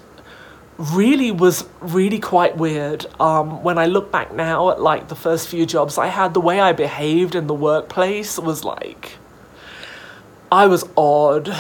really 0.78 1.32
was 1.32 1.68
really 1.80 2.20
quite 2.20 2.58
weird. 2.58 3.06
Um, 3.20 3.64
when 3.64 3.78
I 3.78 3.86
look 3.86 4.12
back 4.12 4.34
now 4.34 4.72
at 4.72 4.82
like 4.82 5.08
the 5.08 5.16
first 5.16 5.48
few 5.48 5.66
jobs 5.66 5.98
I 5.98 6.08
had, 6.08 6.34
the 6.34 6.42
way 6.42 6.60
I 6.60 6.74
behaved 6.74 7.36
in 7.36 7.48
the 7.48 7.54
workplace 7.54 8.38
was 8.38 8.64
like 8.64 9.14
I 10.52 10.68
was 10.68 10.84
odd. 10.96 11.56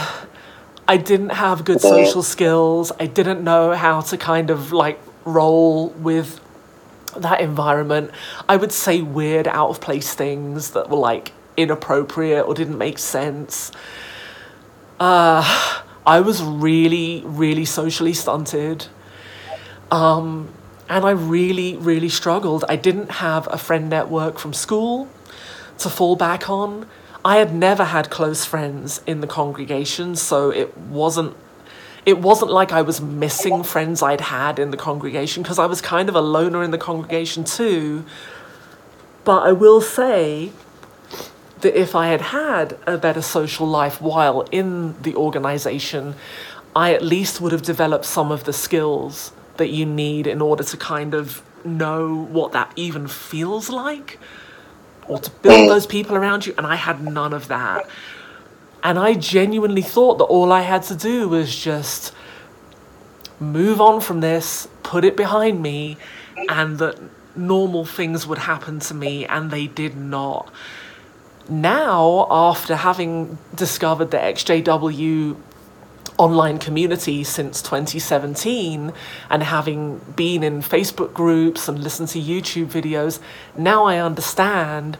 I 0.87 0.97
didn't 0.97 1.29
have 1.29 1.65
good 1.65 1.81
social 1.81 2.21
skills. 2.21 2.91
I 2.99 3.07
didn't 3.07 3.43
know 3.43 3.73
how 3.73 4.01
to 4.01 4.17
kind 4.17 4.49
of 4.49 4.71
like 4.71 4.99
roll 5.25 5.89
with 5.89 6.39
that 7.17 7.41
environment. 7.41 8.11
I 8.47 8.57
would 8.57 8.71
say 8.71 9.01
weird, 9.01 9.47
out 9.47 9.69
of 9.69 9.81
place 9.81 10.13
things 10.13 10.71
that 10.71 10.89
were 10.89 10.97
like 10.97 11.31
inappropriate 11.57 12.45
or 12.45 12.53
didn't 12.53 12.77
make 12.77 12.99
sense. 12.99 13.71
Uh, 14.99 15.81
I 16.05 16.21
was 16.21 16.43
really, 16.43 17.23
really 17.25 17.65
socially 17.65 18.13
stunted. 18.13 18.85
Um, 19.95 20.49
and 20.89 21.05
I 21.05 21.11
really, 21.11 21.77
really 21.77 22.09
struggled. 22.09 22.65
I 22.67 22.75
didn't 22.75 23.11
have 23.11 23.47
a 23.49 23.57
friend 23.57 23.89
network 23.89 24.37
from 24.39 24.51
school 24.51 25.07
to 25.77 25.89
fall 25.89 26.17
back 26.17 26.49
on. 26.49 26.85
I 27.23 27.37
had 27.37 27.55
never 27.55 27.85
had 27.85 28.09
close 28.09 28.43
friends 28.43 29.01
in 29.07 29.21
the 29.21 29.27
congregation, 29.27 30.17
so 30.17 30.49
it 30.49 30.77
wasn't 30.77 31.37
it 32.05 32.19
wasn't 32.19 32.51
like 32.51 32.73
I 32.73 32.81
was 32.81 32.99
missing 32.99 33.63
friends 33.63 34.03
I'd 34.03 34.21
had 34.21 34.59
in 34.59 34.69
the 34.69 34.77
congregation 34.77 35.41
because 35.41 35.57
I 35.57 35.65
was 35.65 35.79
kind 35.79 36.09
of 36.09 36.15
a 36.15 36.21
loner 36.21 36.61
in 36.61 36.71
the 36.71 36.77
congregation 36.77 37.45
too. 37.45 38.03
But 39.23 39.43
I 39.43 39.53
will 39.53 39.79
say 39.79 40.51
that 41.61 41.73
if 41.73 41.95
I 41.95 42.07
had 42.07 42.21
had 42.21 42.77
a 42.85 42.97
better 42.97 43.21
social 43.21 43.65
life 43.65 44.01
while 44.01 44.41
in 44.51 45.01
the 45.01 45.15
organization, 45.15 46.15
I 46.75 46.93
at 46.93 47.01
least 47.01 47.39
would 47.39 47.53
have 47.53 47.63
developed 47.63 48.05
some 48.05 48.29
of 48.29 48.43
the 48.43 48.53
skills 48.53 49.31
that 49.57 49.69
you 49.69 49.85
need 49.85 50.27
in 50.27 50.41
order 50.41 50.63
to 50.63 50.77
kind 50.77 51.13
of 51.13 51.41
know 51.63 52.25
what 52.31 52.51
that 52.51 52.71
even 52.75 53.07
feels 53.07 53.69
like. 53.69 54.19
or 55.07 55.19
to 55.19 55.31
build 55.41 55.61
mm. 55.61 55.67
those 55.67 55.85
people 55.85 56.15
around 56.15 56.45
you. 56.45 56.53
And 56.57 56.65
I 56.65 56.75
had 56.75 57.03
none 57.03 57.33
of 57.33 57.47
that. 57.47 57.87
And 58.83 58.99
I 58.99 59.13
genuinely 59.13 59.81
thought 59.81 60.17
that 60.19 60.25
all 60.25 60.51
I 60.51 60.61
had 60.61 60.83
to 60.83 60.95
do 60.95 61.27
was 61.29 61.55
just 61.55 62.13
move 63.39 63.81
on 63.81 64.01
from 64.01 64.21
this, 64.21 64.67
put 64.83 65.03
it 65.03 65.17
behind 65.17 65.61
me, 65.61 65.97
and 66.49 66.77
that 66.79 66.99
normal 67.35 67.85
things 67.85 68.25
would 68.27 68.37
happen 68.37 68.79
to 68.79 68.93
me, 68.93 69.25
and 69.25 69.51
they 69.51 69.67
did 69.67 69.97
not. 69.97 70.51
Now, 71.49 72.27
after 72.29 72.75
having 72.75 73.37
discovered 73.53 74.11
the 74.11 74.17
XJW 74.17 75.35
online 76.17 76.57
community 76.57 77.23
since 77.23 77.61
2017 77.61 78.93
and 79.29 79.43
having 79.43 79.99
been 80.15 80.43
in 80.43 80.61
Facebook 80.61 81.13
groups 81.13 81.67
and 81.67 81.83
listened 81.83 82.09
to 82.09 82.19
YouTube 82.19 82.67
videos, 82.67 83.19
now 83.57 83.85
I 83.85 83.97
understand 83.97 84.97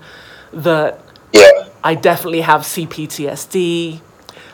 that 0.52 1.00
Yeah. 1.34 1.68
I 1.84 1.96
definitely 1.96 2.42
have 2.42 2.62
CPTSD. 2.62 4.00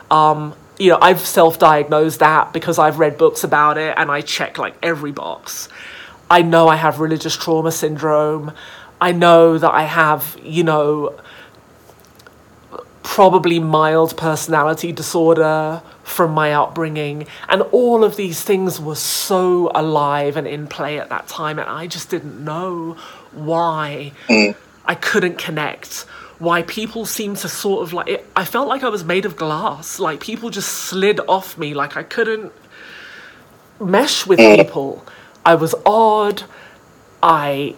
Um, 0.09 0.53
you 0.78 0.89
know, 0.89 0.97
I've 1.01 1.20
self-diagnosed 1.20 2.20
that 2.20 2.53
because 2.53 2.80
I've 2.80 2.99
read 2.99 3.18
books 3.18 3.43
about 3.43 3.78
it 3.78 3.93
and 3.97 4.09
I 4.12 4.22
check 4.22 4.57
like 4.57 4.76
every 4.82 5.12
box. 5.12 5.70
I 6.30 6.41
know 6.41 6.68
I 6.68 6.76
have 6.76 6.99
religious 6.99 7.36
trauma 7.36 7.72
syndrome. 7.72 8.51
I 8.99 9.12
know 9.12 9.57
that 9.57 9.72
I 9.72 9.84
have, 9.84 10.38
you 10.43 10.64
know, 10.64 11.16
probably 13.04 13.60
mild 13.60 14.16
personality 14.18 14.91
disorder 14.91 15.82
from 16.04 16.32
my 16.32 16.54
upbringing. 16.54 17.28
And 17.49 17.62
all 17.72 18.04
of 18.04 18.16
these 18.16 18.41
things 18.41 18.80
were 18.80 18.95
so 18.95 19.72
alive 19.74 20.38
and 20.38 20.47
in 20.47 20.68
play 20.68 20.99
at 20.99 21.10
that 21.10 21.28
time. 21.28 21.60
And 21.60 21.70
I 21.70 21.88
just 21.88 22.10
didn't 22.10 22.43
know 22.43 22.97
why 23.32 24.12
mm. 24.28 24.56
I 24.86 24.95
couldn't 24.95 25.38
connect. 25.38 26.06
Why 26.39 26.64
people 26.64 27.06
seemed 27.06 27.38
to 27.38 27.49
sort 27.49 27.84
of 27.84 27.93
like 27.93 28.08
it, 28.08 28.26
I 28.36 28.45
felt 28.45 28.68
like 28.68 28.84
I 28.84 28.89
was 28.89 29.04
made 29.04 29.26
of 29.26 29.36
glass. 29.36 29.99
Like 29.99 30.20
people 30.20 30.49
just 30.49 30.70
slid 30.70 31.20
off 31.28 31.58
me. 31.58 31.74
Like 31.74 31.95
I 31.95 32.04
couldn't 32.04 32.52
mesh 33.80 34.26
with 34.26 34.39
mm. 34.39 34.58
people. 34.58 35.06
I 35.45 35.56
was 35.56 35.76
odd. 35.86 36.43
I 37.22 37.76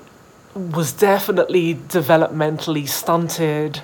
was 0.56 0.94
definitely 0.94 1.76
developmentally 1.76 2.88
stunted. 2.88 3.82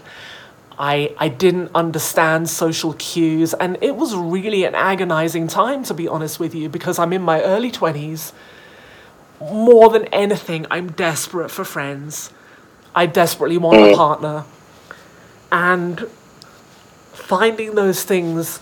I, 0.80 1.14
I 1.18 1.28
didn't 1.28 1.72
understand 1.76 2.50
social 2.50 2.94
cues, 2.94 3.54
and 3.54 3.78
it 3.82 3.98
was 3.98 4.16
really 4.16 4.64
an 4.64 4.76
agonizing 4.76 5.48
time, 5.48 5.84
to 5.84 5.94
be 5.94 6.08
honest 6.08 6.40
with 6.40 6.56
you, 6.56 6.70
because 6.70 6.98
I'm 6.98 7.12
in 7.12 7.22
my 7.22 7.42
early 7.42 7.70
20s. 7.70 8.32
More 9.42 9.90
than 9.90 10.06
anything, 10.06 10.66
I'm 10.72 10.94
desperate 10.94 11.52
for 11.52 11.66
friends. 11.66 12.32
I 12.96 13.08
desperately 13.08 13.58
want 13.58 13.78
a 13.78 13.82
mm. 13.82 13.96
partner. 13.96 14.46
And 15.52 16.08
finding 17.12 17.76
those 17.76 18.04
things 18.04 18.60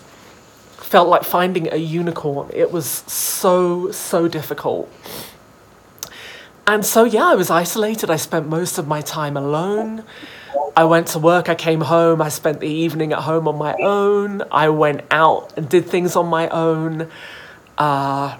felt 0.76 1.08
like 1.08 1.22
finding 1.22 1.72
a 1.72 1.76
unicorn. 1.76 2.50
It 2.52 2.72
was 2.72 2.86
so, 2.86 3.92
so 3.92 4.26
difficult. 4.26 4.92
And 6.66 6.84
so, 6.84 7.04
yeah, 7.04 7.28
I 7.28 7.34
was 7.34 7.48
isolated. 7.48 8.10
I 8.10 8.16
spent 8.16 8.48
most 8.48 8.76
of 8.76 8.88
my 8.88 9.02
time 9.02 9.36
alone. 9.36 10.04
I 10.76 10.84
went 10.84 11.08
to 11.08 11.18
work, 11.18 11.48
I 11.48 11.54
came 11.54 11.80
home, 11.80 12.22
I 12.22 12.28
spent 12.28 12.60
the 12.60 12.68
evening 12.68 13.12
at 13.12 13.20
home 13.20 13.48
on 13.48 13.58
my 13.58 13.74
own. 13.74 14.42
I 14.50 14.68
went 14.68 15.02
out 15.10 15.52
and 15.56 15.68
did 15.68 15.86
things 15.86 16.16
on 16.16 16.26
my 16.26 16.48
own. 16.48 17.10
Uh, 17.76 18.36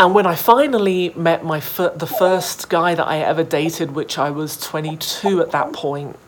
and 0.00 0.14
when 0.14 0.26
I 0.26 0.34
finally 0.34 1.12
met 1.14 1.44
my 1.44 1.60
the 1.60 2.06
first 2.18 2.68
guy 2.68 2.94
that 2.94 3.06
I 3.06 3.18
ever 3.18 3.44
dated, 3.44 3.92
which 3.92 4.18
I 4.18 4.30
was 4.30 4.56
22 4.56 5.40
at 5.40 5.52
that 5.52 5.72
point, 5.72 6.18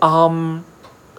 um, 0.00 0.64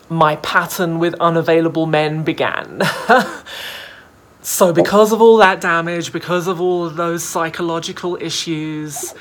my 0.10 0.38
pattern 0.38 1.00
with 1.00 1.14
unavailable 1.16 1.86
men 1.86 2.24
began. 2.24 2.82
so, 4.41 4.74
because 4.74 5.12
of 5.12 5.22
all 5.22 5.38
that 5.38 5.62
damage, 5.62 6.12
because 6.12 6.48
of 6.48 6.60
all 6.60 6.89
those 6.89 7.24
psychological 7.24 8.18
issues, 8.20 9.14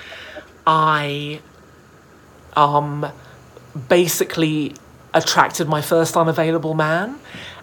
I 0.66 1.40
um, 2.56 3.06
basically 3.88 4.74
attracted 5.14 5.68
my 5.68 5.82
first 5.82 6.16
unavailable 6.16 6.74
man, 6.74 7.18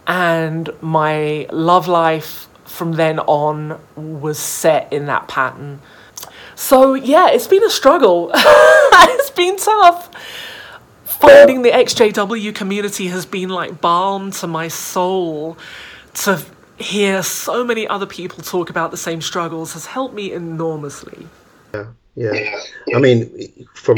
and 0.08 0.70
my 0.82 1.48
love 1.52 1.88
life 1.88 2.48
from 2.66 2.94
then 2.94 3.20
on 3.20 3.80
was 3.96 4.38
set 4.40 4.92
in 4.94 5.08
that 5.08 5.28
pattern. 5.28 5.82
So, 6.56 6.94
yeah, 6.94 7.30
it's 7.30 7.48
been 7.48 7.64
a 7.64 7.70
struggle. 7.70 8.32
it's 8.36 9.30
been 9.32 9.58
tough. 9.58 10.10
Finding 11.06 11.62
the 11.64 11.72
XJW 11.72 12.54
community 12.54 13.08
has 13.08 13.26
been 13.26 13.50
like 13.50 13.82
balm 13.82 14.32
to 14.32 14.48
my 14.48 14.68
soul. 14.68 15.58
To 16.16 16.44
hear 16.78 17.24
so 17.24 17.64
many 17.64 17.88
other 17.88 18.06
people 18.06 18.44
talk 18.44 18.70
about 18.70 18.92
the 18.92 18.98
same 18.98 19.22
struggles 19.22 19.74
has 19.74 19.86
helped 19.86 20.14
me 20.14 20.32
enormously. 20.32 21.28
Yeah, 21.74 21.88
I 22.94 23.00
mean, 23.00 23.68
from 23.74 23.98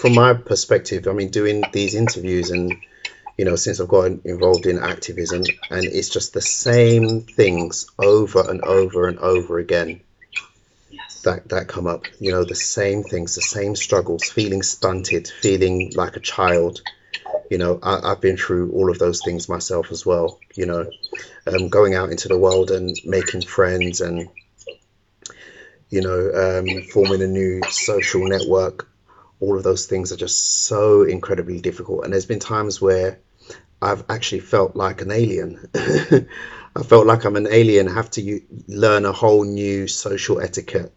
from 0.00 0.14
my 0.14 0.34
perspective, 0.34 1.06
I 1.06 1.12
mean, 1.12 1.30
doing 1.30 1.62
these 1.72 1.94
interviews 1.94 2.50
and 2.50 2.74
you 3.38 3.44
know, 3.44 3.56
since 3.56 3.80
I've 3.80 3.88
gotten 3.88 4.20
involved 4.24 4.66
in 4.66 4.78
activism, 4.78 5.44
and 5.70 5.84
it's 5.84 6.08
just 6.08 6.34
the 6.34 6.40
same 6.40 7.22
things 7.22 7.86
over 7.98 8.48
and 8.48 8.62
over 8.62 9.08
and 9.08 9.18
over 9.18 9.58
again 9.58 10.00
that 11.24 11.48
that 11.50 11.68
come 11.68 11.86
up. 11.86 12.06
You 12.20 12.32
know, 12.32 12.44
the 12.44 12.54
same 12.54 13.04
things, 13.04 13.34
the 13.36 13.42
same 13.42 13.76
struggles, 13.76 14.30
feeling 14.30 14.62
stunted, 14.62 15.28
feeling 15.28 15.92
like 15.94 16.16
a 16.16 16.20
child. 16.20 16.82
You 17.50 17.58
know, 17.58 17.78
I, 17.82 18.10
I've 18.12 18.20
been 18.20 18.36
through 18.36 18.72
all 18.72 18.90
of 18.90 18.98
those 18.98 19.22
things 19.24 19.48
myself 19.48 19.92
as 19.92 20.04
well. 20.04 20.38
You 20.54 20.66
know, 20.66 20.90
um, 21.46 21.68
going 21.68 21.94
out 21.94 22.10
into 22.10 22.28
the 22.28 22.38
world 22.38 22.70
and 22.70 22.96
making 23.04 23.42
friends 23.42 24.00
and 24.00 24.28
you 25.92 26.00
know, 26.00 26.32
um, 26.32 26.82
forming 26.84 27.20
a 27.20 27.26
new 27.26 27.60
social 27.68 28.26
network. 28.26 28.88
All 29.40 29.58
of 29.58 29.62
those 29.62 29.84
things 29.84 30.10
are 30.10 30.16
just 30.16 30.64
so 30.64 31.02
incredibly 31.02 31.60
difficult. 31.60 32.04
And 32.04 32.12
there's 32.12 32.24
been 32.24 32.38
times 32.38 32.80
where 32.80 33.18
I've 33.82 34.02
actually 34.08 34.40
felt 34.40 34.74
like 34.74 35.02
an 35.02 35.10
alien. 35.10 35.68
I 35.74 36.82
felt 36.82 37.06
like 37.06 37.26
I'm 37.26 37.36
an 37.36 37.46
alien, 37.50 37.88
have 37.88 38.10
to 38.12 38.22
u- 38.22 38.42
learn 38.68 39.04
a 39.04 39.12
whole 39.12 39.44
new 39.44 39.86
social 39.86 40.40
etiquette, 40.40 40.94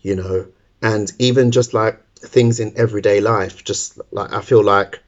you 0.00 0.16
know, 0.16 0.46
and 0.80 1.12
even 1.18 1.50
just 1.50 1.74
like 1.74 2.02
things 2.14 2.60
in 2.60 2.78
everyday 2.78 3.20
life, 3.20 3.62
just 3.62 4.00
like 4.10 4.32
I 4.32 4.40
feel 4.40 4.64
like 4.64 5.02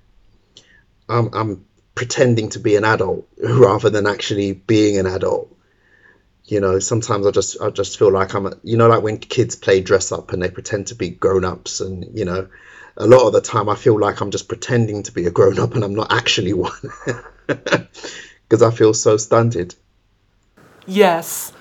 I'm, 1.08 1.30
I'm 1.32 1.64
pretending 1.94 2.50
to 2.50 2.58
be 2.58 2.76
an 2.76 2.84
adult 2.84 3.26
rather 3.42 3.88
than 3.88 4.06
actually 4.06 4.52
being 4.52 4.98
an 4.98 5.06
adult 5.06 5.56
you 6.50 6.60
know 6.60 6.78
sometimes 6.78 7.26
i 7.26 7.30
just 7.30 7.60
i 7.60 7.70
just 7.70 7.98
feel 7.98 8.12
like 8.12 8.34
i'm 8.34 8.46
a, 8.46 8.52
you 8.62 8.76
know 8.76 8.88
like 8.88 9.02
when 9.02 9.18
kids 9.18 9.56
play 9.56 9.80
dress 9.80 10.12
up 10.12 10.32
and 10.32 10.42
they 10.42 10.50
pretend 10.50 10.86
to 10.86 10.94
be 10.94 11.10
grown-ups 11.10 11.80
and 11.80 12.18
you 12.18 12.24
know 12.24 12.48
a 12.96 13.06
lot 13.06 13.26
of 13.26 13.32
the 13.32 13.40
time 13.40 13.68
i 13.68 13.74
feel 13.74 13.98
like 13.98 14.20
i'm 14.20 14.30
just 14.30 14.48
pretending 14.48 15.02
to 15.02 15.12
be 15.12 15.26
a 15.26 15.30
grown-up 15.30 15.74
and 15.74 15.84
i'm 15.84 15.94
not 15.94 16.10
actually 16.12 16.52
one 16.52 16.72
because 17.46 18.62
i 18.62 18.70
feel 18.70 18.94
so 18.94 19.16
stunted 19.16 19.74
Yes, 20.88 21.52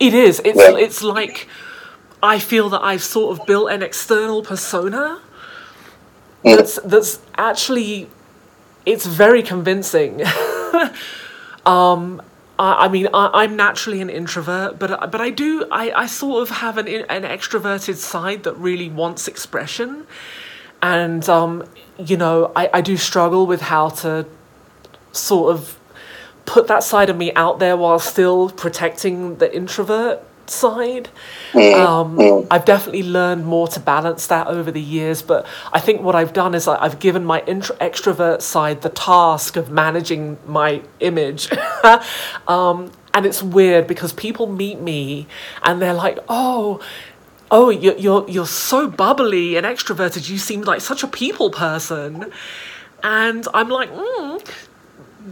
it 0.00 0.14
is. 0.14 0.40
It's 0.44 0.58
Yeah. 0.58 0.76
it's 0.78 1.02
like 1.02 1.46
I 2.22 2.38
feel 2.38 2.70
that 2.70 2.82
I've 2.82 3.02
sort 3.02 3.38
of 3.38 3.46
built 3.46 3.70
an 3.70 3.82
external 3.82 4.42
persona 4.42 5.20
that's 6.42 6.80
that's 6.82 7.20
actually 7.36 8.08
it's 8.86 9.04
very 9.04 9.42
convincing. 9.42 10.22
um, 11.66 12.22
I, 12.58 12.86
I 12.86 12.88
mean, 12.88 13.08
I, 13.12 13.30
I'm 13.32 13.56
naturally 13.56 14.00
an 14.00 14.10
introvert, 14.10 14.78
but 14.78 15.10
but 15.10 15.20
I 15.20 15.30
do 15.30 15.66
I, 15.70 15.90
I 15.92 16.06
sort 16.06 16.42
of 16.42 16.56
have 16.56 16.78
an 16.78 16.88
an 16.88 17.22
extroverted 17.22 17.96
side 17.96 18.44
that 18.44 18.54
really 18.54 18.88
wants 18.88 19.28
expression, 19.28 20.06
and 20.82 21.28
um, 21.28 21.64
you 21.98 22.16
know, 22.16 22.52
I, 22.54 22.68
I 22.74 22.80
do 22.80 22.96
struggle 22.96 23.46
with 23.46 23.62
how 23.62 23.90
to 23.90 24.26
sort 25.12 25.54
of 25.54 25.78
put 26.44 26.66
that 26.66 26.82
side 26.82 27.08
of 27.08 27.16
me 27.16 27.32
out 27.34 27.58
there 27.58 27.76
while 27.76 27.98
still 27.98 28.50
protecting 28.50 29.36
the 29.36 29.54
introvert 29.54 30.20
side. 30.52 31.08
Um, 31.74 32.46
I've 32.50 32.64
definitely 32.64 33.02
learned 33.02 33.44
more 33.44 33.66
to 33.68 33.80
balance 33.80 34.26
that 34.28 34.46
over 34.46 34.70
the 34.70 34.80
years, 34.80 35.22
but 35.22 35.46
I 35.72 35.80
think 35.80 36.02
what 36.02 36.14
I've 36.14 36.32
done 36.32 36.54
is 36.54 36.68
I- 36.68 36.82
I've 36.82 36.98
given 36.98 37.24
my 37.24 37.42
intro- 37.46 37.76
extrovert 37.76 38.42
side 38.42 38.82
the 38.82 38.88
task 38.90 39.56
of 39.56 39.70
managing 39.70 40.38
my 40.46 40.82
image. 41.00 41.50
um, 42.48 42.92
and 43.14 43.26
it's 43.26 43.42
weird 43.42 43.86
because 43.86 44.12
people 44.12 44.46
meet 44.46 44.80
me 44.80 45.26
and 45.62 45.80
they're 45.82 45.94
like, 45.94 46.18
oh, 46.28 46.80
oh, 47.50 47.68
you're, 47.70 47.96
you're, 47.98 48.24
you're 48.28 48.46
so 48.46 48.88
bubbly 48.88 49.56
and 49.56 49.66
extroverted. 49.66 50.28
You 50.30 50.38
seem 50.38 50.62
like 50.62 50.80
such 50.80 51.02
a 51.02 51.06
people 51.08 51.50
person. 51.50 52.32
And 53.02 53.46
I'm 53.52 53.68
like, 53.68 53.90
mm, 53.90 54.21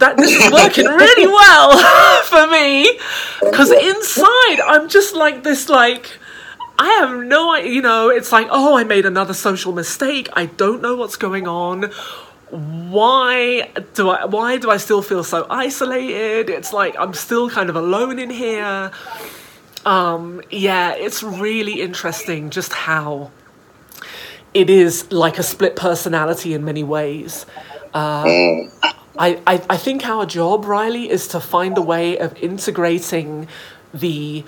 that 0.01 0.17
this 0.17 0.33
is 0.33 0.53
working 0.53 0.87
really 0.87 1.27
well 1.27 2.23
for 2.25 2.47
me 2.49 2.99
because 3.41 3.71
inside 3.71 4.61
I'm 4.61 4.89
just 4.89 5.15
like 5.15 5.45
this 5.45 5.69
like 5.69 6.19
I 6.81 6.89
have 7.01 7.25
no. 7.25 7.55
You 7.57 7.83
know, 7.83 8.09
it's 8.09 8.33
like, 8.33 8.49
oh, 8.51 8.75
I 8.75 8.85
made 8.85 9.05
another 9.05 9.35
social 9.35 9.71
mistake. 9.71 10.31
I 10.33 10.47
don't 10.47 10.81
know 10.81 10.97
what's 10.97 11.17
going 11.17 11.47
on. 11.47 11.91
Why 12.49 13.71
do 13.93 14.09
I? 14.09 14.25
Why 14.25 14.57
do 14.57 14.71
I 14.71 14.79
still 14.79 15.03
feel 15.03 15.23
so 15.23 15.47
isolated? 15.51 16.49
It's 16.49 16.73
like 16.73 16.97
I'm 16.99 17.13
still 17.13 17.51
kind 17.51 17.69
of 17.69 17.77
alone 17.77 18.19
in 18.19 18.31
here. 18.31 18.91
Um, 19.85 20.41
yeah, 20.51 20.95
it's 20.95 21.23
really 21.23 21.83
interesting 21.83 22.49
just 22.49 22.73
how 22.73 23.31
it 24.55 24.71
is 24.71 25.13
like 25.13 25.39
a 25.39 25.43
split 25.43 25.77
personality 25.77 26.55
in 26.55 26.65
many 26.65 26.83
ways. 26.83 27.45
Uh, 27.93 28.25
I, 29.21 29.41
I, 29.47 29.63
I 29.71 29.77
think 29.77 30.07
our 30.07 30.25
job, 30.25 30.65
Riley, 30.65 31.11
is 31.11 31.29
to 31.29 31.41
find 31.41 31.77
a 31.79 31.83
way 31.83 32.19
of 32.19 32.37
integrating 32.39 33.49
the 33.93 34.45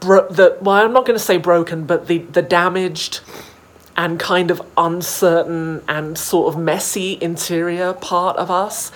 bro- 0.00 0.28
the 0.28 0.58
well, 0.60 0.84
I'm 0.84 0.92
not 0.92 1.06
going 1.06 1.18
to 1.18 1.24
say 1.24 1.38
broken, 1.38 1.84
but 1.84 2.08
the 2.08 2.18
the 2.18 2.42
damaged 2.42 3.20
and 3.96 4.18
kind 4.18 4.50
of 4.50 4.60
uncertain 4.76 5.82
and 5.86 6.18
sort 6.18 6.52
of 6.52 6.60
messy 6.60 7.16
interior 7.20 7.92
part 7.92 8.36
of 8.36 8.50
us 8.50 8.90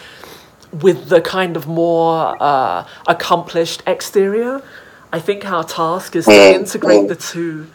with 0.73 1.09
the 1.09 1.21
kind 1.21 1.57
of 1.57 1.69
more 1.69 2.37
uh, 2.41 2.85
accomplished 3.07 3.83
exterior. 3.87 4.61
I 5.13 5.21
think 5.21 5.47
our 5.47 5.63
task 5.65 6.17
is 6.17 6.27
to 6.27 6.33
integrate 6.33 7.09
the 7.09 7.15
two, 7.17 7.69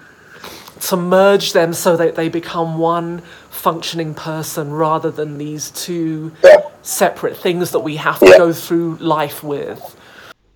to 0.88 0.98
merge 0.98 1.54
them 1.54 1.74
so 1.74 1.96
that 1.96 2.16
they 2.16 2.30
become 2.30 2.78
one 2.78 3.20
functioning 3.50 4.14
person 4.14 4.72
rather 4.72 5.12
than 5.12 5.38
these 5.38 5.72
two 5.72 6.32
separate 6.82 7.38
things 7.38 7.72
that 7.72 7.80
we 7.80 7.96
have 7.96 8.20
to 8.20 8.34
go 8.38 8.52
through 8.52 8.96
life 8.98 9.44
with. 9.44 9.96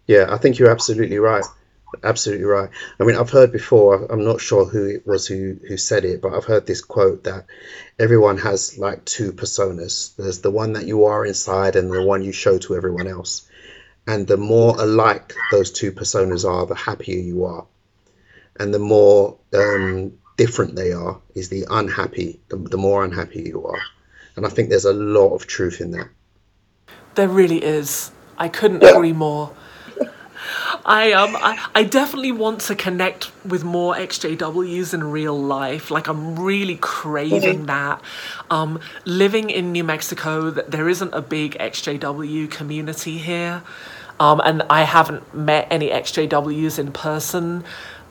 Yeah, 0.05 0.27
I 0.29 0.37
think 0.37 0.59
you're 0.59 0.71
absolutely 0.71 1.19
right. 1.19 1.45
Absolutely 2.03 2.45
right. 2.45 2.69
I 2.99 3.05
mean, 3.05 3.15
I've 3.15 3.29
heard 3.29 3.53
before. 3.53 4.05
I'm 4.11 4.25
not 4.25 4.41
sure 4.41 4.65
who 4.65 4.85
it 4.87 5.07
was 5.07 5.25
who 5.25 5.57
who 5.67 5.77
said 5.77 6.03
it, 6.03 6.21
but 6.21 6.33
I've 6.33 6.43
heard 6.43 6.65
this 6.65 6.81
quote 6.81 7.23
that 7.23 7.45
everyone 7.97 8.37
has 8.39 8.77
like 8.77 9.05
two 9.05 9.31
personas. 9.31 10.13
There's 10.17 10.41
the 10.41 10.51
one 10.51 10.73
that 10.73 10.85
you 10.85 11.05
are 11.05 11.25
inside, 11.25 11.77
and 11.77 11.89
the 11.89 12.03
one 12.03 12.23
you 12.23 12.33
show 12.33 12.57
to 12.57 12.75
everyone 12.75 13.07
else. 13.07 13.47
And 14.05 14.27
the 14.27 14.37
more 14.37 14.75
alike 14.77 15.33
those 15.51 15.71
two 15.71 15.93
personas 15.93 16.49
are, 16.49 16.65
the 16.65 16.75
happier 16.75 17.19
you 17.19 17.45
are. 17.45 17.65
And 18.59 18.73
the 18.73 18.79
more 18.79 19.37
um, 19.53 20.17
different 20.37 20.75
they 20.75 20.91
are, 20.91 21.19
is 21.35 21.49
the 21.49 21.65
unhappy. 21.69 22.39
The, 22.49 22.57
the 22.57 22.77
more 22.77 23.03
unhappy 23.03 23.43
you 23.43 23.65
are. 23.65 23.81
And 24.35 24.45
I 24.45 24.49
think 24.49 24.69
there's 24.69 24.85
a 24.85 24.93
lot 24.93 25.33
of 25.33 25.47
truth 25.47 25.81
in 25.81 25.91
that. 25.91 26.09
There 27.15 27.27
really 27.27 27.63
is. 27.63 28.11
I 28.37 28.47
couldn't 28.49 28.83
agree 28.83 29.13
more. 29.13 29.51
I 30.85 31.11
um 31.11 31.35
I, 31.35 31.67
I 31.75 31.83
definitely 31.83 32.31
want 32.31 32.61
to 32.61 32.75
connect 32.75 33.31
with 33.45 33.63
more 33.63 33.95
XJWs 33.95 34.93
in 34.93 35.03
real 35.11 35.37
life. 35.37 35.91
Like 35.91 36.07
I'm 36.07 36.39
really 36.39 36.77
craving 36.77 37.65
that. 37.65 38.01
Um, 38.49 38.79
living 39.03 39.49
in 39.49 39.71
New 39.71 39.83
Mexico, 39.83 40.51
there 40.51 40.87
isn't 40.87 41.13
a 41.13 41.21
big 41.21 41.57
XJW 41.57 42.49
community 42.49 43.17
here, 43.17 43.63
um, 44.19 44.39
and 44.43 44.63
I 44.69 44.83
haven't 44.83 45.33
met 45.33 45.67
any 45.69 45.89
XJWs 45.89 46.79
in 46.79 46.91
person. 46.91 47.63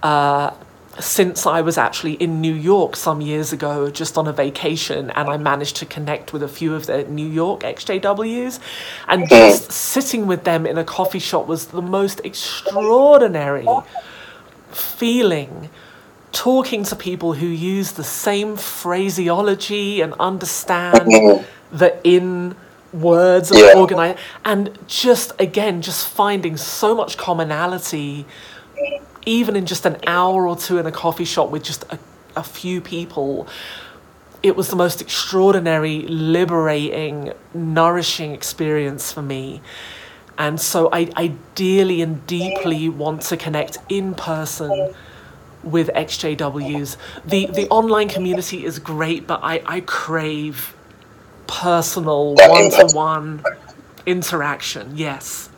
Uh, 0.07 0.55
since 1.01 1.47
I 1.47 1.61
was 1.63 1.77
actually 1.77 2.13
in 2.15 2.41
New 2.41 2.55
York 2.55 2.95
some 2.95 3.21
years 3.21 3.53
ago, 3.53 3.91
just 3.91 4.17
on 4.17 4.29
a 4.29 4.33
vacation, 4.33 5.11
and 5.11 5.29
I 5.29 5.37
managed 5.37 5.77
to 5.77 5.85
connect 5.87 6.33
with 6.33 6.43
a 6.45 6.49
few 6.49 6.75
of 6.77 6.87
the 6.87 7.03
New 7.05 7.27
York 7.27 7.61
XJWs. 7.61 8.61
And 9.09 9.29
just 9.29 9.73
sitting 9.73 10.29
with 10.29 10.45
them 10.45 10.65
in 10.65 10.79
a 10.79 10.85
coffee 10.85 11.19
shop 11.19 11.49
was 11.49 11.67
the 11.67 11.83
most 11.83 12.21
extraordinary 12.25 13.67
feeling. 14.71 15.71
Talking 16.31 16.85
to 16.85 16.95
people 16.95 17.33
who 17.35 17.47
use 17.49 17.93
the 17.93 18.05
same 18.05 18.57
phraseology 18.57 20.01
and 20.01 20.15
understand 20.21 21.45
the 21.73 21.99
in 22.05 22.55
words 22.93 23.51
of 23.51 23.59
Yeah. 23.59 23.73
organize 23.77 24.17
and 24.45 24.79
just 24.87 25.33
again 25.39 25.83
just 25.83 26.07
finding 26.09 26.57
so 26.57 26.95
much 26.95 27.19
commonality 27.19 28.25
even 29.27 29.57
in 29.57 29.67
just 29.67 29.85
an 29.85 29.99
hour 30.07 30.49
or 30.49 30.57
two 30.57 30.79
in 30.79 30.87
a 30.87 30.93
coffee 30.93 31.25
shop 31.25 31.51
with 31.51 31.63
just 31.65 31.85
a, 31.91 31.99
a 32.37 32.43
few 32.43 32.81
people, 32.81 33.47
it 34.43 34.57
was 34.57 34.69
the 34.69 34.77
most 34.77 35.01
extraordinary, 35.01 36.03
liberating, 36.03 37.33
nourishing 37.53 38.33
experience 38.33 39.13
for 39.13 39.23
me. 39.23 39.61
And 40.39 40.61
so 40.61 40.89
I 40.93 41.11
ideally 41.17 42.03
and 42.03 42.27
deeply 42.27 42.89
want 42.89 43.23
to 43.23 43.37
connect 43.37 43.79
in 43.89 44.15
person 44.15 44.95
with 45.63 45.89
XJWs. 45.95 46.97
The 47.25 47.47
the 47.47 47.69
online 47.69 48.09
community 48.09 48.65
is 48.65 48.79
great, 48.79 49.27
but 49.27 49.41
I, 49.43 49.63
I 49.67 49.81
crave 49.81 50.75
personal 51.47 52.35
one 52.35 52.71
to 52.71 52.89
one 52.95 53.45
interaction. 54.07 54.93
Yes. 54.97 55.49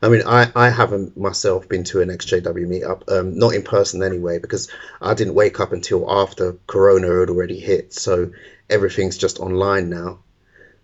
I 0.00 0.08
mean, 0.08 0.22
I, 0.26 0.50
I 0.54 0.70
haven't 0.70 1.16
myself 1.16 1.68
been 1.68 1.84
to 1.84 2.00
an 2.00 2.08
XJW 2.08 2.66
meetup, 2.66 3.10
um, 3.10 3.38
not 3.38 3.54
in 3.54 3.62
person 3.62 4.02
anyway, 4.02 4.38
because 4.38 4.68
I 5.00 5.14
didn't 5.14 5.34
wake 5.34 5.58
up 5.60 5.72
until 5.72 6.10
after 6.10 6.56
Corona 6.66 7.20
had 7.20 7.30
already 7.30 7.58
hit. 7.58 7.92
So 7.92 8.30
everything's 8.70 9.18
just 9.18 9.40
online 9.40 9.90
now. 9.90 10.20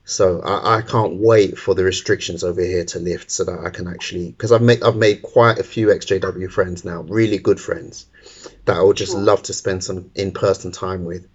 So 0.04 0.40
I, 0.40 0.78
I 0.78 0.82
can't 0.82 1.16
wait 1.16 1.58
for 1.58 1.74
the 1.74 1.84
restrictions 1.84 2.44
over 2.44 2.60
here 2.60 2.84
to 2.86 2.98
lift 2.98 3.30
so 3.30 3.44
that 3.44 3.60
I 3.60 3.70
can 3.70 3.88
actually, 3.88 4.32
because 4.32 4.52
I've 4.52 4.62
made 4.62 4.82
I've 4.82 4.96
made 4.96 5.22
quite 5.22 5.58
a 5.58 5.64
few 5.64 5.86
XJW 5.88 6.50
friends 6.50 6.84
now, 6.84 7.02
really 7.02 7.38
good 7.38 7.60
friends 7.60 8.06
that 8.66 8.76
I 8.76 8.82
would 8.82 8.96
just 8.96 9.14
love 9.14 9.42
to 9.44 9.54
spend 9.54 9.82
some 9.82 10.10
in-person 10.14 10.72
time 10.72 11.04
with. 11.04 11.26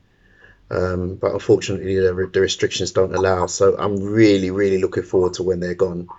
Um, 0.70 1.16
but 1.16 1.34
unfortunately, 1.34 1.96
the, 1.96 2.30
the 2.32 2.42
restrictions 2.42 2.92
don't 2.92 3.16
allow. 3.16 3.48
So 3.48 3.76
I'm 3.76 4.04
really, 4.04 4.52
really 4.52 4.80
looking 4.80 5.04
forward 5.04 5.34
to 5.36 5.44
when 5.44 5.60
they're 5.60 5.74
gone 5.74 6.10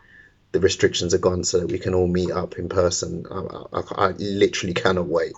the 0.52 0.60
restrictions 0.60 1.14
are 1.14 1.18
gone 1.18 1.44
so 1.44 1.60
that 1.60 1.70
we 1.70 1.78
can 1.78 1.94
all 1.94 2.06
meet 2.08 2.30
up 2.30 2.58
in 2.58 2.68
person. 2.68 3.24
I, 3.30 3.78
I, 3.78 3.82
I 4.06 4.08
literally 4.18 4.74
cannot 4.74 5.06
wait. 5.06 5.32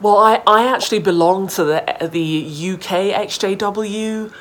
Well, 0.00 0.18
I, 0.18 0.42
I 0.46 0.72
actually 0.74 0.98
belong 0.98 1.48
to 1.48 1.64
the 1.64 2.08
the 2.12 2.72
UK 2.74 3.14
XJW 3.28 4.32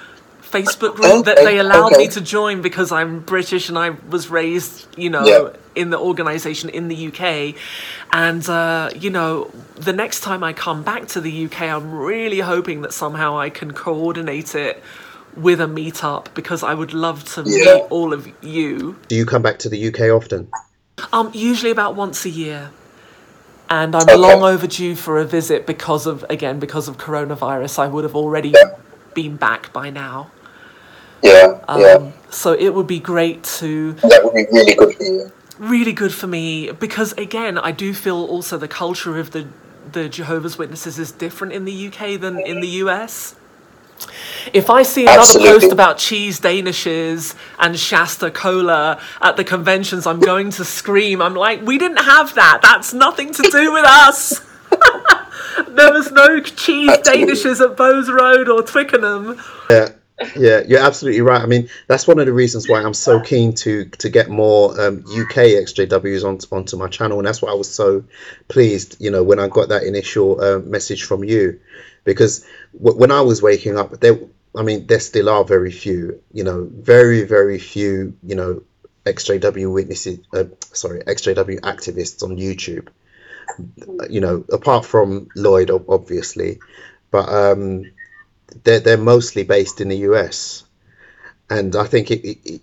Facebook 0.41 0.95
group 0.95 1.25
that 1.25 1.37
they 1.37 1.57
allowed 1.59 1.97
me 1.97 2.07
to 2.09 2.21
join 2.21 2.61
because 2.61 2.91
I'm 2.91 3.21
British 3.21 3.67
and 3.69 3.77
I 3.77 3.89
was 3.89 4.29
raised, 4.29 4.87
you 4.97 5.09
know, 5.09 5.25
Yeah. 5.25 5.49
in 5.75 5.89
the 5.89 5.97
organisation 5.99 6.69
in 6.69 6.87
the 6.87 7.07
UK. 7.07 7.55
And, 8.13 8.47
uh, 8.47 8.89
you 8.95 9.09
know, 9.09 9.51
the 9.75 9.91
next 9.91 10.21
time 10.21 10.43
I 10.43 10.53
come 10.53 10.83
back 10.83 11.07
to 11.09 11.21
the 11.21 11.45
UK, 11.45 11.63
I'm 11.63 11.93
really 11.93 12.39
hoping 12.39 12.81
that 12.81 12.93
somehow 12.93 13.37
I 13.37 13.49
can 13.49 13.71
coordinate 13.73 14.55
it 14.55 14.81
with 15.35 15.59
a 15.59 15.65
meetup 15.65 16.27
because 16.33 16.63
I 16.63 16.73
would 16.73 16.93
love 16.93 17.23
to 17.35 17.43
Yeah. 17.45 17.75
meet 17.75 17.83
all 17.89 18.13
of 18.13 18.27
you. 18.41 18.95
Do 19.07 19.15
you 19.15 19.25
come 19.25 19.41
back 19.41 19.59
to 19.59 19.69
the 19.69 19.77
UK 19.87 20.09
often? 20.09 20.47
Um, 21.11 21.29
usually 21.33 21.71
about 21.71 21.95
once 21.95 22.25
a 22.25 22.29
year. 22.29 22.71
And 23.69 23.95
I'm 23.95 24.03
Okay. 24.03 24.15
long 24.15 24.43
overdue 24.43 24.95
for 24.95 25.17
a 25.19 25.25
visit 25.25 25.65
because 25.65 26.05
of, 26.05 26.23
again, 26.29 26.59
because 26.59 26.87
of 26.87 26.97
coronavirus. 26.97 27.79
I 27.79 27.87
would 27.87 28.03
have 28.03 28.15
already 28.15 28.53
been 29.13 29.35
back 29.37 29.73
by 29.73 29.89
now. 29.89 30.29
Yeah, 31.23 31.59
yeah. 31.75 31.95
Um, 31.95 32.13
so 32.29 32.53
it 32.53 32.73
would 32.75 32.85
be 32.87 32.99
great 32.99 33.43
to, 33.59 33.93
That 33.93 34.21
would 34.23 34.33
be 34.35 34.45
really 34.51 34.75
good 34.75 34.95
for 34.95 35.03
you. 35.03 35.31
really 35.57 35.93
good 35.93 36.13
for 36.13 36.27
me 36.27 36.71
because, 36.71 37.13
again, 37.13 37.57
I 37.57 37.71
do 37.71 37.93
feel 37.93 38.17
also 38.23 38.57
the 38.57 38.67
culture 38.67 39.17
of 39.17 39.31
the, 39.31 39.47
the 39.91 40.07
Jehovah's 40.09 40.57
Witnesses 40.59 40.99
is 40.99 41.11
different 41.11 41.53
in 41.53 41.65
the 41.65 41.87
UK 41.87 42.19
than 42.21 42.39
in 42.39 42.61
the 42.61 42.67
US. 42.83 43.35
If 44.53 44.69
I 44.69 44.83
see 44.83 45.03
another 45.03 45.19
Absolutely. 45.19 45.59
post 45.59 45.71
about 45.71 45.97
cheese 45.97 46.39
danishes 46.39 47.35
and 47.59 47.77
Shasta 47.77 48.31
Cola 48.31 49.01
at 49.21 49.37
the 49.37 49.43
conventions, 49.43 50.05
I'm 50.05 50.19
going 50.19 50.51
to 50.51 50.65
scream. 50.65 51.21
I'm 51.21 51.35
like, 51.35 51.61
we 51.61 51.77
didn't 51.77 52.03
have 52.03 52.35
that. 52.35 52.59
That's 52.61 52.93
nothing 52.93 53.33
to 53.33 53.41
do 53.43 53.73
with 53.73 53.85
us. 53.85 54.39
there 55.69 55.91
was 55.91 56.11
no 56.11 56.39
cheese 56.41 56.91
danishes 56.97 57.59
at 57.61 57.77
Bowes 57.77 58.09
Road 58.09 58.49
or 58.49 58.61
Twickenham. 58.61 59.41
Yeah, 59.69 59.89
yeah, 60.35 60.61
you're 60.65 60.79
absolutely 60.79 61.21
right. 61.21 61.41
I 61.41 61.45
mean, 61.45 61.69
that's 61.87 62.07
one 62.07 62.19
of 62.19 62.25
the 62.25 62.33
reasons 62.33 62.69
why 62.69 62.81
I'm 62.81 62.93
so 62.93 63.19
keen 63.19 63.53
to 63.55 63.85
to 63.85 64.09
get 64.09 64.29
more 64.29 64.79
um, 64.79 64.99
UK 64.99 65.59
XJWs 65.65 66.23
on, 66.23 66.39
onto 66.57 66.77
my 66.77 66.87
channel, 66.87 67.17
and 67.17 67.27
that's 67.27 67.41
why 67.41 67.51
I 67.51 67.55
was 67.55 67.73
so 67.73 68.03
pleased, 68.47 68.97
you 68.99 69.11
know, 69.11 69.23
when 69.23 69.39
I 69.39 69.47
got 69.47 69.69
that 69.69 69.83
initial 69.83 70.39
uh, 70.41 70.59
message 70.59 71.03
from 71.03 71.23
you, 71.23 71.59
because 72.05 72.45
w- 72.77 72.97
when 72.97 73.11
I 73.11 73.21
was 73.21 73.41
waking 73.43 73.77
up, 73.77 73.99
there, 73.99 74.19
I 74.57 74.63
mean, 74.63 74.87
there 74.87 75.01
still 75.01 75.29
are 75.29 75.45
very 75.45 75.71
few, 75.71 76.21
you 76.33 76.45
know, 76.45 76.69
very 76.71 77.23
very 77.23 77.59
few, 77.59 78.15
you 78.23 78.35
know, 78.35 78.63
XJW 79.05 79.73
witnesses, 79.73 80.19
uh, 80.33 80.45
sorry, 80.73 81.01
XJW 81.07 81.59
activists 81.61 82.23
on 82.23 82.37
YouTube. 82.37 82.89
You 84.09 84.21
know, 84.21 84.45
apart 84.51 84.85
from 84.85 85.27
Lloyd, 85.35 85.69
obviously, 85.69 86.59
but 87.11 87.27
um, 87.29 87.91
they're 88.63 88.79
they're 88.81 88.97
mostly 88.97 89.43
based 89.43 89.81
in 89.81 89.89
the 89.89 89.97
US, 90.09 90.63
and 91.49 91.75
I 91.75 91.85
think 91.85 92.11
it, 92.11 92.25
it 92.25 92.61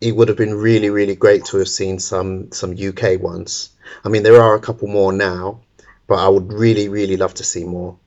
it 0.00 0.16
would 0.16 0.28
have 0.28 0.36
been 0.38 0.54
really 0.54 0.90
really 0.90 1.16
great 1.16 1.46
to 1.46 1.58
have 1.58 1.68
seen 1.68 1.98
some 2.00 2.52
some 2.52 2.74
UK 2.74 3.16
ones. 3.16 3.70
I 4.04 4.08
mean, 4.10 4.22
there 4.24 4.42
are 4.42 4.54
a 4.56 4.60
couple 4.60 4.88
more 4.88 5.12
now, 5.12 5.60
but 6.08 6.16
I 6.16 6.28
would 6.28 6.52
really, 6.52 6.88
really 6.88 7.16
love 7.18 7.34
to 7.34 7.44
see 7.44 7.64
more. 7.64 7.98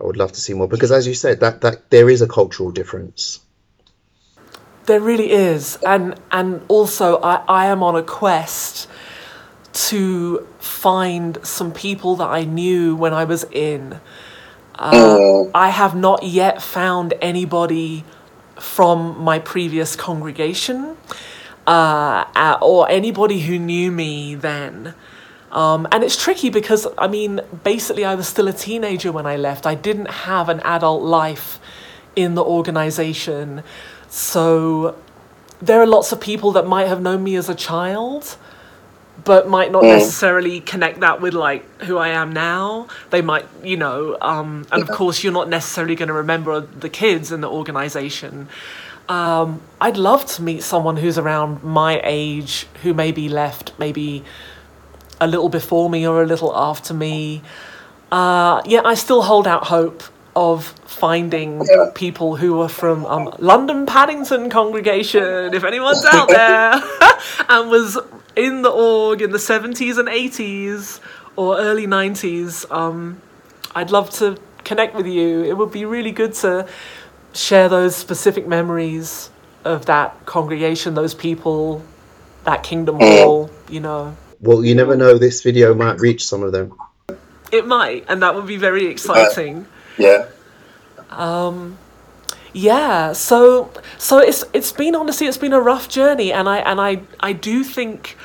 I 0.00 0.04
would 0.04 0.16
love 0.16 0.32
to 0.32 0.40
see 0.40 0.54
more 0.54 0.68
because, 0.68 0.92
as 0.92 1.06
you 1.06 1.14
said, 1.14 1.40
that 1.40 1.60
that 1.62 1.90
there 1.90 2.08
is 2.08 2.22
a 2.22 2.28
cultural 2.28 2.70
difference. 2.70 3.40
There 4.86 5.00
really 5.00 5.30
is, 5.30 5.76
and 5.86 6.18
and 6.30 6.62
also 6.68 7.20
I, 7.20 7.42
I 7.48 7.66
am 7.66 7.82
on 7.82 7.96
a 7.96 8.02
quest 8.02 8.88
to 9.72 10.46
find 10.58 11.38
some 11.44 11.72
people 11.72 12.16
that 12.16 12.28
I 12.28 12.44
knew 12.44 12.96
when 12.96 13.12
I 13.12 13.24
was 13.24 13.44
in. 13.52 14.00
Uh, 14.74 15.44
I 15.54 15.70
have 15.70 15.96
not 15.96 16.22
yet 16.22 16.62
found 16.62 17.14
anybody 17.20 18.04
from 18.56 19.20
my 19.20 19.38
previous 19.40 19.96
congregation 19.96 20.96
uh, 21.66 22.58
or 22.62 22.88
anybody 22.88 23.40
who 23.40 23.58
knew 23.58 23.90
me 23.90 24.34
then. 24.34 24.94
Um, 25.50 25.88
and 25.92 26.04
it's 26.04 26.22
tricky 26.22 26.50
because, 26.50 26.86
I 26.98 27.08
mean, 27.08 27.40
basically, 27.64 28.04
I 28.04 28.14
was 28.14 28.28
still 28.28 28.48
a 28.48 28.52
teenager 28.52 29.10
when 29.12 29.26
I 29.26 29.36
left. 29.36 29.66
I 29.66 29.74
didn't 29.74 30.10
have 30.10 30.48
an 30.48 30.60
adult 30.60 31.02
life 31.02 31.58
in 32.14 32.34
the 32.34 32.44
organization. 32.44 33.62
So 34.08 34.96
there 35.60 35.80
are 35.80 35.86
lots 35.86 36.12
of 36.12 36.20
people 36.20 36.52
that 36.52 36.66
might 36.66 36.86
have 36.86 37.00
known 37.00 37.24
me 37.24 37.36
as 37.36 37.48
a 37.48 37.54
child 37.54 38.36
but 39.24 39.48
might 39.48 39.72
not 39.72 39.82
necessarily 39.82 40.60
connect 40.60 41.00
that 41.00 41.20
with 41.20 41.34
like 41.34 41.82
who 41.82 41.98
I 41.98 42.08
am 42.08 42.32
now. 42.32 42.86
They 43.10 43.20
might, 43.20 43.46
you 43.62 43.76
know, 43.76 44.16
um, 44.20 44.66
and 44.70 44.82
of 44.82 44.88
course, 44.88 45.24
you're 45.24 45.32
not 45.32 45.48
necessarily 45.48 45.94
going 45.94 46.08
to 46.08 46.14
remember 46.14 46.60
the 46.60 46.88
kids 46.88 47.32
in 47.32 47.40
the 47.40 47.48
organization. 47.48 48.48
Um, 49.08 49.62
I'd 49.80 49.96
love 49.96 50.26
to 50.26 50.42
meet 50.42 50.62
someone 50.62 50.98
who's 50.98 51.18
around 51.18 51.64
my 51.64 52.00
age 52.04 52.66
who 52.82 52.92
maybe 52.92 53.28
left 53.28 53.72
maybe 53.78 54.22
a 55.20 55.26
little 55.26 55.48
before 55.48 55.90
me 55.90 56.06
or 56.06 56.22
a 56.22 56.26
little 56.26 56.54
after 56.56 56.94
me. 56.94 57.42
Uh, 58.10 58.62
yeah, 58.64 58.82
I 58.84 58.94
still 58.94 59.22
hold 59.22 59.46
out 59.46 59.66
hope 59.66 60.02
of 60.34 60.66
finding 60.86 61.66
people 61.94 62.36
who 62.36 62.60
are 62.60 62.68
from 62.68 63.04
um, 63.06 63.34
London 63.38 63.86
Paddington 63.86 64.50
congregation, 64.50 65.52
if 65.52 65.64
anyone's 65.64 66.04
out 66.04 66.28
there, 66.40 66.80
and 67.48 67.70
was 67.70 67.98
in 68.36 68.62
the 68.62 68.70
org 68.70 69.20
in 69.20 69.32
the 69.32 69.38
70s 69.38 69.98
and 69.98 70.08
80s 70.08 71.00
or 71.34 71.58
early 71.58 71.86
90s. 71.86 72.70
Um, 72.70 73.20
I'd 73.74 73.90
love 73.90 74.10
to 74.10 74.38
connect 74.64 74.94
with 74.94 75.06
you. 75.06 75.42
It 75.42 75.56
would 75.56 75.72
be 75.72 75.84
really 75.84 76.12
good 76.12 76.34
to 76.34 76.68
share 77.32 77.68
those 77.68 77.96
specific 77.96 78.46
memories 78.46 79.30
of 79.64 79.86
that 79.86 80.24
congregation, 80.24 80.94
those 80.94 81.14
people, 81.14 81.82
that 82.44 82.62
kingdom 82.62 82.96
hall, 83.00 83.50
you 83.68 83.80
know. 83.80 84.16
Well, 84.40 84.64
you 84.64 84.74
never 84.74 84.96
know, 84.96 85.18
this 85.18 85.42
video 85.42 85.74
might 85.74 86.00
reach 86.00 86.24
some 86.24 86.42
of 86.42 86.52
them. 86.52 86.74
It 87.50 87.66
might, 87.66 88.04
and 88.08 88.22
that 88.22 88.34
would 88.34 88.46
be 88.46 88.56
very 88.56 88.86
exciting. 88.86 89.66
Yeah. 89.96 90.26
Um, 91.10 91.78
yeah. 92.52 93.12
So 93.12 93.70
so 93.96 94.18
it's 94.18 94.44
it's 94.52 94.70
been 94.70 94.94
honestly 94.94 95.26
it's 95.26 95.38
been 95.38 95.52
a 95.52 95.60
rough 95.60 95.88
journey, 95.88 96.32
and 96.32 96.48
I 96.48 96.58
and 96.58 96.80
I 96.80 97.02
I 97.20 97.32
do 97.32 97.64
think 97.64 98.16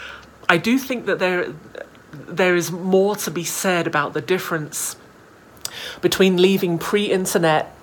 I 0.49 0.57
do 0.57 0.77
think 0.77 1.05
that 1.05 1.19
there 1.19 1.53
there 2.11 2.55
is 2.55 2.71
more 2.71 3.15
to 3.15 3.31
be 3.31 3.43
said 3.43 3.87
about 3.87 4.13
the 4.13 4.21
difference 4.21 4.97
between 6.01 6.41
leaving 6.41 6.77
pre-internet 6.77 7.75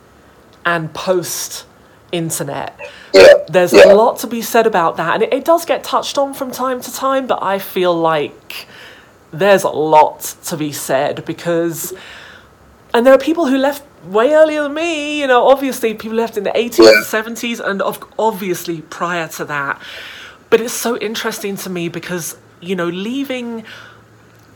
and 0.65 0.93
post 0.95 1.67
internet. 2.13 2.79
Yeah. 3.13 3.27
There's 3.49 3.73
yeah. 3.73 3.93
a 3.93 3.95
lot 3.95 4.19
to 4.21 4.27
be 4.27 4.43
said 4.43 4.67
about 4.67 4.97
that, 4.97 5.15
and 5.15 5.23
it, 5.25 5.33
it 5.33 5.45
does 5.45 5.65
get 5.65 5.85
touched 5.85 6.19
on 6.19 6.35
from 6.35 6.51
time 6.51 6.81
to 6.81 6.93
time, 6.93 7.27
but 7.27 7.43
I 7.43 7.59
feel 7.59 7.95
like 7.95 8.67
there's 9.33 9.63
a 9.63 9.69
lot 9.71 10.21
to 10.45 10.57
be 10.57 10.73
said 10.73 11.25
because 11.25 11.95
and 12.93 13.07
there 13.07 13.15
are 13.15 13.19
people 13.19 13.47
who 13.47 13.57
left 13.57 13.85
way 14.05 14.35
earlier 14.35 14.65
than 14.65 14.75
me 14.75 15.21
you 15.21 15.27
know 15.27 15.47
obviously 15.47 15.95
people 15.95 16.17
left 16.17 16.37
in 16.37 16.43
the 16.45 16.51
80s 16.51 16.79
Yeah. 16.79 16.91
and 16.91 17.37
70s 17.37 17.61
and 17.61 17.81
of, 17.83 18.03
obviously 18.19 18.81
prior 18.81 19.29
to 19.29 19.45
that 19.45 19.81
but 20.49 20.61
it's 20.61 20.75
so 20.75 20.97
interesting 20.99 21.57
to 21.59 21.71
me 21.71 21.89
because 21.89 22.37
you 22.61 22.75
know 22.75 22.89
leaving 22.89 23.65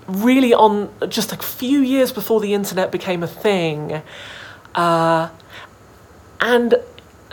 really 0.09 0.53
on 0.53 0.93
just 1.09 1.33
a 1.33 1.37
few 1.37 1.81
years 1.81 2.13
before 2.13 2.41
the 2.41 2.53
internet 2.53 2.91
became 2.91 3.23
a 3.23 3.29
thing 3.29 4.03
uh, 4.75 5.29
and 6.41 6.75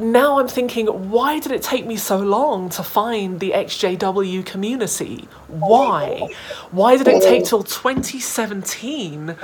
now 0.02 0.40
I'm 0.40 0.48
thinking, 0.48 0.88
why 0.88 1.40
did 1.40 1.52
it 1.52 1.62
take 1.62 1.86
me 1.86 1.96
so 1.96 2.18
long 2.18 2.70
to 2.70 2.84
find 2.84 3.40
the 3.40 3.52
XJW 3.52 4.46
community? 4.46 5.28
Why? 5.48 6.30
Why 6.72 6.98
did 6.98 7.08
it 7.08 7.22
take 7.22 7.46
till 7.46 7.64
2017? 7.64 9.36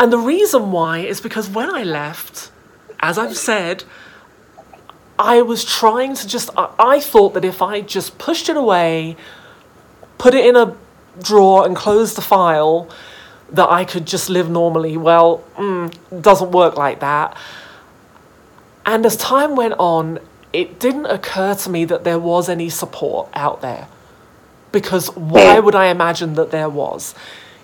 And 0.00 0.12
the 0.12 0.18
reason 0.18 0.72
why 0.72 0.98
is 0.98 1.20
because 1.20 1.48
when 1.48 1.74
I 1.74 1.84
left, 1.84 2.50
as 3.00 3.18
I've 3.18 3.36
said, 3.36 3.84
I 5.18 5.42
was 5.42 5.64
trying 5.64 6.14
to 6.16 6.26
just, 6.26 6.50
I, 6.56 7.00
thought 7.00 7.34
that 7.34 7.44
if 7.44 7.62
I 7.62 7.80
just 7.80 8.18
pushed 8.18 8.48
it 8.48 8.56
away, 8.56 9.16
put 10.18 10.34
it 10.34 10.44
in 10.44 10.56
a 10.56 10.76
drawer 11.22 11.64
and 11.64 11.76
closed 11.76 12.16
the 12.16 12.22
file, 12.22 12.90
that 13.50 13.70
I 13.70 13.84
could 13.84 14.06
just 14.06 14.28
live 14.28 14.50
normally. 14.50 14.96
Well, 14.96 15.44
mm, 15.56 15.94
doesn't 16.20 16.50
work 16.50 16.76
like 16.76 17.00
that. 17.00 17.36
And 18.86 19.06
as 19.06 19.16
time 19.16 19.56
went 19.56 19.74
on, 19.78 20.18
it 20.52 20.78
didn't 20.78 21.06
occur 21.06 21.54
to 21.54 21.70
me 21.70 21.84
that 21.86 22.04
there 22.04 22.18
was 22.18 22.48
any 22.48 22.68
support 22.68 23.28
out 23.34 23.60
there. 23.60 23.88
Because 24.72 25.08
why 25.16 25.56
mm. 25.56 25.64
would 25.64 25.74
I 25.74 25.86
imagine 25.86 26.34
that 26.34 26.50
there 26.50 26.68
was? 26.68 27.14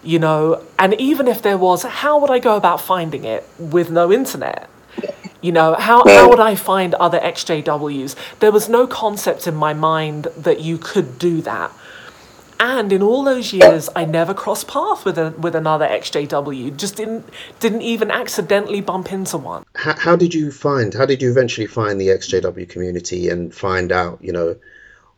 You 0.03 0.19
know, 0.19 0.65
and 0.79 0.95
even 0.95 1.29
if 1.29 1.43
there 1.43 1.59
was, 1.59 1.83
how 1.83 2.19
would 2.21 2.31
I 2.31 2.39
go 2.39 2.57
about 2.57 2.81
finding 2.81 3.25
it 3.25 3.47
with 3.59 3.91
no 3.91 4.11
internet? 4.11 4.69
You 5.43 5.53
know, 5.53 5.75
how, 5.75 6.05
how 6.07 6.29
would 6.29 6.41
I 6.41 6.55
find 6.55 6.95
other 6.95 7.19
XJWs? 7.19 8.15
There 8.41 8.53
was 8.53 8.69
no 8.69 8.87
concept 8.87 9.47
in 9.47 9.55
my 9.55 9.73
mind 9.73 10.25
that 10.37 10.61
you 10.61 10.77
could 10.77 11.19
do 11.19 11.41
that. 11.43 11.73
And 12.63 12.93
in 12.93 13.03
all 13.03 13.25
those 13.25 13.55
years, 13.55 13.89
I 13.97 14.05
never 14.05 14.35
crossed 14.35 14.69
paths 14.69 15.03
with 15.03 15.17
a, 15.17 15.31
with 15.31 15.57
another 15.57 15.89
XJW. 15.89 16.77
Just 16.77 16.95
didn't 16.95 17.27
didn't 17.59 17.81
even 17.81 18.11
accidentally 18.11 18.83
bump 18.83 19.11
into 19.11 19.39
one. 19.39 19.65
How, 19.75 19.99
how 19.99 20.15
did 20.15 20.35
you 20.35 20.53
find? 20.53 20.93
How 20.93 21.07
did 21.07 21.23
you 21.23 21.31
eventually 21.31 21.67
find 21.67 21.99
the 21.99 22.09
XJW 22.09 22.69
community 22.69 23.31
and 23.31 23.55
find 23.55 23.91
out, 23.91 24.19
you 24.23 24.33
know, 24.33 24.57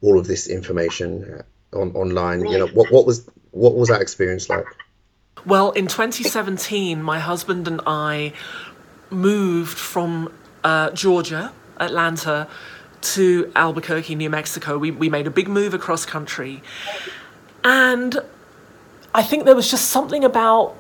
all 0.03 0.21
of 0.21 0.29
this 0.29 0.47
information 0.47 1.43
uh, 1.73 1.77
on 1.77 1.91
online? 1.97 2.47
You 2.47 2.59
know, 2.59 2.69
what 2.69 2.93
what 2.93 3.07
was 3.07 3.29
what 3.51 3.75
was 3.75 3.89
that 3.89 4.01
experience 4.01 4.49
like? 4.49 4.65
Well, 5.45 5.73
in 5.73 5.89
2017, 5.89 7.03
my 7.03 7.19
husband 7.19 7.67
and 7.67 7.81
I 7.85 8.35
moved 9.11 9.77
from 9.77 10.33
uh, 10.63 10.91
Georgia, 10.91 11.53
Atlanta, 11.81 12.47
to 13.01 13.51
Albuquerque, 13.57 14.15
New 14.15 14.31
Mexico. 14.31 14.79
We, 14.79 14.93
we 14.93 15.09
made 15.09 15.27
a 15.27 15.31
big 15.31 15.49
move 15.49 15.75
across 15.75 16.07
country. 16.07 16.63
And 17.65 18.21
I 19.15 19.23
think 19.23 19.45
there 19.45 19.55
was 19.55 19.71
just 19.71 19.91
something 19.91 20.25
about 20.25 20.77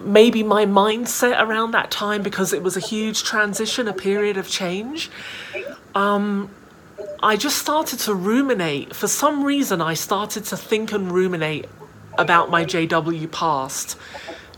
maybe 0.00 0.42
my 0.42 0.64
mindset 0.64 1.40
around 1.40 1.72
that 1.72 1.90
time 1.90 2.22
because 2.22 2.52
it 2.52 2.62
was 2.62 2.76
a 2.76 2.80
huge 2.80 3.24
transition, 3.24 3.88
a 3.88 3.92
period 3.92 4.36
of 4.36 4.48
change. 4.48 5.10
Um, 5.94 6.50
I 7.22 7.36
just 7.36 7.58
started 7.58 7.98
to 8.00 8.14
ruminate. 8.14 8.94
For 8.94 9.08
some 9.08 9.44
reason, 9.44 9.80
I 9.80 9.94
started 9.94 10.44
to 10.46 10.56
think 10.56 10.92
and 10.92 11.10
ruminate 11.10 11.66
about 12.16 12.50
my 12.50 12.64
JW 12.64 13.30
past 13.30 13.96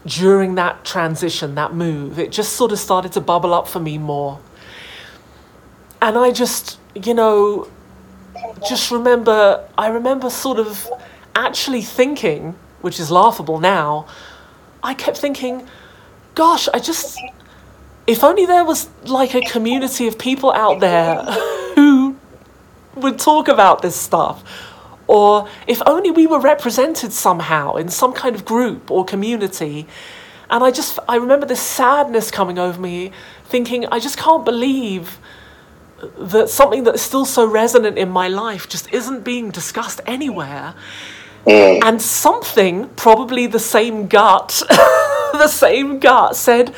during 0.07 0.55
that 0.55 0.85
transition, 0.85 1.55
that 1.55 1.75
move. 1.75 2.19
It 2.19 2.33
just 2.33 2.55
sort 2.55 2.73
of 2.73 2.79
started 2.79 3.13
to 3.13 3.21
bubble 3.21 3.53
up 3.55 3.69
for 3.69 3.81
me 3.81 3.99
more. 3.99 4.41
And 6.03 6.17
I 6.17 6.33
just, 6.33 6.79
you 6.95 7.15
know, 7.15 7.69
just 8.67 8.91
remember, 8.91 9.67
I 9.77 9.89
remember 9.89 10.31
sort 10.31 10.59
of 10.59 10.89
actually 11.35 11.83
thinking, 11.83 12.57
which 12.81 12.99
is 13.01 13.11
laughable 13.11 13.61
now, 13.61 14.07
I 14.83 14.95
kept 14.95 15.19
thinking, 15.19 15.67
gosh, 16.35 16.69
I 16.73 16.79
just, 16.79 17.19
if 18.07 18.25
only 18.25 18.47
there 18.47 18.65
was 18.65 18.89
like 19.05 19.35
a 19.35 19.41
community 19.43 20.07
of 20.07 20.19
people 20.19 20.53
out 20.53 20.81
there 20.81 21.23
who 21.75 22.17
would 22.97 23.19
talk 23.19 23.49
about 23.49 23.83
this 23.83 23.97
stuff. 23.97 24.43
Or 25.07 25.49
if 25.67 25.83
only 25.87 26.11
we 26.11 26.27
were 26.27 26.39
represented 26.39 27.13
somehow 27.13 27.75
in 27.75 27.89
some 27.89 28.13
kind 28.13 28.37
of 28.37 28.45
group 28.45 28.91
or 28.91 29.05
community. 29.05 29.87
And 30.49 30.63
I 30.63 30.71
just, 30.71 30.99
I 31.09 31.17
remember 31.17 31.47
this 31.47 31.61
sadness 31.61 32.31
coming 32.31 32.59
over 32.59 32.81
me, 32.81 33.13
thinking, 33.45 33.87
I 33.87 33.99
just 33.99 34.17
can't 34.17 34.45
believe 34.45 35.19
that 36.19 36.49
something 36.49 36.85
that's 36.85 37.03
still 37.03 37.25
so 37.25 37.45
resonant 37.47 37.99
in 37.99 38.09
my 38.09 38.29
life 38.29 38.69
just 38.69 38.93
isn't 38.93 39.25
being 39.25 39.51
discussed 39.51 40.01
anywhere. 40.07 40.75
Mm. 41.47 41.81
And 41.83 42.03
something, 42.03 42.89
probably 42.91 43.47
the 43.47 43.59
same 43.59 44.07
gut, 44.09 44.63
the 45.33 45.49
same 45.49 45.99
gut 45.99 46.37
said, 46.37 46.71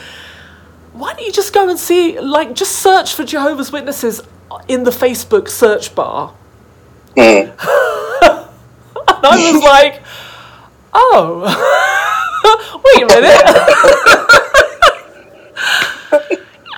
why 0.93 1.13
don't 1.15 1.25
you 1.25 1.33
just 1.33 1.53
go 1.53 1.69
and 1.69 1.79
see, 1.79 2.19
like, 2.21 2.55
just 2.55 2.77
search 2.77 3.15
for 3.15 3.25
Jehovah's 3.25 3.73
Witnesses 3.73 4.23
in 4.69 4.85
the 4.85 4.91
Facebook 4.91 5.49
search 5.49 5.95
bar? 5.95 6.35
Mm. 7.17 7.49
and 7.51 9.27
I 9.27 9.53
was 9.53 9.63
like, 9.63 10.03
oh. 10.93 11.89
Wait 12.85 13.03
a 13.03 13.07
minute. 13.07 13.43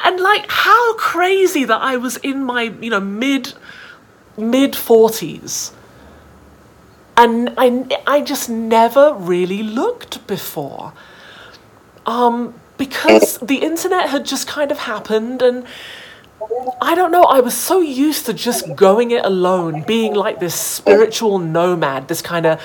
and 0.05 0.21
like 0.21 0.45
how 0.49 0.95
crazy 0.95 1.65
that 1.65 1.81
I 1.81 1.97
was 1.97 2.17
in 2.19 2.45
my, 2.45 2.63
you 2.63 2.91
know, 2.91 3.01
mid 3.01 3.55
mid 4.37 4.73
40s 4.73 5.73
and 7.17 7.55
I, 7.57 7.87
I 8.07 8.21
just 8.21 8.49
never 8.49 9.15
really 9.15 9.63
looked 9.63 10.27
before. 10.27 10.93
Um, 12.07 12.55
because 12.77 13.39
the 13.39 13.59
internet 13.59 14.11
had 14.11 14.25
just 14.25 14.47
kind 14.47 14.71
of 14.71 14.79
happened 14.79 15.43
and 15.43 15.65
I 16.83 16.95
don't 16.95 17.11
know, 17.11 17.23
I 17.23 17.41
was 17.41 17.55
so 17.57 17.81
used 17.81 18.27
to 18.27 18.35
just 18.35 18.75
going 18.77 19.11
it 19.11 19.25
alone, 19.25 19.83
being 19.83 20.15
like 20.15 20.41
this 20.41 20.55
spiritual 20.55 21.39
nomad, 21.39 22.09
this 22.09 22.21
kind 22.21 22.45
of 22.47 22.61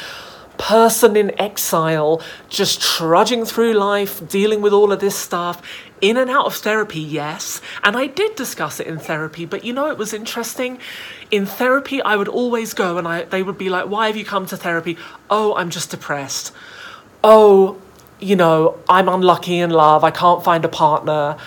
person 0.60 1.16
in 1.16 1.40
exile, 1.42 2.22
just 2.50 2.82
trudging 2.82 3.46
through 3.46 3.74
life, 3.74 4.28
dealing 4.28 4.62
with 4.62 4.74
all 4.74 4.92
of 4.92 5.00
this 5.00 5.16
stuff, 5.16 5.62
in 6.02 6.18
and 6.18 6.30
out 6.30 6.46
of 6.46 6.56
therapy, 6.56 7.00
yes. 7.00 7.62
And 7.84 7.98
I 7.98 8.08
did 8.08 8.36
discuss 8.36 8.80
it 8.80 8.86
in 8.86 9.00
therapy, 9.00 9.46
but 9.46 9.64
you 9.64 9.74
know, 9.74 9.90
it 9.90 9.98
was 9.98 10.14
interesting. 10.14 10.78
In 11.32 11.46
therapy, 11.46 12.02
I 12.02 12.16
would 12.16 12.28
always 12.28 12.74
go 12.74 12.98
and 12.98 13.08
I, 13.08 13.24
they 13.24 13.42
would 13.42 13.58
be 13.58 13.70
like, 13.70 13.88
Why 13.88 14.08
have 14.08 14.18
you 14.18 14.26
come 14.26 14.46
to 14.48 14.58
therapy? 14.58 14.98
Oh, 15.30 15.56
I'm 15.56 15.70
just 15.70 15.90
depressed. 15.90 16.54
Oh, 17.24 17.82
you 18.20 18.36
know, 18.36 18.78
I'm 18.88 19.10
unlucky 19.10 19.60
in 19.60 19.72
love, 19.72 20.04
I 20.04 20.12
can't 20.12 20.44
find 20.44 20.64
a 20.66 20.70
partner. 20.70 21.38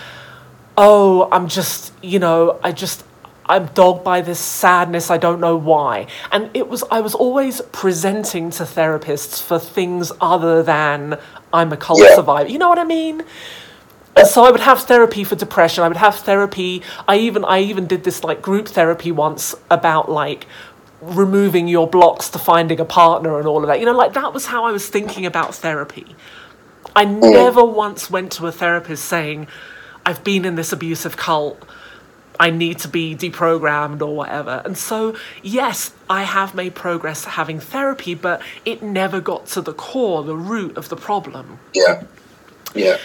Oh, 0.77 1.29
I'm 1.31 1.49
just, 1.49 1.93
you 2.03 2.19
know, 2.19 2.59
I 2.65 2.73
just, 2.73 3.05
I'm 3.47 3.67
dogged 3.67 4.05
by 4.05 4.21
this 4.21 4.39
sadness, 4.39 5.11
I 5.11 5.19
don't 5.19 5.41
know 5.41 5.57
why. 5.57 6.07
And 6.31 6.51
it 6.55 6.69
was, 6.69 6.85
I 6.91 7.01
was 7.01 7.15
always 7.15 7.61
presenting 7.73 8.51
to 8.51 8.63
therapists 8.63 9.43
for 9.43 9.59
things 9.59 10.13
other 10.21 10.63
than 10.63 11.19
I'm 11.53 11.73
a 11.73 11.77
cult 11.77 12.01
Yeah. 12.01 12.15
survivor. 12.15 12.49
You 12.49 12.59
know 12.59 12.69
what 12.69 12.79
I 12.79 12.85
mean? 12.85 13.25
And 14.17 14.27
so 14.27 14.45
I 14.45 14.51
would 14.51 14.61
have 14.61 14.81
therapy 14.81 15.25
for 15.25 15.37
depression. 15.37 15.85
I 15.85 15.89
would 15.89 15.97
have 15.97 16.17
therapy. 16.17 16.83
I 17.09 17.17
even 17.17 17.45
I 17.45 17.61
even 17.61 17.87
did 17.87 18.05
this 18.05 18.23
like 18.23 18.43
group 18.43 18.69
therapy 18.69 19.11
once 19.11 19.55
about 19.71 20.11
like 20.11 20.47
removing 21.01 21.67
your 21.67 21.89
blocks 21.89 22.29
to 22.31 22.39
finding 22.39 22.79
a 22.79 22.85
partner 22.85 23.39
and 23.39 23.49
all 23.49 23.63
of 23.63 23.69
that. 23.69 23.81
You 23.81 23.87
know, 23.87 23.93
like 23.93 24.13
that 24.13 24.33
was 24.33 24.47
how 24.47 24.65
I 24.65 24.73
was 24.73 24.89
thinking 24.89 25.27
about 25.27 25.55
therapy. 25.55 26.15
I 26.95 27.07
mm. 27.07 27.21
never 27.21 27.65
once 27.65 28.11
went 28.11 28.33
to 28.33 28.47
a 28.47 28.53
therapist 28.53 29.07
saying, 29.07 29.49
I've 30.05 30.23
been 30.23 30.45
in 30.45 30.57
this 30.57 30.73
abusive 30.73 31.17
cult. 31.17 31.63
I 32.41 32.51
need 32.51 32.79
to 32.81 32.89
be 32.89 33.15
deprogrammed 33.15 34.01
or 34.01 34.17
whatever. 34.17 34.63
And 34.65 34.77
so, 34.77 35.17
yes, 35.43 35.93
I 36.09 36.23
have 36.23 36.55
made 36.55 36.75
progress 36.75 37.25
having 37.25 37.61
therapy, 37.61 38.15
but 38.15 38.43
it 38.65 38.83
never 38.83 39.21
got 39.21 39.47
to 39.49 39.61
the 39.61 39.73
core, 39.73 40.23
the 40.25 40.37
root 40.37 40.77
of 40.77 40.89
the 40.89 40.97
problem. 40.97 41.59
Yeah. 41.75 42.05
Yeah. 42.75 42.99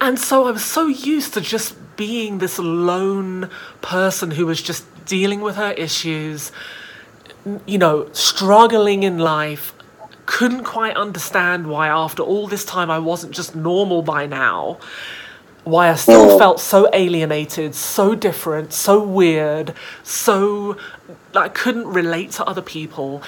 And 0.00 0.18
so 0.18 0.46
I 0.46 0.50
was 0.50 0.64
so 0.64 0.86
used 0.86 1.34
to 1.34 1.40
just 1.40 1.76
being 1.96 2.38
this 2.38 2.58
lone 2.58 3.50
person 3.80 4.32
who 4.32 4.46
was 4.46 4.60
just 4.60 4.84
dealing 5.04 5.40
with 5.40 5.56
her 5.56 5.72
issues, 5.72 6.50
you 7.66 7.78
know, 7.78 8.08
struggling 8.12 9.02
in 9.02 9.18
life, 9.18 9.72
couldn't 10.26 10.64
quite 10.64 10.96
understand 10.96 11.68
why 11.68 11.88
after 11.88 12.22
all 12.22 12.46
this 12.48 12.64
time 12.64 12.90
I 12.90 12.98
wasn't 12.98 13.34
just 13.34 13.54
normal 13.54 14.02
by 14.02 14.26
now. 14.26 14.78
Why 15.64 15.90
I 15.90 15.94
still 15.94 16.38
felt 16.38 16.60
so 16.60 16.88
alienated, 16.92 17.74
so 17.74 18.14
different, 18.14 18.72
so 18.72 19.02
weird, 19.02 19.74
so 20.02 20.76
I 21.34 21.48
couldn't 21.48 21.86
relate 21.86 22.32
to 22.32 22.44
other 22.44 22.62
people. 22.62 23.22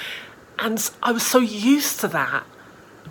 And 0.58 0.90
I 1.02 1.12
was 1.12 1.26
so 1.26 1.38
used 1.38 2.00
to 2.00 2.08
that 2.08 2.44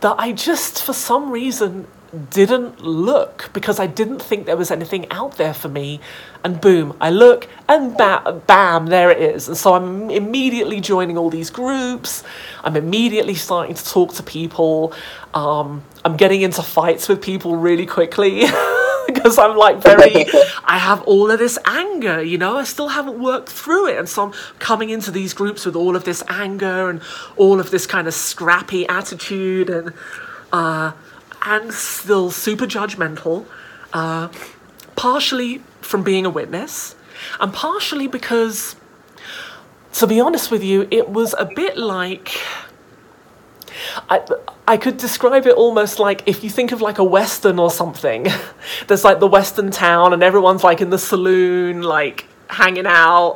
that 0.02 0.16
I 0.20 0.32
just, 0.32 0.84
for 0.84 0.94
some 0.94 1.32
reason, 1.32 1.88
didn't 2.30 2.82
look 2.82 3.50
because 3.54 3.80
I 3.80 3.88
didn't 3.88 4.22
think 4.22 4.46
there 4.46 4.58
was 4.58 4.72
anything 4.72 5.10
out 5.12 5.38
there 5.38 5.54
for 5.54 5.68
me. 5.68 6.00
And 6.44 6.62
boom, 6.62 6.96
I 7.02 7.10
look 7.10 7.48
and 7.68 7.98
ba- 7.98 8.42
bam, 8.48 8.88
there 8.88 9.10
it 9.10 9.20
is. 9.20 9.48
And 9.48 9.58
so 9.58 9.74
I'm 9.74 10.10
immediately 10.10 10.80
joining 10.80 11.18
all 11.18 11.30
these 11.30 11.50
groups. 11.50 12.24
I'm 12.64 12.76
immediately 12.76 13.36
starting 13.36 13.76
to 13.76 13.86
talk 13.86 14.14
to 14.16 14.24
people. 14.24 14.94
Um, 15.34 15.84
I'm 16.04 16.16
getting 16.16 16.42
into 16.42 16.62
fights 16.62 17.10
with 17.10 17.22
people 17.22 17.56
really 17.56 17.86
quickly. 17.86 18.44
because 19.26 19.40
I'm 19.40 19.58
like 19.58 19.82
very, 19.82 20.28
I 20.66 20.78
have 20.78 21.02
all 21.02 21.32
of 21.32 21.40
this 21.40 21.58
anger, 21.66 22.22
you 22.22 22.38
know, 22.38 22.58
I 22.58 22.64
still 22.64 22.90
haven't 22.90 23.20
worked 23.20 23.50
through 23.50 23.88
it. 23.88 23.98
And 23.98 24.08
so 24.08 24.28
I'm 24.28 24.34
coming 24.60 24.92
into 24.92 25.10
these 25.10 25.34
groups 25.34 25.66
with 25.66 25.76
all 25.76 25.96
of 25.96 26.04
this 26.04 26.22
anger 26.28 26.92
and 26.92 27.02
all 27.36 27.60
of 27.60 27.72
this 27.72 27.88
kind 27.88 28.08
of 28.08 28.14
scrappy 28.14 28.88
attitude 28.88 29.72
and, 29.72 29.94
uh, 30.54 30.92
and 31.42 31.74
still 31.74 32.30
super 32.30 32.68
judgmental, 32.68 33.48
uh, 33.94 34.28
partially 34.96 35.64
from 35.82 36.04
being 36.04 36.28
a 36.28 36.30
witness 36.30 36.96
and 37.40 37.52
partially 37.52 38.06
because, 38.06 38.76
to 39.94 40.06
be 40.06 40.20
honest 40.20 40.52
with 40.52 40.64
you, 40.64 40.88
it 40.92 41.10
was 41.10 41.34
a 41.40 41.50
bit 41.56 41.80
like, 41.80 42.30
I, 44.10 44.22
I 44.68 44.78
could 44.78 44.98
describe 44.98 45.46
it 45.46 45.56
almost 45.56 46.00
like 46.00 46.24
if 46.28 46.44
you 46.44 46.50
think 46.50 46.72
of 46.72 46.82
like 46.82 46.98
a 46.98 47.04
western 47.04 47.60
or 47.60 47.70
something. 47.70 48.28
There's 48.88 49.04
like 49.04 49.20
the 49.20 49.28
western 49.28 49.72
town 49.72 50.14
and 50.14 50.24
everyone's 50.24 50.64
like 50.64 50.82
in 50.82 50.90
the 50.90 51.00
saloon, 51.00 51.82
like 51.82 52.28
hanging 52.50 52.88
out. 52.88 53.36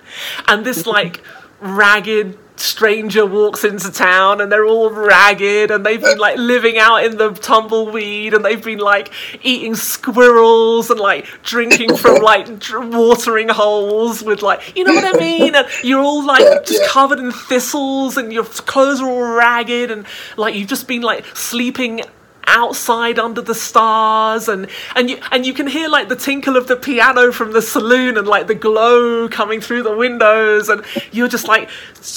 and 0.48 0.64
this 0.64 0.86
like 0.86 1.22
ragged 1.60 2.38
stranger 2.60 3.24
walks 3.24 3.64
into 3.64 3.90
town 3.90 4.40
and 4.40 4.52
they're 4.52 4.66
all 4.66 4.90
ragged 4.90 5.70
and 5.70 5.84
they've 5.84 6.00
been 6.00 6.18
like 6.18 6.36
living 6.36 6.76
out 6.78 7.02
in 7.04 7.16
the 7.16 7.30
tumbleweed 7.32 8.34
and 8.34 8.44
they've 8.44 8.62
been 8.62 8.78
like 8.78 9.10
eating 9.42 9.74
squirrels 9.74 10.90
and 10.90 11.00
like 11.00 11.26
drinking 11.42 11.96
from 11.96 12.16
like 12.22 12.58
dr- 12.58 12.92
watering 12.94 13.48
holes 13.48 14.22
with 14.22 14.42
like 14.42 14.76
you 14.76 14.84
know 14.84 14.94
what 14.94 15.16
I 15.16 15.18
mean 15.18 15.54
and 15.54 15.66
you're 15.82 16.00
all 16.02 16.24
like 16.24 16.40
Yeah, 16.40 16.58
just 16.64 16.82
yeah. 16.82 16.88
covered 16.88 17.18
in 17.18 17.32
thistles 17.32 18.16
and 18.16 18.32
your 18.32 18.44
clothes 18.44 19.00
are 19.00 19.08
all 19.08 19.22
ragged 19.34 19.90
and 19.90 20.06
like 20.36 20.54
you've 20.54 20.68
just 20.68 20.86
been 20.86 21.02
like 21.02 21.24
sleeping 21.34 22.02
outside 22.50 23.18
under 23.18 23.40
the 23.40 23.54
stars 23.54 24.48
and 24.48 24.68
and 24.96 25.08
you 25.08 25.18
and 25.30 25.46
you 25.46 25.54
can 25.54 25.66
hear 25.66 25.88
like 25.88 26.08
the 26.08 26.16
tinkle 26.16 26.56
of 26.56 26.66
the 26.66 26.76
piano 26.76 27.30
from 27.30 27.52
the 27.52 27.62
saloon 27.62 28.18
and 28.18 28.26
like 28.26 28.48
the 28.48 28.54
glow 28.54 29.28
coming 29.28 29.60
through 29.60 29.82
the 29.82 29.96
windows 29.96 30.68
and 30.68 30.82
you're 31.12 31.28
just 31.28 31.46
like 31.46 31.70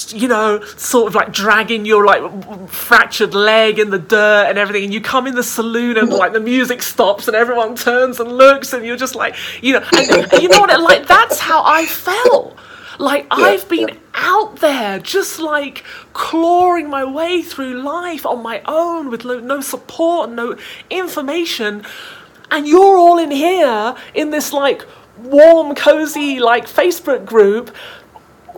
you 0.08 0.26
know 0.26 0.60
sort 0.76 1.06
of 1.06 1.14
like 1.14 1.32
dragging 1.32 1.86
your 1.86 2.04
like 2.04 2.68
fractured 2.68 3.32
leg 3.32 3.78
in 3.78 3.90
the 3.90 3.98
dirt 3.98 4.46
and 4.48 4.58
everything 4.58 4.84
and 4.84 4.92
you 4.92 5.00
come 5.00 5.26
in 5.28 5.36
the 5.36 5.42
saloon 5.42 5.96
and 5.96 6.10
like 6.10 6.32
the 6.32 6.40
music 6.40 6.82
stops 6.82 7.28
and 7.28 7.36
everyone 7.36 7.76
turns 7.76 8.18
and 8.18 8.32
looks 8.32 8.72
and 8.72 8.84
you're 8.84 8.96
just 8.96 9.14
like 9.14 9.36
you 9.62 9.72
know 9.72 9.84
and, 9.96 10.32
and 10.32 10.42
you 10.42 10.48
know 10.48 10.60
what 10.60 10.80
like 10.80 11.06
that's 11.06 11.38
how 11.38 11.62
I 11.64 11.86
felt 11.86 12.58
like 12.98 13.26
I've 13.30 13.68
been 13.68 13.88
yeah. 13.88 13.94
out 14.14 14.56
there 14.56 14.98
just 14.98 15.38
like 15.40 15.84
clawing 16.12 16.88
my 16.88 17.04
way 17.04 17.42
through 17.42 17.82
life 17.82 18.24
on 18.26 18.42
my 18.42 18.62
own 18.66 19.10
with 19.10 19.24
no, 19.24 19.40
no 19.40 19.60
support, 19.60 20.30
no 20.30 20.56
information. 20.90 21.84
And 22.50 22.66
you're 22.66 22.96
all 22.96 23.18
in 23.18 23.30
here 23.30 23.96
in 24.14 24.30
this 24.30 24.52
like 24.52 24.84
warm, 25.18 25.74
cozy 25.74 26.38
like 26.38 26.66
Facebook 26.66 27.24
group. 27.24 27.74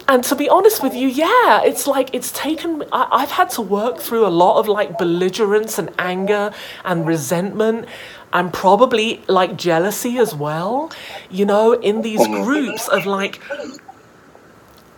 And 0.09 0.23
to 0.25 0.37
be 0.37 0.49
honest 0.49 0.83
with 0.83 0.95
you, 0.95 1.09
yeah, 1.09 1.63
it's 1.65 1.87
like 1.87 2.15
it's 2.15 2.31
taken. 2.31 2.85
I, 2.93 3.09
I've 3.11 3.31
had 3.31 3.51
to 3.51 3.63
work 3.63 3.99
through 3.99 4.27
a 4.27 4.29
lot 4.29 4.59
of 4.59 4.69
like 4.69 4.99
belligerence 4.99 5.79
and 5.79 5.91
anger 5.99 6.53
and 6.85 7.07
resentment 7.07 7.89
and 8.33 8.53
probably 8.53 9.23
like 9.29 9.57
jealousy 9.57 10.19
as 10.19 10.35
well, 10.35 10.93
you 11.31 11.45
know, 11.45 11.73
in 11.73 12.03
these 12.03 12.21
mm-hmm. 12.21 12.45
groups 12.45 12.87
of 12.89 13.07
like 13.07 13.41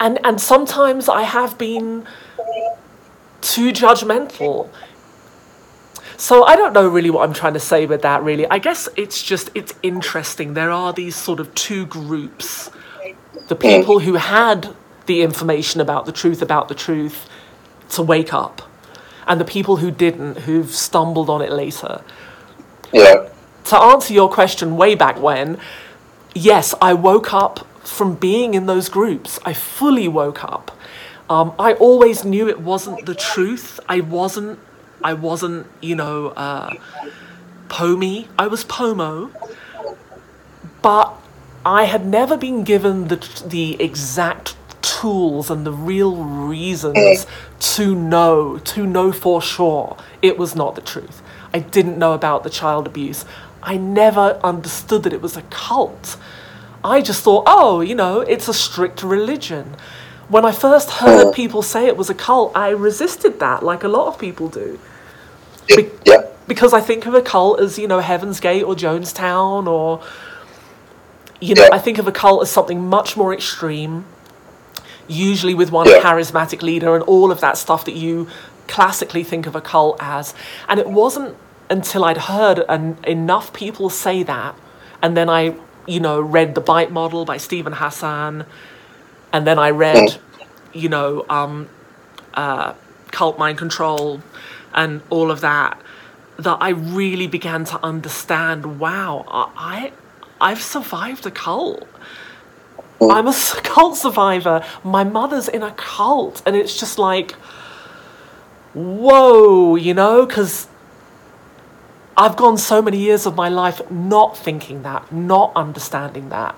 and 0.01 0.19
and 0.25 0.41
sometimes 0.41 1.09
I 1.09 1.23
have 1.23 1.59
been 1.59 2.07
too 3.41 3.73
judgmental. 3.73 4.69
So 6.17 6.45
I 6.45 6.57
don't 6.57 6.73
know 6.73 6.89
really 6.89 7.11
what 7.11 7.23
I'm 7.23 7.35
trying 7.35 7.55
to 7.55 7.61
say 7.61 7.87
with 7.87 8.03
that 8.03 8.23
really. 8.23 8.47
I 8.49 8.59
guess 8.59 8.89
it's 8.97 9.23
just 9.23 9.51
it's 9.55 9.75
interesting. 9.83 10.55
There 10.55 10.71
are 10.71 10.93
these 10.93 11.15
sort 11.15 11.41
of 11.41 11.55
two 11.55 11.87
groups. 11.87 12.71
The 13.47 13.57
people 13.57 14.01
who 14.01 14.15
had 14.15 14.75
the 15.07 15.23
information 15.23 15.81
about 15.81 16.07
the 16.07 16.13
truth 16.13 16.43
about 16.43 16.69
the 16.69 16.75
truth 16.75 17.29
to 17.91 18.03
wake 18.03 18.35
up 18.35 18.63
and 19.27 19.41
the 19.41 19.45
people 19.45 19.77
who 19.77 19.91
didn't 19.91 20.39
who've 20.39 20.71
stumbled 20.71 21.31
on 21.31 21.41
it 21.41 21.53
later. 21.53 22.03
Yeah. 22.93 23.29
To 23.65 23.79
answer 23.79 24.15
your 24.15 24.31
question 24.31 24.77
way 24.77 24.95
back 24.95 25.21
when, 25.21 25.59
yes, 26.35 26.75
I 26.81 26.95
woke 26.95 27.35
up 27.35 27.67
from 27.91 28.15
being 28.15 28.55
in 28.55 28.67
those 28.67 28.89
groups. 28.89 29.39
I 29.45 29.53
fully 29.53 30.09
woke 30.09 30.45
up. 30.45 30.71
Um, 31.31 31.55
I 31.59 31.75
always 31.75 32.25
knew 32.25 32.49
it 32.49 32.61
wasn't 32.61 33.07
the 33.07 33.15
truth. 33.15 33.81
I 33.89 34.01
wasn't. 34.01 34.59
I 35.03 35.15
wasn't. 35.15 35.67
You 35.81 35.97
know, 35.97 36.29
uh, 36.29 36.75
PIMI. 37.69 38.29
I 38.39 38.47
was 38.47 38.65
PIMO, 38.65 39.31
but 40.83 41.15
I 41.65 41.85
had 41.85 42.07
never 42.07 42.37
been 42.37 42.65
given 42.65 43.09
the 43.09 43.17
the 43.47 43.81
exact 43.83 44.57
tools 44.83 45.51
and 45.51 45.67
the 45.67 45.73
real 45.73 46.25
reasons 46.25 47.27
to 47.61 47.95
know, 47.95 48.59
to 48.59 48.87
know 48.87 49.13
for 49.13 49.43
sure 49.43 49.97
it 50.23 50.39
was 50.39 50.55
not 50.57 50.75
the 50.75 50.81
truth. 50.81 51.23
I 51.53 51.61
didn't 51.61 51.99
know 51.99 52.15
about 52.15 52.43
the 52.43 52.51
child 52.51 52.87
abuse. 52.87 53.25
I 53.63 53.77
never 53.77 54.41
understood 54.43 55.03
that 55.03 55.13
it 55.13 55.21
was 55.21 55.37
a 55.37 55.43
cult. 55.43 56.17
I 56.89 57.03
just 57.03 57.23
thought, 57.23 57.45
oh, 57.47 57.81
you 57.81 57.95
know, 57.95 58.21
it's 58.21 58.49
a 58.49 58.55
strict 58.55 59.03
religion. 59.03 59.77
When 60.29 60.45
I 60.45 60.53
first 60.53 60.91
heard 60.91 61.33
people 61.35 61.63
say 61.63 61.87
it 61.87 61.97
was 61.97 62.11
a 62.11 62.15
cult, 62.15 62.53
I 62.57 62.71
resisted 62.71 63.41
that 63.41 63.63
like 63.63 63.83
a 63.85 63.89
lot 63.89 64.09
of 64.09 64.19
people 64.19 64.49
do. 64.49 64.79
Yeah. 65.69 65.83
yeah. 66.05 66.23
Because 66.47 66.73
I 66.73 66.81
think 66.81 67.07
of 67.07 67.15
a 67.15 67.23
cult 67.23 67.61
as, 67.61 67.79
you 67.79 67.87
know, 67.87 68.01
Heaven's 68.01 68.41
Gate 68.41 68.63
or 68.63 68.75
Jonestown 68.75 69.67
or, 69.67 70.03
you 71.41 71.55
know, 71.55 71.63
Yeah. 71.65 71.71
I 71.73 71.79
think 71.79 71.99
of 71.99 72.07
a 72.07 72.13
cult 72.13 72.43
as 72.43 72.51
something 72.51 72.89
much 72.89 73.17
more 73.17 73.33
extreme, 73.35 74.05
usually 75.07 75.55
with 75.55 75.71
one 75.71 75.87
Yeah. 75.89 76.01
charismatic 76.01 76.63
leader 76.63 76.95
and 76.95 77.05
all 77.05 77.31
of 77.31 77.41
that 77.41 77.59
stuff 77.59 77.85
that 77.85 77.95
you 77.95 78.29
classically 78.67 79.25
think 79.25 79.47
of 79.47 79.55
a 79.57 79.61
cult 79.61 79.97
as. 80.01 80.35
And 80.69 80.79
it 80.81 80.89
wasn't 80.89 81.37
until 81.71 82.05
I'd 82.05 82.17
heard 82.17 82.65
an, 82.69 82.97
enough 83.05 83.53
people 83.53 83.91
say 83.91 84.23
that, 84.23 84.55
and 85.03 85.17
then 85.17 85.29
I, 85.29 85.55
you 85.89 86.01
know, 86.01 86.21
read 86.21 86.55
The 86.55 86.61
Bite 86.61 86.93
Model 86.93 87.25
by 87.25 87.39
Steven 87.39 87.73
Hassan, 87.73 88.45
and 89.33 89.47
then 89.47 89.59
I 89.59 89.71
read, 89.71 90.19
you 90.73 90.89
know, 90.89 91.25
um, 91.29 91.69
uh, 92.35 92.75
Cult 93.11 93.39
Mind 93.39 93.59
Control 93.59 94.21
and 94.75 95.01
all 95.11 95.31
of 95.31 95.41
that, 95.41 95.81
that 96.39 96.59
I 96.61 96.69
really 96.71 97.27
began 97.27 97.65
to 97.67 97.83
understand 97.83 98.79
wow, 98.79 99.25
I, 99.29 99.51
I- 99.57 99.93
I've 100.41 100.63
survived 100.63 101.27
a 101.27 101.33
cult. 101.33 101.89
I'm 103.01 103.27
a 103.27 103.33
cult 103.65 103.97
survivor. 103.97 104.65
My 104.85 105.03
mother's 105.03 105.49
in 105.49 105.65
a 105.65 105.73
cult. 105.73 106.43
And 106.47 106.55
it's 106.55 106.79
just 106.79 106.97
like, 106.97 107.33
whoa, 108.75 109.75
you 109.77 109.95
know, 109.95 110.27
because 110.27 110.69
I've 112.19 112.35
gone 112.35 112.59
so 112.59 112.83
many 112.83 112.99
years 112.99 113.27
of 113.27 113.37
my 113.37 113.49
life 113.49 113.89
not 113.93 114.37
thinking 114.37 114.83
that, 114.83 115.13
not 115.13 115.53
understanding 115.55 116.31
that, 116.31 116.57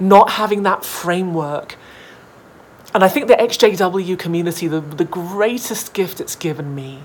not 0.00 0.30
having 0.30 0.62
that 0.62 0.86
framework. 0.86 1.76
And 2.94 3.04
I 3.04 3.08
think 3.08 3.28
the 3.28 3.34
XJW 3.34 4.18
community, 4.18 4.66
the, 4.66 4.80
the 4.80 5.04
greatest 5.04 5.92
gift 5.92 6.18
it's 6.18 6.34
given 6.34 6.74
me 6.74 7.04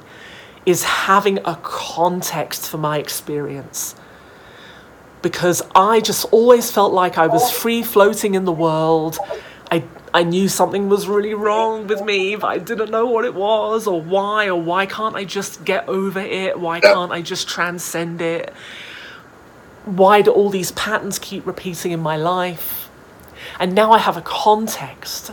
is 0.65 0.85
having 0.85 1.39
a 1.39 1.59
context 1.61 2.69
for 2.69 2.77
my 2.77 2.97
experience. 2.97 3.95
Because 5.21 5.61
I 5.75 5.99
just 5.99 6.23
always 6.31 6.71
felt 6.71 6.93
like 6.93 7.17
I 7.17 7.27
was 7.27 7.51
free 7.51 7.83
floating 7.83 8.35
in 8.35 8.45
the 8.45 8.53
world. 8.53 9.17
I, 9.69 9.83
I 10.13 10.23
knew 10.23 10.47
something 10.47 10.89
was 10.89 11.07
really 11.07 11.33
wrong 11.33 11.87
with 11.87 12.03
me, 12.03 12.35
but 12.35 12.47
I 12.47 12.59
didn't 12.59 12.91
know 12.91 13.07
what 13.07 13.25
it 13.25 13.33
was 13.33 13.87
or 13.87 13.99
why, 13.99 14.47
or 14.47 14.61
why 14.61 14.85
can't 14.85 15.15
I 15.15 15.23
just 15.23 15.65
get 15.65 15.87
over 15.89 16.19
it? 16.19 16.59
Why 16.59 16.79
can't 16.79 17.11
I 17.11 17.23
just 17.23 17.47
transcend 17.47 18.21
it? 18.21 18.53
Why 19.85 20.21
do 20.21 20.31
all 20.31 20.49
these 20.49 20.71
patterns 20.73 21.17
keep 21.17 21.47
repeating 21.47 21.91
in 21.91 21.99
my 21.99 22.15
life? 22.15 22.89
And 23.59 23.73
now 23.73 23.91
I 23.91 23.97
have 23.97 24.15
a 24.15 24.21
context. 24.21 25.31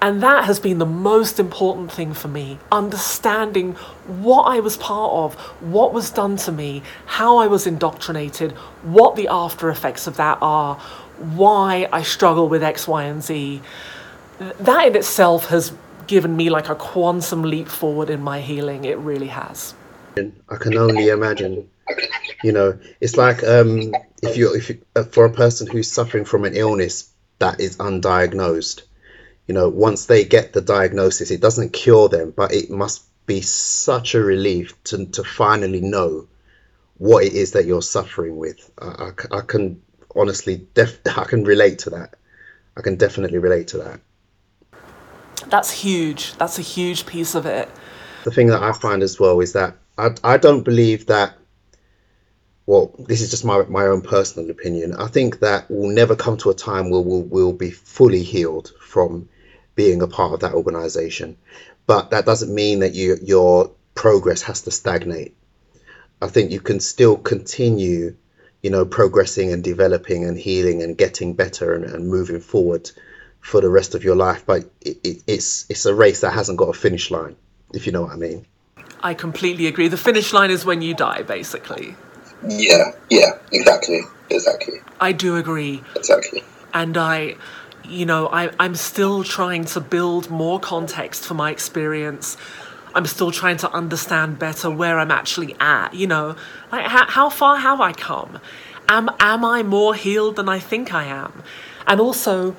And 0.00 0.22
that 0.22 0.44
has 0.44 0.60
been 0.60 0.78
the 0.78 0.86
most 0.86 1.40
important 1.40 1.90
thing 1.90 2.14
for 2.14 2.28
me 2.28 2.58
understanding 2.70 3.72
what 4.06 4.42
I 4.42 4.60
was 4.60 4.76
part 4.76 5.12
of, 5.12 5.34
what 5.60 5.92
was 5.92 6.10
done 6.10 6.36
to 6.38 6.52
me, 6.52 6.82
how 7.06 7.38
I 7.38 7.46
was 7.48 7.66
indoctrinated, 7.66 8.52
what 8.82 9.16
the 9.16 9.26
after 9.28 9.68
effects 9.68 10.06
of 10.06 10.16
that 10.18 10.38
are, 10.40 10.76
why 11.18 11.88
I 11.92 12.02
struggle 12.02 12.48
with 12.48 12.62
X, 12.62 12.86
Y, 12.86 13.02
and 13.04 13.22
Z. 13.22 13.62
That 14.38 14.86
in 14.86 14.96
itself 14.96 15.46
has 15.46 15.72
given 16.06 16.36
me 16.36 16.50
like 16.50 16.68
a 16.68 16.74
quantum 16.74 17.42
leap 17.42 17.68
forward 17.68 18.10
in 18.10 18.22
my 18.22 18.40
healing. 18.40 18.84
It 18.84 18.98
really 18.98 19.28
has. 19.28 19.74
I 20.16 20.56
can 20.56 20.76
only 20.76 21.08
imagine. 21.08 21.68
You 22.42 22.52
know, 22.52 22.78
it's 23.00 23.16
like 23.16 23.44
um, 23.44 23.94
if 24.22 24.36
you 24.36 24.54
if 24.54 24.68
you, 24.68 24.82
uh, 24.94 25.04
for 25.04 25.24
a 25.24 25.32
person 25.32 25.66
who's 25.66 25.90
suffering 25.90 26.24
from 26.24 26.44
an 26.44 26.54
illness 26.54 27.10
that 27.38 27.60
is 27.60 27.76
undiagnosed, 27.76 28.82
you 29.46 29.54
know, 29.54 29.68
once 29.68 30.06
they 30.06 30.24
get 30.24 30.52
the 30.52 30.60
diagnosis, 30.60 31.30
it 31.30 31.40
doesn't 31.40 31.72
cure 31.72 32.08
them, 32.08 32.32
but 32.36 32.52
it 32.52 32.70
must 32.70 33.04
be 33.26 33.40
such 33.40 34.14
a 34.14 34.20
relief 34.20 34.82
to 34.84 35.06
to 35.06 35.24
finally 35.24 35.80
know 35.80 36.26
what 36.98 37.24
it 37.24 37.34
is 37.34 37.52
that 37.52 37.66
you're 37.66 37.82
suffering 37.82 38.36
with. 38.36 38.70
I 38.78 39.40
can 39.46 39.82
honestly, 40.14 40.66
def- 40.74 41.00
I 41.18 41.24
can 41.24 41.44
relate 41.44 41.80
to 41.80 41.90
that. 41.90 42.14
I 42.76 42.82
can 42.82 42.96
definitely 42.96 43.38
relate 43.38 43.68
to 43.68 43.78
that. 43.78 44.00
That's 45.48 45.70
huge. 45.70 46.34
That's 46.34 46.58
a 46.58 46.62
huge 46.62 47.06
piece 47.06 47.34
of 47.34 47.46
it. 47.46 47.68
the 48.24 48.30
thing 48.30 48.48
that 48.48 48.62
I 48.62 48.72
find 48.72 49.02
as 49.02 49.20
well 49.20 49.40
is 49.40 49.52
that 49.52 49.76
I, 49.98 50.10
I 50.24 50.36
don't 50.36 50.62
believe 50.62 51.06
that. 51.06 51.34
Well, 52.66 52.92
this 52.98 53.20
is 53.20 53.30
just 53.30 53.44
my 53.44 53.62
my 53.68 53.86
own 53.86 54.02
personal 54.02 54.50
opinion. 54.50 54.94
I 54.96 55.06
think 55.06 55.40
that 55.40 55.66
we'll 55.68 55.90
never 55.90 56.16
come 56.16 56.36
to 56.38 56.50
a 56.50 56.54
time 56.54 56.90
where 56.90 57.00
we'll 57.00 57.22
we'll 57.22 57.52
be 57.52 57.70
fully 57.70 58.22
healed 58.22 58.72
from 58.80 59.28
being 59.76 60.02
a 60.02 60.08
part 60.08 60.32
of 60.32 60.40
that 60.40 60.54
organization, 60.54 61.36
but 61.86 62.10
that 62.10 62.26
doesn't 62.26 62.52
mean 62.52 62.80
that 62.80 62.94
you 62.94 63.18
your 63.22 63.70
progress 63.94 64.42
has 64.42 64.62
to 64.62 64.70
stagnate. 64.70 65.36
I 66.20 66.28
think 66.28 66.50
you 66.50 66.60
can 66.60 66.80
still 66.80 67.16
continue, 67.16 68.16
you 68.62 68.70
know, 68.70 68.84
progressing 68.84 69.52
and 69.52 69.62
developing 69.62 70.24
and 70.24 70.36
healing 70.36 70.82
and 70.82 70.96
getting 70.96 71.34
better 71.34 71.74
and, 71.74 71.84
and 71.84 72.08
moving 72.08 72.40
forward 72.40 72.90
for 73.46 73.60
the 73.60 73.68
rest 73.68 73.94
of 73.94 74.02
your 74.02 74.16
life. 74.16 74.44
But 74.44 74.64
it, 74.80 74.98
it, 75.04 75.22
it's 75.26 75.70
it's 75.70 75.86
a 75.86 75.94
race 75.94 76.20
that 76.22 76.32
hasn't 76.32 76.58
got 76.58 76.68
a 76.68 76.72
finish 76.72 77.10
line, 77.10 77.36
if 77.72 77.86
you 77.86 77.92
know 77.92 78.02
what 78.02 78.12
I 78.12 78.16
mean. 78.16 78.44
I 79.02 79.14
completely 79.14 79.66
agree. 79.68 79.88
The 79.88 79.96
finish 79.96 80.32
line 80.32 80.50
is 80.50 80.64
when 80.64 80.82
you 80.82 80.94
die, 80.94 81.22
basically. 81.22 81.94
Yeah, 82.46 82.90
yeah, 83.08 83.38
exactly, 83.52 84.00
exactly, 84.30 84.74
I 85.00 85.12
do 85.12 85.36
agree. 85.36 85.82
exactly. 85.94 86.42
and 86.74 86.96
I, 86.96 87.36
you 87.84 88.04
know, 88.04 88.28
I, 88.28 88.50
I'm 88.58 88.74
still 88.74 89.24
trying 89.24 89.64
to 89.66 89.80
build 89.80 90.28
more 90.28 90.60
context 90.60 91.24
for 91.24 91.34
my 91.34 91.50
experience. 91.50 92.36
I'm 92.94 93.06
still 93.06 93.30
trying 93.30 93.58
to 93.58 93.70
understand 93.70 94.38
better 94.38 94.70
where 94.70 94.98
I'm 94.98 95.10
actually 95.10 95.54
at. 95.60 95.94
You 95.94 96.08
know, 96.08 96.36
like 96.72 96.86
how, 96.86 97.06
how 97.06 97.30
far 97.30 97.56
have 97.58 97.80
I 97.80 97.92
come? 97.92 98.40
Am 98.88 99.08
am 99.20 99.44
I 99.44 99.62
more 99.62 99.94
healed 99.94 100.36
than 100.36 100.48
I 100.48 100.58
think 100.58 100.92
I 100.92 101.04
am? 101.04 101.42
And 101.86 102.00
also, 102.00 102.56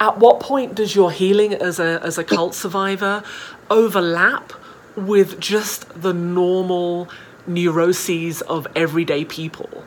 at 0.00 0.18
what 0.18 0.40
point 0.40 0.74
does 0.74 0.94
your 0.94 1.10
healing 1.10 1.54
as 1.54 1.78
a 1.78 2.00
as 2.02 2.18
a 2.18 2.24
cult 2.24 2.54
survivor 2.54 3.22
overlap 3.70 4.52
with 4.96 5.38
just 5.40 6.00
the 6.00 6.12
normal 6.12 7.08
neuroses 7.46 8.42
of 8.42 8.66
everyday 8.74 9.24
people? 9.24 9.84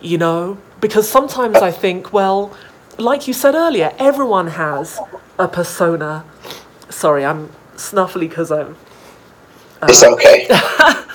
you 0.00 0.18
know? 0.18 0.58
Because 0.80 1.08
sometimes 1.08 1.56
I 1.56 1.70
think, 1.70 2.12
well, 2.12 2.56
like 2.98 3.28
you 3.28 3.34
said 3.34 3.54
earlier, 3.54 3.92
everyone 3.98 4.48
has 4.48 4.98
a 5.38 5.48
persona. 5.48 6.24
Sorry, 6.88 7.24
I'm 7.24 7.50
snuffly 7.76 8.28
because 8.28 8.50
I'm 8.50 8.76
uh, 9.82 9.86
It's 9.88 10.02
okay. 10.02 10.46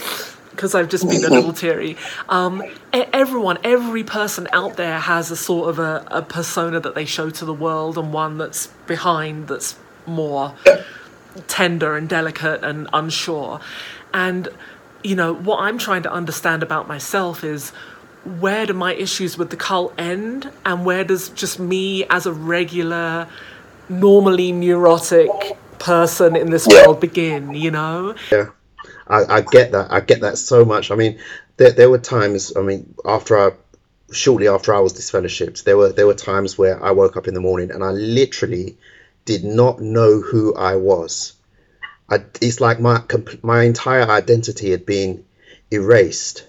because 0.56 0.74
I've 0.74 0.90
just 0.90 1.08
been 1.10 1.24
a 1.26 1.30
little 1.30 1.54
teary. 1.54 1.98
Um, 2.30 2.64
everyone, 2.94 3.58
every 3.64 4.04
person 4.04 4.48
out 4.54 4.78
there 4.78 5.00
has 5.00 5.30
a 5.32 5.36
sort 5.36 5.70
of 5.70 5.80
a, 5.80 6.06
a 6.10 6.22
persona 6.22 6.80
that 6.80 6.96
they 6.96 7.06
show 7.06 7.30
to 7.30 7.46
the 7.46 7.54
world, 7.54 7.98
and 7.98 8.14
one 8.14 8.38
that's 8.38 8.68
behind 8.88 9.48
that's 9.48 9.76
more 10.06 10.54
tender 11.48 11.98
and 11.98 12.08
delicate 12.08 12.64
and 12.64 12.88
unsure. 12.94 13.60
And, 14.14 14.48
you 15.04 15.16
know, 15.16 15.34
what 15.34 15.60
I'm 15.60 15.78
trying 15.78 16.04
to 16.04 16.12
understand 16.12 16.64
about 16.64 16.88
myself 16.88 17.44
is 17.44 17.72
where 18.40 18.66
do 18.66 18.74
my 18.74 18.94
issues 18.94 19.38
with 19.38 19.50
the 19.50 19.58
cult 19.58 19.94
end, 19.98 20.50
and 20.66 20.86
where 20.86 21.04
does 21.04 21.30
just 21.30 21.60
me 21.60 22.06
as 22.06 22.26
a 22.26 22.34
regular, 22.34 23.28
normally 23.90 24.52
neurotic 24.52 25.30
person 25.78 26.36
in 26.36 26.50
this 26.50 26.66
Yeah. 26.68 26.86
world 26.86 27.00
begin, 27.02 27.54
you 27.54 27.70
know? 27.70 28.16
Yeah, 28.32 28.48
I, 29.08 29.38
I 29.38 29.42
get 29.42 29.72
that. 29.74 29.92
I 29.92 30.00
get 30.00 30.22
that 30.22 30.38
so 30.38 30.66
much. 30.66 30.92
I 30.92 30.96
mean, 30.96 31.20
there, 31.58 31.72
there 31.72 31.90
were 31.90 32.00
times. 32.00 32.56
I 32.56 32.62
mean, 32.62 32.96
after 33.06 33.38
I, 33.38 33.52
shortly 34.12 34.48
after 34.48 34.74
I 34.74 34.80
was 34.80 34.94
disfellowshipped, 34.94 35.64
there 35.64 35.78
were 35.78 35.92
there 35.92 36.08
were 36.08 36.16
times 36.16 36.58
where 36.58 36.84
I 36.84 36.92
woke 36.92 37.18
up 37.18 37.28
in 37.28 37.34
the 37.34 37.42
morning 37.42 37.72
and 37.72 37.84
I 37.84 37.92
literally 37.92 38.78
did 39.26 39.44
not 39.44 39.82
know 39.82 40.22
who 40.22 40.56
I 40.56 40.76
was. 40.76 41.34
I, 42.10 42.24
it's 42.42 42.62
like 42.62 42.80
my 42.80 43.04
my 43.42 43.64
entire 43.64 44.10
identity 44.10 44.72
had 44.72 44.86
been 44.86 45.26
erased, 45.72 46.46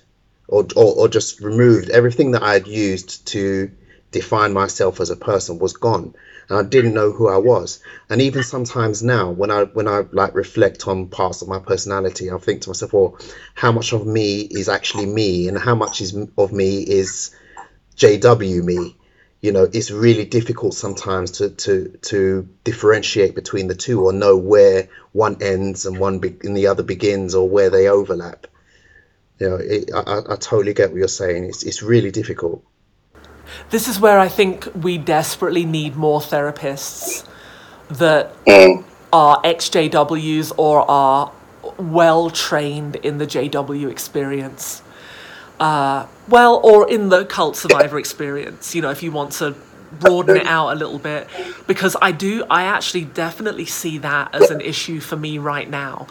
or, 0.49 0.67
or 0.77 0.95
or 0.95 1.09
just 1.09 1.41
removed. 1.41 1.91
Everything 1.91 2.33
that 2.33 2.43
I 2.43 2.55
had 2.55 2.67
used 2.67 3.27
to 3.29 3.71
define 4.13 4.53
myself 4.53 5.01
as 5.01 5.11
a 5.11 5.17
person 5.17 5.59
was 5.59 5.75
gone 5.75 6.15
and 6.49 6.59
I 6.59 6.63
didn't 6.63 6.95
know 6.95 7.11
who 7.11 7.29
I 7.29 7.39
was. 7.39 7.81
And 8.09 8.21
even 8.23 8.43
sometimes 8.43 9.03
now, 9.03 9.31
when 9.31 9.51
I 9.51 9.65
when 9.65 9.89
I 9.89 10.05
like 10.13 10.35
reflect 10.35 10.87
on 10.87 11.09
parts 11.09 11.43
of 11.43 11.49
my 11.49 11.59
personality, 11.59 12.31
I 12.31 12.39
think 12.39 12.63
to 12.63 12.71
myself, 12.71 12.93
well, 12.93 13.19
how 13.55 13.73
much 13.73 13.93
of 13.93 14.07
me 14.07 14.41
is 14.41 14.69
actually 14.69 15.07
me, 15.07 15.49
and 15.49 15.59
how 15.59 15.75
much 15.75 16.01
is 16.01 16.17
of 16.39 16.53
me 16.53 16.83
is 16.83 17.35
JW 17.97 18.63
me, 18.63 18.97
you 19.41 19.53
know 19.53 19.69
it's 19.73 19.91
really 19.91 20.25
difficult 20.25 20.75
sometimes 20.75 21.33
to 21.33 21.51
to 21.51 21.99
to 22.03 22.49
differentiate 22.65 23.35
between 23.35 23.69
the 23.69 23.75
two 23.75 24.05
or 24.05 24.13
know 24.13 24.37
where 24.37 24.89
one 25.13 25.39
ends 25.41 25.87
and 25.87 25.99
one 25.99 26.19
be- 26.19 26.37
and 26.43 26.57
the 26.57 26.69
other 26.69 26.83
begins 26.83 27.35
or 27.35 27.49
where 27.49 27.71
they 27.71 27.89
overlap. 27.89 28.47
You 29.39 29.51
know 29.51 29.57
it, 29.57 29.91
I, 29.95 30.19
I 30.33 30.37
totally 30.37 30.75
get 30.75 30.91
what 30.91 30.99
you're 30.99 31.09
saying. 31.09 31.45
It's, 31.45 31.63
it's 31.63 31.83
really 31.83 32.11
difficult 32.11 32.65
this 33.71 33.89
is 33.89 34.01
where 34.01 34.19
i 34.19 34.29
think 34.29 34.69
we 34.75 34.99
desperately 34.99 35.65
need 35.65 35.97
more 35.97 36.21
therapists 36.21 37.27
that 37.89 38.35
are 39.13 39.41
ex-jws 39.45 40.53
or 40.57 40.89
are 40.91 41.33
well 41.79 42.31
trained 42.31 42.97
in 42.97 43.19
the 43.19 43.27
jw 43.27 43.91
experience. 43.91 44.83
Uh, 45.59 46.07
well, 46.29 46.61
or 46.63 46.91
in 46.91 47.09
the 47.09 47.25
cult 47.25 47.57
survivor 47.57 47.99
experience, 47.99 48.75
you 48.75 48.83
know, 48.83 48.91
if 48.91 49.03
you 49.03 49.11
want 49.11 49.33
to 49.33 49.55
broaden 50.01 50.37
it 50.37 50.47
out 50.47 50.71
a 50.71 50.75
little 50.75 50.99
bit, 50.99 51.29
because 51.67 51.97
I 52.03 52.13
do, 52.13 52.45
I 52.51 52.65
actually 52.65 53.05
definitely 53.05 53.65
see 53.65 53.97
that 53.99 54.35
as 54.35 54.51
an 54.51 54.61
issue 54.61 55.01
for 55.01 55.17
me 55.17 55.39
right 55.39 55.69
now. 55.69 56.09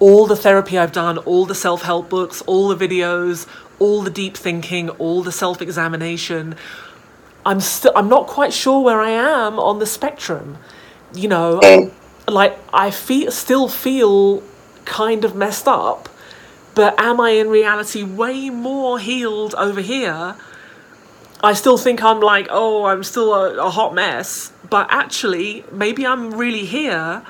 All 0.00 0.26
the 0.26 0.34
therapy 0.36 0.76
I've 0.76 0.92
done, 0.92 1.18
all 1.18 1.46
the 1.46 1.54
self 1.54 1.82
help 1.82 2.08
books, 2.08 2.42
all 2.42 2.68
the 2.68 2.88
videos, 2.88 3.46
all 3.78 4.02
the 4.02 4.10
deep 4.10 4.36
thinking, 4.36 4.90
all 4.90 5.22
the 5.22 5.32
self 5.32 5.62
examination, 5.62 6.56
I'm 7.44 7.60
still, 7.60 7.92
I'm 7.94 8.08
not 8.08 8.26
quite 8.26 8.52
sure 8.52 8.82
where 8.82 9.00
I 9.00 9.10
am 9.10 9.58
on 9.58 9.78
the 9.78 9.86
spectrum. 9.86 10.58
You 11.14 11.28
know, 11.28 11.60
mm. 11.62 11.92
like 12.26 12.58
I 12.72 12.90
feel, 12.90 13.30
still 13.30 13.68
feel 13.68 14.42
kind 14.84 15.24
of 15.24 15.34
messed 15.34 15.68
up 15.68 16.08
but 16.78 16.94
am 17.00 17.20
I 17.20 17.30
in 17.30 17.48
reality 17.48 18.04
way 18.04 18.50
more 18.50 19.00
healed 19.00 19.52
over 19.56 19.80
here? 19.80 20.36
I 21.42 21.52
still 21.54 21.76
think 21.76 22.04
I'm 22.04 22.20
like, 22.20 22.46
oh, 22.50 22.84
I'm 22.84 23.02
still 23.02 23.34
a, 23.34 23.66
a 23.66 23.68
hot 23.68 23.94
mess. 23.94 24.52
But 24.70 24.86
actually, 24.88 25.64
maybe 25.72 26.06
I'm 26.06 26.30
really 26.34 26.64
here, 26.64 27.24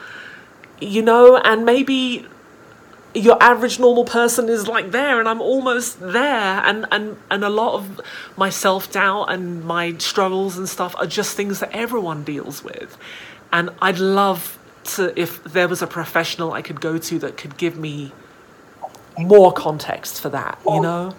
you 0.83 1.01
know, 1.01 1.39
and 1.39 1.65
maybe 1.65 2.27
your 3.19 3.43
average 3.43 3.79
normal 3.79 4.05
person 4.05 4.49
is 4.49 4.67
like 4.67 4.91
there 4.91 5.21
and 5.21 5.29
I'm 5.29 5.41
almost 5.41 6.01
there 6.01 6.63
and 6.65 6.87
and 6.91 7.17
and 7.31 7.45
a 7.45 7.49
lot 7.49 7.75
of 7.75 8.01
my 8.37 8.51
self-doubt 8.51 9.31
and 9.33 9.65
my 9.65 9.97
struggles 9.99 10.57
and 10.57 10.69
stuff 10.69 10.95
are 10.99 11.07
just 11.07 11.37
things 11.37 11.61
that 11.61 11.71
everyone 11.73 12.25
deals 12.25 12.65
with 12.65 12.97
and 13.53 13.71
I'd 13.83 13.99
love 13.99 14.59
to 14.95 15.19
if 15.21 15.43
there 15.45 15.69
was 15.69 15.83
a 15.83 15.87
professional 15.87 16.53
I 16.53 16.63
could 16.63 16.81
go 16.81 16.99
to 16.99 17.19
that 17.19 17.37
could 17.37 17.57
give 17.57 17.77
me 17.77 18.13
more 19.19 19.53
context 19.53 20.21
for 20.21 20.29
that, 20.31 20.59
you 20.67 20.81
know? 20.81 21.15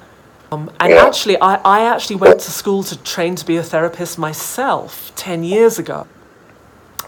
Um, 0.52 0.72
and 0.80 0.94
actually, 0.94 1.40
I, 1.40 1.56
I 1.56 1.82
actually 1.94 2.16
went 2.16 2.40
to 2.42 2.52
school 2.52 2.84
to 2.84 2.98
train 3.04 3.36
to 3.36 3.46
be 3.46 3.58
a 3.58 3.64
therapist 3.64 4.18
myself 4.18 5.12
10 5.16 5.44
years 5.44 5.78
ago. 5.78 6.08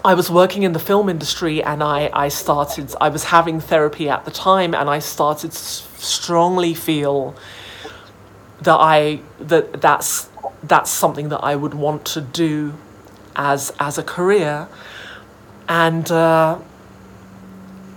I 0.04 0.14
was 0.14 0.28
working 0.30 0.64
in 0.64 0.72
the 0.72 0.80
film 0.80 1.08
industry 1.08 1.62
and 1.62 1.82
I, 1.82 2.10
I 2.12 2.28
started, 2.28 2.92
I 3.00 3.08
was 3.08 3.24
having 3.24 3.60
therapy 3.60 4.08
at 4.08 4.24
the 4.24 4.32
time 4.32 4.74
and 4.74 4.90
I 4.90 4.98
started 4.98 5.52
to 5.52 5.58
strongly 5.58 6.74
feel 6.74 7.36
that 8.62 8.78
I, 8.78 9.20
that 9.38 9.80
that's, 9.80 10.28
that's 10.64 10.90
something 10.90 11.28
that 11.28 11.38
I 11.44 11.54
would 11.54 11.74
want 11.74 12.04
to 12.06 12.20
do 12.20 12.74
as, 13.36 13.72
as 13.78 13.96
a 13.96 14.02
career. 14.02 14.66
And, 15.68 16.10
uh, 16.10 16.58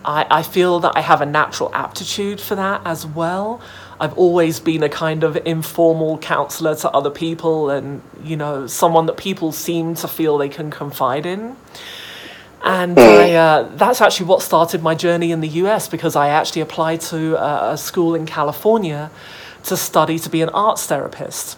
I, 0.05 0.27
I 0.29 0.43
feel 0.43 0.79
that 0.81 0.93
I 0.95 1.01
have 1.01 1.21
a 1.21 1.25
natural 1.25 1.73
aptitude 1.73 2.39
for 2.39 2.53
that 2.53 2.81
as 2.85 3.07
well. 3.07 3.61
I've 3.99 4.17
always 4.17 4.59
been 4.59 4.83
a 4.83 4.89
kind 4.89 5.23
of 5.23 5.37
informal 5.45 6.17
counselor 6.17 6.75
to 6.75 6.89
other 6.91 7.09
people 7.09 7.69
and, 7.69 8.01
you 8.23 8.35
know, 8.35 8.67
someone 8.67 9.05
that 9.05 9.17
people 9.17 9.51
seem 9.51 9.95
to 9.95 10.07
feel 10.07 10.37
they 10.37 10.49
can 10.49 10.69
confide 10.69 11.25
in. 11.25 11.55
And 12.61 12.99
I, 12.99 13.33
uh, 13.33 13.69
that's 13.75 14.01
actually 14.01 14.25
what 14.25 14.41
started 14.41 14.81
my 14.81 14.95
journey 14.95 15.31
in 15.31 15.39
the 15.39 15.47
US 15.47 15.87
because 15.87 16.15
I 16.15 16.29
actually 16.29 16.61
applied 16.61 16.99
to 17.01 17.35
a, 17.35 17.73
a 17.73 17.77
school 17.77 18.15
in 18.15 18.25
California 18.25 19.11
to 19.65 19.77
study 19.77 20.19
to 20.19 20.29
be 20.29 20.41
an 20.41 20.49
arts 20.49 20.85
therapist. 20.87 21.57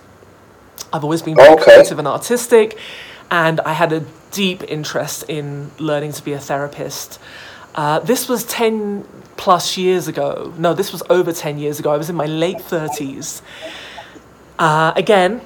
I've 0.92 1.04
always 1.04 1.22
been 1.22 1.36
very 1.36 1.54
okay. 1.54 1.64
creative 1.64 2.00
and 2.00 2.08
artistic, 2.08 2.78
and 3.32 3.60
I 3.62 3.74
had 3.74 3.92
a 3.92 4.06
deep 4.32 4.64
interest 4.64 5.24
in 5.28 5.72
learning 5.80 6.14
to 6.14 6.24
be 6.24 6.34
a 6.34 6.40
therapist. 6.40 7.20
Uh, 7.78 8.00
this 8.00 8.28
was 8.28 8.44
10 8.46 9.08
plus 9.38 9.78
years 9.78 10.08
ago. 10.08 10.52
No, 10.58 10.74
this 10.74 10.92
was 10.92 11.04
over 11.12 11.32
10 11.32 11.60
years 11.60 11.80
ago. 11.80 11.92
I 11.92 11.98
was 11.98 12.10
in 12.10 12.16
my 12.16 12.26
late 12.26 12.58
30s. 12.58 13.44
Uh, 14.58 14.94
again, 14.96 15.42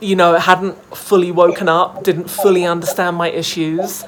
you 0.00 0.14
know, 0.14 0.38
hadn't 0.38 0.76
fully 0.96 1.32
woken 1.32 1.68
up, 1.68 2.04
didn't 2.04 2.30
fully 2.30 2.64
understand 2.64 3.16
my 3.16 3.28
issues, 3.28 4.04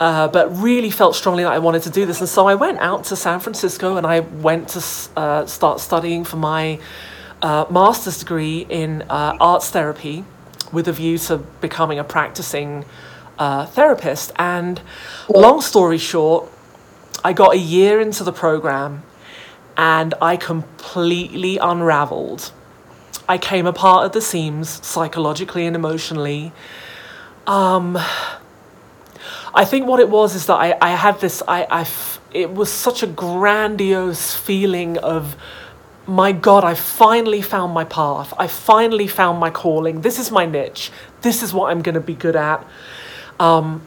uh, 0.00 0.26
but 0.26 0.48
really 0.58 0.90
felt 0.90 1.14
strongly 1.14 1.44
that 1.44 1.52
I 1.52 1.60
wanted 1.60 1.82
to 1.82 1.90
do 1.90 2.04
this. 2.04 2.18
And 2.18 2.28
so 2.28 2.48
I 2.48 2.56
went 2.56 2.80
out 2.80 3.04
to 3.04 3.16
San 3.16 3.38
Francisco 3.38 3.96
and 3.96 4.04
I 4.04 4.20
went 4.20 4.70
to 4.70 4.84
uh, 5.16 5.46
start 5.46 5.78
studying 5.78 6.24
for 6.24 6.36
my 6.36 6.80
uh, 7.42 7.66
master's 7.70 8.18
degree 8.18 8.66
in 8.68 9.02
uh, 9.02 9.36
arts 9.40 9.70
therapy 9.70 10.24
with 10.72 10.88
a 10.88 10.92
view 10.92 11.16
to 11.18 11.38
becoming 11.60 12.00
a 12.00 12.04
practicing 12.04 12.84
therapist. 13.38 14.32
And 14.36 14.80
long 15.28 15.60
story 15.60 15.98
short, 15.98 16.50
I 17.24 17.32
got 17.32 17.54
a 17.54 17.58
year 17.58 18.00
into 18.00 18.24
the 18.24 18.32
program 18.32 19.02
and 19.76 20.14
I 20.20 20.36
completely 20.36 21.58
unraveled. 21.58 22.52
I 23.28 23.38
came 23.38 23.66
apart 23.66 24.06
at 24.06 24.12
the 24.12 24.20
seams 24.20 24.84
psychologically 24.86 25.66
and 25.66 25.76
emotionally. 25.76 26.52
Um, 27.46 27.98
I 29.54 29.64
think 29.64 29.86
what 29.86 30.00
it 30.00 30.08
was 30.08 30.34
is 30.34 30.46
that 30.46 30.54
I, 30.54 30.76
I 30.80 30.90
had 30.90 31.20
this, 31.20 31.42
I, 31.46 31.66
I, 31.70 31.88
it 32.32 32.52
was 32.52 32.70
such 32.72 33.02
a 33.02 33.06
grandiose 33.06 34.34
feeling 34.34 34.98
of, 34.98 35.36
my 36.06 36.32
God, 36.32 36.64
I 36.64 36.74
finally 36.74 37.42
found 37.42 37.74
my 37.74 37.84
path. 37.84 38.32
I 38.38 38.46
finally 38.46 39.06
found 39.06 39.38
my 39.38 39.50
calling. 39.50 40.00
This 40.00 40.18
is 40.18 40.30
my 40.30 40.46
niche. 40.46 40.90
This 41.20 41.42
is 41.42 41.52
what 41.52 41.70
I'm 41.70 41.82
going 41.82 41.96
to 41.96 42.00
be 42.00 42.14
good 42.14 42.36
at. 42.36 42.66
Um, 43.38 43.82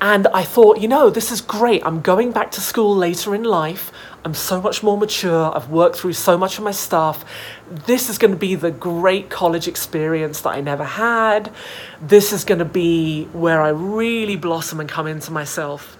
and 0.00 0.26
I 0.28 0.44
thought, 0.44 0.78
you 0.78 0.88
know, 0.88 1.08
this 1.08 1.32
is 1.32 1.40
great. 1.40 1.84
I'm 1.86 2.02
going 2.02 2.30
back 2.30 2.50
to 2.52 2.60
school 2.60 2.94
later 2.94 3.34
in 3.34 3.44
life. 3.44 3.90
I'm 4.24 4.34
so 4.34 4.60
much 4.60 4.82
more 4.82 4.98
mature. 4.98 5.54
I've 5.54 5.70
worked 5.70 5.96
through 5.96 6.12
so 6.12 6.36
much 6.36 6.58
of 6.58 6.64
my 6.64 6.70
stuff. 6.70 7.24
This 7.70 8.10
is 8.10 8.18
going 8.18 8.32
to 8.32 8.36
be 8.36 8.56
the 8.56 8.70
great 8.70 9.30
college 9.30 9.66
experience 9.66 10.42
that 10.42 10.50
I 10.50 10.60
never 10.60 10.84
had. 10.84 11.50
This 12.02 12.32
is 12.32 12.44
going 12.44 12.58
to 12.58 12.66
be 12.66 13.24
where 13.32 13.62
I 13.62 13.70
really 13.70 14.36
blossom 14.36 14.80
and 14.80 14.88
come 14.88 15.06
into 15.06 15.32
myself. 15.32 15.96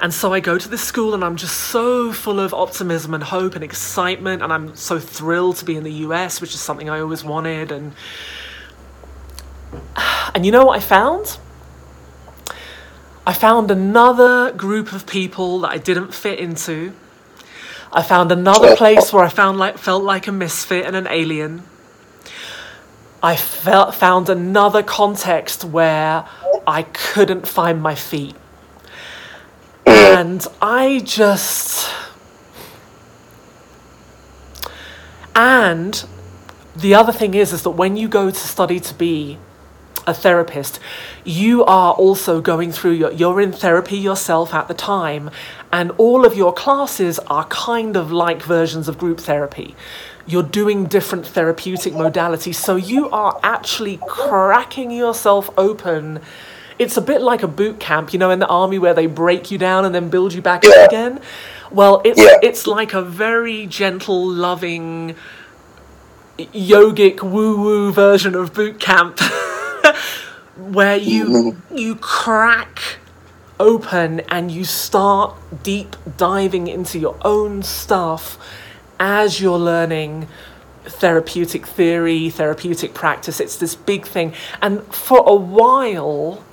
And 0.00 0.12
so 0.12 0.32
I 0.32 0.40
go 0.40 0.56
to 0.56 0.68
this 0.68 0.82
school 0.82 1.12
and 1.12 1.24
I'm 1.24 1.36
just 1.36 1.56
so 1.56 2.12
full 2.12 2.40
of 2.40 2.54
optimism 2.54 3.12
and 3.12 3.22
hope 3.22 3.54
and 3.54 3.64
excitement. 3.64 4.42
And 4.42 4.52
I'm 4.52 4.74
so 4.74 4.98
thrilled 4.98 5.56
to 5.56 5.66
be 5.66 5.76
in 5.76 5.84
the 5.84 5.92
US, 6.06 6.40
which 6.40 6.54
is 6.54 6.60
something 6.60 6.88
I 6.88 7.00
always 7.00 7.24
wanted. 7.24 7.72
And, 7.72 7.92
and 10.34 10.46
you 10.46 10.52
know 10.52 10.64
what 10.64 10.78
I 10.78 10.80
found? 10.80 11.38
I 13.26 13.32
found 13.32 13.72
another 13.72 14.52
group 14.52 14.92
of 14.92 15.04
people 15.04 15.60
that 15.60 15.72
I 15.72 15.78
didn't 15.78 16.14
fit 16.14 16.38
into. 16.38 16.92
I 17.92 18.02
found 18.02 18.30
another 18.30 18.76
place 18.76 19.12
where 19.12 19.24
I 19.24 19.28
found 19.28 19.58
like 19.58 19.78
felt 19.78 20.04
like 20.04 20.28
a 20.28 20.32
misfit 20.32 20.86
and 20.86 20.94
an 20.94 21.08
alien. 21.08 21.64
I 23.22 23.34
felt 23.34 23.96
found 23.96 24.28
another 24.28 24.82
context 24.84 25.64
where 25.64 26.24
I 26.68 26.82
couldn't 26.82 27.48
find 27.48 27.82
my 27.82 27.96
feet. 27.96 28.36
And 29.84 30.46
I 30.62 31.00
just 31.04 31.90
and 35.34 36.04
the 36.76 36.94
other 36.94 37.12
thing 37.12 37.34
is 37.34 37.52
is 37.52 37.62
that 37.62 37.70
when 37.70 37.96
you 37.96 38.06
go 38.06 38.30
to 38.30 38.36
study 38.36 38.78
to 38.78 38.94
be 38.94 39.38
a 40.06 40.14
therapist, 40.14 40.78
you 41.24 41.64
are 41.64 41.92
also 41.94 42.40
going 42.40 42.72
through 42.72 42.92
your, 42.92 43.12
you're 43.12 43.40
in 43.40 43.52
therapy 43.52 43.96
yourself 43.96 44.54
at 44.54 44.68
the 44.68 44.74
time, 44.74 45.30
and 45.72 45.90
all 45.92 46.24
of 46.24 46.36
your 46.36 46.52
classes 46.52 47.18
are 47.26 47.44
kind 47.46 47.96
of 47.96 48.12
like 48.12 48.42
versions 48.42 48.88
of 48.88 48.98
group 48.98 49.20
therapy. 49.20 49.74
You're 50.26 50.42
doing 50.42 50.86
different 50.86 51.26
therapeutic 51.26 51.92
modalities, 51.92 52.56
so 52.56 52.76
you 52.76 53.08
are 53.10 53.38
actually 53.42 54.00
cracking 54.06 54.90
yourself 54.90 55.50
open. 55.56 56.20
It's 56.78 56.96
a 56.96 57.00
bit 57.00 57.20
like 57.20 57.42
a 57.42 57.48
boot 57.48 57.80
camp, 57.80 58.12
you 58.12 58.18
know, 58.18 58.30
in 58.30 58.38
the 58.38 58.46
army 58.46 58.78
where 58.78 58.94
they 58.94 59.06
break 59.06 59.50
you 59.50 59.58
down 59.58 59.84
and 59.84 59.94
then 59.94 60.08
build 60.08 60.34
you 60.34 60.42
back 60.42 60.64
up 60.64 60.88
again. 60.88 61.20
Well, 61.70 62.02
it's 62.04 62.20
yeah. 62.20 62.38
it's 62.42 62.66
like 62.66 62.92
a 62.92 63.02
very 63.02 63.66
gentle, 63.66 64.28
loving, 64.28 65.16
yogic 66.38 67.22
woo 67.22 67.56
woo 67.56 67.92
version 67.92 68.34
of 68.34 68.52
boot 68.52 68.78
camp. 68.78 69.20
where 70.56 70.96
you 70.96 71.26
mm-hmm. 71.26 71.76
you 71.76 71.96
crack 71.96 72.98
open 73.58 74.20
and 74.28 74.50
you 74.50 74.64
start 74.64 75.34
deep 75.62 75.96
diving 76.16 76.66
into 76.66 76.98
your 76.98 77.16
own 77.24 77.62
stuff 77.62 78.38
as 78.98 79.40
you're 79.40 79.58
learning 79.58 80.28
therapeutic 80.84 81.66
theory, 81.66 82.30
therapeutic 82.30 82.94
practice. 82.94 83.40
It's 83.40 83.56
this 83.56 83.74
big 83.74 84.06
thing. 84.06 84.32
And 84.62 84.82
for 84.94 85.22
a 85.26 85.34
while, 85.34 86.44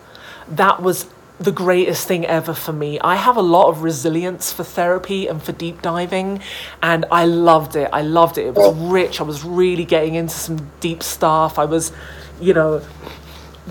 that 0.48 0.82
was 0.82 1.08
the 1.40 1.52
greatest 1.52 2.08
thing 2.08 2.26
ever 2.26 2.54
for 2.54 2.74
me. 2.74 3.00
I 3.00 3.16
have 3.16 3.38
a 3.38 3.42
lot 3.42 3.68
of 3.68 3.84
resilience 3.84 4.52
for 4.52 4.64
therapy 4.64 5.28
and 5.28 5.42
for 5.42 5.52
deep 5.52 5.82
diving, 5.82 6.42
and 6.82 7.06
I 7.12 7.26
loved 7.26 7.76
it. 7.76 7.90
I 7.92 8.02
loved 8.02 8.38
it. 8.38 8.48
It 8.48 8.56
was 8.56 8.76
rich. 8.76 9.20
I 9.20 9.24
was 9.24 9.44
really 9.44 9.86
getting 9.86 10.16
into 10.16 10.34
some 10.34 10.72
deep 10.80 11.04
stuff. 11.04 11.60
I 11.60 11.66
was, 11.66 11.92
you 12.40 12.54
know, 12.54 12.82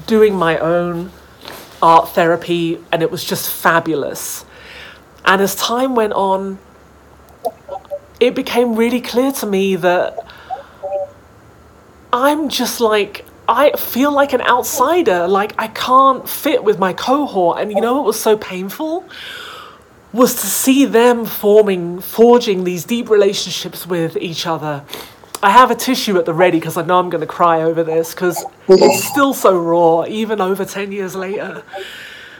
doing 0.06 0.34
my 0.34 0.59
own 0.59 1.10
art 1.82 2.10
therapy, 2.10 2.78
and 2.90 3.02
it 3.02 3.10
was 3.10 3.24
just 3.24 3.51
fabulous. 3.51 4.44
And 5.24 5.40
as 5.43 5.55
time 5.55 5.94
went 5.94 6.12
on, 6.12 6.59
it 8.20 8.34
became 8.34 8.76
really 8.76 9.01
clear 9.01 9.32
to 9.32 9.47
me 9.47 9.76
that 9.76 10.18
I'm 12.12 12.48
just 12.48 12.80
like, 12.80 13.24
I 13.48 13.72
feel 13.72 14.12
like 14.12 14.32
an 14.32 14.43
outsider. 14.43 15.26
Like, 15.26 15.55
I 15.59 15.68
can't 15.68 16.28
fit 16.28 16.62
with 16.62 16.78
my 16.78 16.93
cohort. 16.93 17.59
And 17.59 17.72
you 17.72 17.80
know 17.80 17.94
what 17.94 18.05
was 18.05 18.20
so 18.20 18.36
painful? 18.36 19.09
Was 20.12 20.34
to 20.36 20.47
see 20.47 20.84
them 20.84 21.24
forming, 21.24 22.01
forging 22.01 22.64
these 22.64 22.84
deep 22.84 23.10
relationships 23.10 23.86
with 23.86 24.16
each 24.16 24.47
other. 24.47 24.84
I 25.43 25.51
have 25.51 25.73
a 25.73 25.74
tissue 25.74 26.16
at 26.19 26.24
the 26.24 26.32
ready 26.32 26.60
because 26.60 26.77
I 26.77 26.85
know 26.85 27.01
I'm 27.01 27.10
going 27.10 27.20
to 27.20 27.27
cry 27.27 27.62
over 27.62 27.82
this 27.82 28.14
because 28.14 28.44
it's 28.69 29.05
still 29.05 29.35
so 29.35 29.59
raw, 29.59 30.05
even 30.06 30.40
over 30.40 30.64
10 30.64 30.93
years 30.93 31.16
later. 31.16 31.64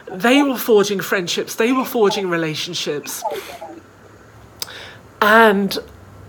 They 0.09 0.43
were 0.43 0.59
forging 0.59 1.01
friendships, 1.01 1.55
they 1.55 1.73
were 1.73 1.85
forging 1.85 2.29
relationships. 2.29 3.25
And 5.21 5.77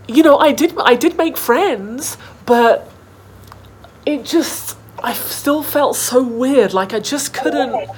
you 0.08 0.24
know, 0.24 0.38
I 0.38 0.52
did 0.52 0.74
I 0.80 0.96
did 0.96 1.18
make 1.18 1.38
friends, 1.38 2.18
but 2.46 2.90
it 4.06 4.26
just 4.26 4.78
I 5.04 5.14
still 5.14 5.64
felt 5.64 5.96
so 5.96 6.24
weird 6.24 6.74
like 6.74 6.94
I 6.94 7.00
just 7.00 7.34
couldn't 7.34 7.90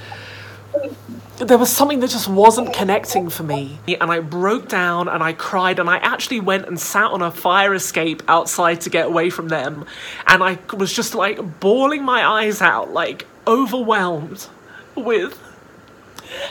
there 1.38 1.57
was 1.57 1.69
something 1.69 1.99
that 1.99 2.10
just 2.10 2.30
wasn't 2.30 2.73
connecting 2.73 3.30
for 3.30 3.43
me. 3.43 3.80
And 3.88 4.11
I 4.11 4.19
broke 4.19 4.69
down 4.69 5.10
and 5.10 5.22
I 5.22 5.34
cried 5.34 5.80
and 5.80 5.89
I 5.89 5.97
actually 5.97 6.39
went 6.39 6.68
and 6.68 6.80
sat 6.80 7.11
on 7.11 7.22
a 7.22 7.30
fire 7.30 7.73
escape 7.73 8.23
outside 8.27 8.81
to 8.81 8.89
get 8.89 9.07
away 9.07 9.30
from 9.30 9.49
them. 9.49 9.85
And 10.27 10.41
I 10.41 10.60
was 10.73 10.93
just 10.93 11.14
like 11.14 11.60
bawling 11.60 12.03
my 12.03 12.26
eyes 12.26 12.61
out, 12.61 12.93
like 12.93 13.27
overwhelmed 13.45 14.47
with 14.95 15.41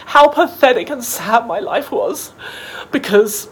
how 0.07 0.29
pathetic 0.29 0.91
and 0.91 1.03
sad 1.03 1.47
my 1.47 1.61
life 1.61 1.91
was. 1.91 2.33
Because 2.93 3.49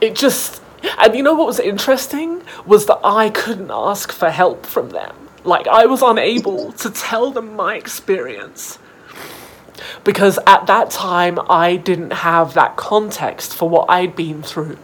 it 0.00 0.14
just 0.14 0.62
and 0.98 1.14
you 1.14 1.22
know 1.22 1.34
what 1.34 1.46
was 1.46 1.58
interesting 1.58 2.42
was 2.66 2.86
that 2.86 3.00
I 3.02 3.30
couldn't 3.30 3.70
ask 3.70 4.12
for 4.12 4.30
help 4.30 4.66
from 4.66 4.90
them. 4.90 5.27
Like 5.48 5.66
I 5.66 5.86
was 5.86 6.02
unable 6.02 6.72
to 6.72 6.90
tell 6.90 7.30
them 7.30 7.56
my 7.56 7.74
experience 7.74 8.78
because 10.04 10.38
at 10.46 10.66
that 10.66 10.90
time 10.90 11.38
I 11.48 11.76
didn't 11.76 12.12
have 12.12 12.52
that 12.54 12.76
context 12.76 13.54
for 13.54 13.68
what 13.68 13.86
I'd 13.88 14.14
been 14.14 14.42
through. 14.42 14.78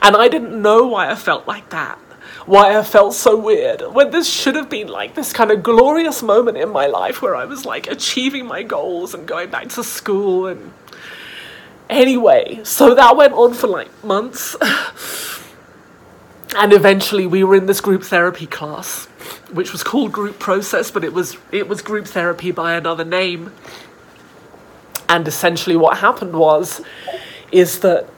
And 0.00 0.16
I 0.16 0.28
didn't 0.28 0.60
know 0.62 0.86
why 0.86 1.10
I 1.10 1.14
felt 1.14 1.46
like 1.46 1.68
that. 1.70 1.98
Why 2.46 2.78
I 2.78 2.82
felt 2.82 3.12
so 3.12 3.36
weird 3.36 3.82
when 3.92 4.10
this 4.10 4.26
should 4.32 4.54
have 4.54 4.70
been 4.70 4.88
like 4.88 5.14
this 5.14 5.34
kind 5.34 5.50
of 5.50 5.62
glorious 5.62 6.22
moment 6.22 6.56
in 6.56 6.70
my 6.70 6.86
life 6.86 7.20
where 7.20 7.36
I 7.36 7.44
was 7.44 7.66
like 7.66 7.86
achieving 7.86 8.46
my 8.46 8.62
goals 8.62 9.12
and 9.12 9.28
going 9.28 9.50
back 9.50 9.68
to 9.70 9.84
school 9.84 10.46
and 10.46 10.72
Anyway, 11.90 12.60
so 12.64 12.94
that 12.94 13.16
went 13.16 13.32
on 13.32 13.54
for 13.54 13.66
like 13.66 14.04
months. 14.04 14.56
and 16.56 16.72
eventually 16.72 17.26
we 17.26 17.44
were 17.44 17.54
in 17.54 17.66
this 17.66 17.80
group 17.80 18.02
therapy 18.02 18.46
class, 18.46 19.06
which 19.52 19.72
was 19.72 19.82
called 19.82 20.12
group 20.12 20.38
process, 20.38 20.90
but 20.90 21.04
it 21.04 21.12
was 21.12 21.36
it 21.52 21.68
was 21.68 21.82
group 21.82 22.06
therapy 22.06 22.50
by 22.50 22.74
another 22.74 23.04
name. 23.04 23.52
And 25.08 25.26
essentially 25.26 25.76
what 25.76 25.98
happened 25.98 26.34
was 26.34 26.82
is 27.50 27.80
that 27.80 28.08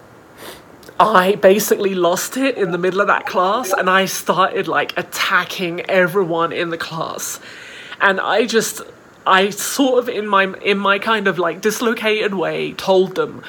I 0.99 1.37
basically 1.37 1.95
lost 1.95 2.37
it 2.37 2.57
in 2.59 2.73
the 2.73 2.79
middle 2.79 3.01
of 3.01 3.07
that 3.07 3.27
class 3.27 3.73
and 3.73 3.89
I 3.89 4.05
started 4.05 4.69
like 4.69 4.97
attacking 4.99 5.81
everyone 5.89 6.53
in 6.53 6.71
the 6.71 6.77
class. 6.77 7.41
And 8.01 8.21
I 8.21 8.47
just 8.47 8.83
I 9.27 9.51
sort 9.51 9.99
of 9.99 10.09
in 10.09 10.27
my 10.27 10.55
in 10.63 10.79
my 10.79 10.99
kind 10.99 11.27
of 11.27 11.39
like 11.39 11.61
dislocated 11.61 12.35
way 12.35 12.73
told 12.73 13.15
them 13.15 13.43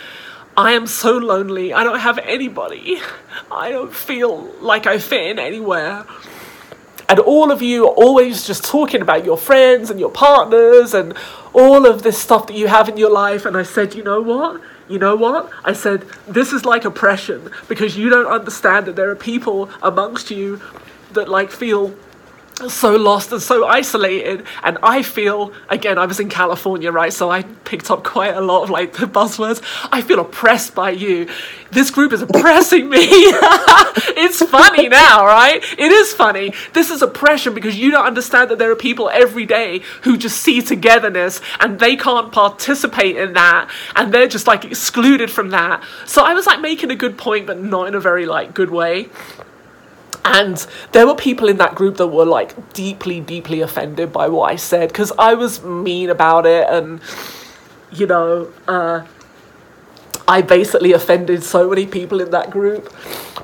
I 0.62 0.74
am 0.74 0.86
so 0.86 1.18
lonely. 1.18 1.74
I 1.74 1.84
don't 1.84 2.02
have 2.02 2.20
anybody. 2.20 3.02
I 3.50 3.72
don't 3.72 3.92
feel 3.92 4.44
like 4.62 4.86
I 4.86 5.00
fit 5.00 5.32
in 5.32 5.40
anywhere. 5.40 6.06
And 7.10 7.18
all 7.18 7.50
of 7.52 7.64
you 7.64 7.88
are 7.88 7.96
always 7.96 8.46
just 8.46 8.64
talking 8.64 9.02
about 9.02 9.26
your 9.26 9.38
friends 9.38 9.90
and 9.90 10.00
your 10.00 10.12
partners 10.12 10.94
and 10.94 11.16
all 11.54 11.88
of 11.88 12.04
this 12.04 12.20
stuff 12.20 12.46
that 12.46 12.56
you 12.56 12.68
have 12.68 12.88
in 12.88 12.96
your 12.96 13.10
life. 13.10 13.48
And 13.48 13.58
I 13.58 13.64
said, 13.64 13.96
you 13.96 14.04
know 14.04 14.22
what? 14.22 14.62
You 14.88 15.00
know 15.00 15.16
what? 15.16 15.50
I 15.64 15.74
said, 15.74 16.06
this 16.28 16.54
is 16.54 16.64
like 16.64 16.86
oppression 16.86 17.50
because 17.68 17.98
you 17.98 18.12
don't 18.12 18.28
understand 18.28 18.86
that 18.86 18.96
there 18.96 19.10
are 19.10 19.16
people 19.16 19.68
amongst 19.82 20.30
you 20.30 20.62
that 21.14 21.28
like 21.28 21.50
feel 21.50 21.96
so 22.70 22.96
lost 22.96 23.32
and 23.32 23.42
so 23.42 23.66
isolated. 23.66 24.46
And 24.64 24.78
i 24.84 25.02
feel 25.02 25.54
again 25.70 25.98
i 25.98 26.06
was 26.06 26.20
in 26.20 26.30
california 26.30 26.92
right? 26.92 27.14
So 27.14 27.30
i 27.30 27.44
picked 27.44 27.90
up 27.90 28.04
quite 28.04 28.36
a 28.36 28.42
lot 28.42 28.64
of 28.64 28.70
like 28.70 28.94
the 28.94 29.06
buzzwords. 29.06 29.62
I 29.92 30.02
feel 30.02 30.20
oppressed 30.20 30.76
by 30.76 30.92
you. 30.92 31.30
This 31.72 31.90
group 31.90 32.14
is 32.14 32.22
oppressing 32.22 32.90
me. 32.90 33.08
It's 34.14 34.42
funny 34.44 34.88
now 34.88 35.26
right? 35.26 35.64
It 35.78 35.92
is 35.92 36.14
funny. 36.14 36.54
This 36.74 36.92
is 36.92 37.02
oppression 37.02 37.54
because 37.54 37.78
you 37.78 37.92
don't 37.92 38.06
understand 38.06 38.52
that 38.52 38.60
there 38.60 38.72
are 38.72 38.76
people 38.76 39.10
every 39.10 39.46
day 39.46 39.82
who 40.04 40.18
just 40.18 40.42
see 40.42 40.62
togetherness 40.62 41.42
and 41.60 41.80
they 41.80 41.96
can't 41.96 42.32
participate 42.32 43.18
in 43.18 43.34
that. 43.34 43.70
And 43.96 44.14
they're 44.14 44.28
just 44.28 44.48
like 44.48 44.66
excluded 44.66 45.32
from 45.32 45.50
that. 45.50 45.84
So 46.06 46.24
i 46.24 46.34
was 46.34 46.46
like 46.46 46.62
making 46.62 46.92
a 46.92 46.96
good 46.96 47.18
point 47.18 47.48
but 47.48 47.60
not 47.60 47.88
in 47.88 47.96
a 47.96 48.00
very 48.00 48.26
like 48.26 48.54
good 48.54 48.70
way 48.70 49.10
and 50.24 50.66
there 50.92 51.08
were 51.08 51.16
people 51.16 51.48
in 51.48 51.58
that 51.58 51.76
group 51.76 51.98
that 51.98 52.08
were 52.08 52.26
like 52.26 52.74
deeply, 52.74 53.20
deeply 53.20 53.62
offended 53.62 54.14
by 54.14 54.28
what 54.28 54.52
I 54.52 54.56
said 54.56 54.90
because 54.90 55.12
I 55.18 55.34
was 55.34 55.64
mean 55.64 56.10
about 56.10 56.46
it 56.46 56.68
and, 56.70 57.02
you 57.92 58.06
know, 58.06 58.52
uh, 58.68 59.06
I 60.28 60.42
basically 60.42 60.94
offended 60.94 61.44
so 61.44 61.70
many 61.70 61.86
people 61.86 62.22
in 62.22 62.32
that 62.32 62.52
group 62.52 62.94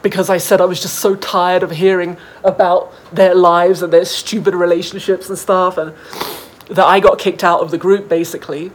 because 0.03 0.29
I 0.29 0.37
said 0.37 0.61
I 0.61 0.65
was 0.65 0.81
just 0.81 0.99
so 0.99 1.15
tired 1.15 1.63
of 1.63 1.71
hearing 1.71 2.17
about 2.43 2.93
their 3.11 3.33
lives 3.33 3.81
and 3.81 3.91
their 3.91 4.05
stupid 4.05 4.53
relationships 4.53 5.27
and 5.29 5.37
stuff 5.37 5.77
and 5.77 5.93
that 6.69 6.85
I 6.85 6.99
got 6.99 7.17
kicked 7.17 7.43
out 7.43 7.61
of 7.61 7.71
the 7.71 7.77
group 7.77 8.07
basically 8.07 8.71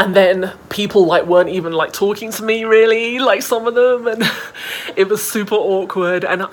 and 0.00 0.16
then 0.16 0.50
people 0.70 1.04
like 1.04 1.26
weren't 1.26 1.50
even 1.50 1.74
like 1.74 1.92
talking 1.92 2.30
to 2.32 2.42
me 2.42 2.64
really 2.64 3.18
like 3.18 3.42
some 3.42 3.66
of 3.66 3.74
them. 3.74 4.06
And 4.06 4.22
it 4.96 5.08
was 5.08 5.22
super 5.22 5.56
awkward. 5.56 6.24
And 6.24 6.46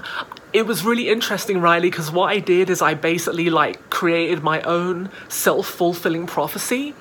it 0.52 0.66
was 0.66 0.84
really 0.84 1.10
interesting 1.10 1.60
riley 1.60 1.90
because 1.90 2.10
what 2.10 2.28
i 2.28 2.40
did 2.40 2.70
is 2.70 2.82
i 2.82 2.94
basically 2.94 3.50
like 3.50 3.90
created 3.90 4.42
my 4.42 4.62
own 4.62 5.10
self-fulfilling 5.28 6.26
prophecy 6.26 6.92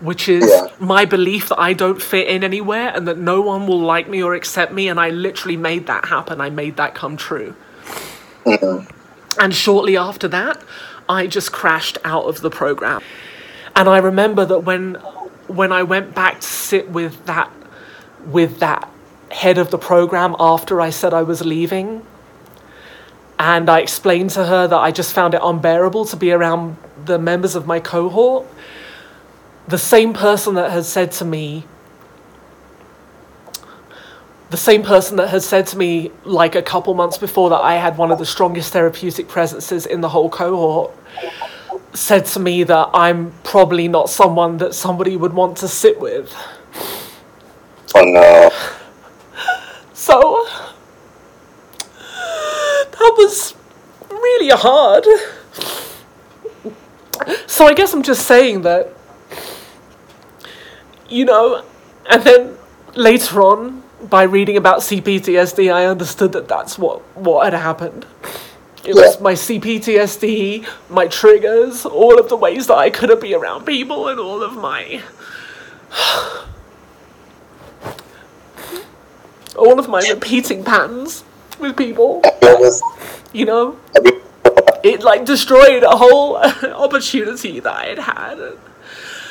which 0.00 0.28
is 0.28 0.48
yeah. 0.48 0.68
my 0.78 1.04
belief 1.04 1.48
that 1.48 1.58
i 1.58 1.72
don't 1.72 2.00
fit 2.00 2.28
in 2.28 2.44
anywhere 2.44 2.92
and 2.94 3.08
that 3.08 3.18
no 3.18 3.40
one 3.40 3.66
will 3.66 3.80
like 3.80 4.08
me 4.08 4.22
or 4.22 4.34
accept 4.34 4.72
me. 4.72 4.88
And 4.88 5.00
i 5.00 5.10
literally 5.10 5.56
made 5.56 5.88
that 5.88 6.06
happen. 6.06 6.40
I 6.40 6.48
made 6.48 6.76
that 6.76 6.94
come 6.94 7.16
true. 7.16 7.54
Mm-hmm. 8.44 8.88
and 9.40 9.54
shortly 9.54 9.96
after 9.96 10.26
that 10.28 10.60
i 11.08 11.26
just 11.26 11.52
crashed 11.52 11.98
out 12.04 12.24
of 12.24 12.40
the 12.40 12.50
program. 12.50 13.02
And 13.74 13.88
i 13.88 13.98
remember 13.98 14.44
that 14.44 14.60
when 14.60 14.96
when 15.54 15.72
I 15.72 15.82
went 15.82 16.14
back 16.14 16.40
to 16.40 16.46
sit 16.46 16.88
with 16.90 17.26
that 17.26 17.50
with 18.26 18.60
that 18.60 18.88
head 19.30 19.58
of 19.58 19.70
the 19.70 19.78
program 19.78 20.36
after 20.38 20.80
I 20.80 20.90
said 20.90 21.12
I 21.12 21.22
was 21.22 21.44
leaving, 21.44 22.06
and 23.38 23.68
I 23.68 23.80
explained 23.80 24.30
to 24.30 24.44
her 24.44 24.66
that 24.68 24.78
I 24.78 24.90
just 24.90 25.12
found 25.12 25.34
it 25.34 25.40
unbearable 25.42 26.04
to 26.06 26.16
be 26.16 26.32
around 26.32 26.76
the 27.04 27.18
members 27.18 27.54
of 27.54 27.66
my 27.66 27.80
cohort, 27.80 28.46
the 29.66 29.78
same 29.78 30.12
person 30.12 30.54
that 30.54 30.70
had 30.70 30.84
said 30.84 31.12
to 31.12 31.24
me, 31.24 31.64
the 34.50 34.56
same 34.56 34.82
person 34.82 35.16
that 35.16 35.28
had 35.28 35.42
said 35.42 35.66
to 35.68 35.78
me 35.78 36.12
like 36.24 36.54
a 36.54 36.62
couple 36.62 36.92
months 36.94 37.16
before 37.18 37.50
that 37.50 37.62
I 37.62 37.74
had 37.74 37.96
one 37.96 38.12
of 38.12 38.18
the 38.18 38.26
strongest 38.26 38.72
therapeutic 38.72 39.26
presences 39.26 39.86
in 39.86 40.02
the 40.02 40.10
whole 40.10 40.28
cohort 40.28 40.92
said 41.94 42.26
to 42.26 42.40
me 42.40 42.64
that 42.64 42.90
I'm 42.94 43.32
probably 43.44 43.88
not 43.88 44.08
someone 44.08 44.58
that 44.58 44.74
somebody 44.74 45.16
would 45.16 45.32
want 45.32 45.56
to 45.58 45.68
sit 45.68 46.00
with. 46.00 46.34
Oh 47.94 48.04
no. 48.04 48.50
So 49.92 50.46
that 52.92 53.14
was 53.18 53.54
really 54.10 54.50
hard. 54.50 55.04
So 57.46 57.66
I 57.66 57.74
guess 57.74 57.92
I'm 57.92 58.02
just 58.02 58.26
saying 58.26 58.62
that, 58.62 58.92
you 61.08 61.24
know, 61.24 61.64
and 62.10 62.22
then 62.24 62.56
later 62.94 63.42
on, 63.42 63.82
by 64.08 64.24
reading 64.24 64.56
about 64.56 64.80
CPTSD, 64.80 65.72
I 65.72 65.86
understood 65.86 66.32
that 66.32 66.48
that's 66.48 66.78
what 66.78 67.00
what 67.16 67.44
had 67.44 67.60
happened. 67.60 68.06
It 68.84 68.94
was 68.94 69.20
my 69.20 69.34
CPTSD, 69.34 70.66
my 70.90 71.06
triggers, 71.06 71.86
all 71.86 72.18
of 72.18 72.28
the 72.28 72.36
ways 72.36 72.66
that 72.66 72.78
I 72.78 72.90
couldn't 72.90 73.20
be 73.20 73.32
around 73.32 73.64
people, 73.64 74.08
and 74.08 74.18
all 74.18 74.42
of 74.42 74.54
my 74.56 75.02
all 79.56 79.78
of 79.78 79.88
my 79.88 80.00
repeating 80.08 80.64
patterns 80.64 81.22
with 81.60 81.76
people. 81.76 82.22
You 83.32 83.46
know, 83.46 83.78
it 84.82 85.02
like 85.02 85.24
destroyed 85.24 85.84
a 85.84 85.96
whole 85.96 86.36
opportunity 86.64 87.60
that 87.60 87.72
I 87.72 87.86
had 87.86 87.98
had. 87.98 88.38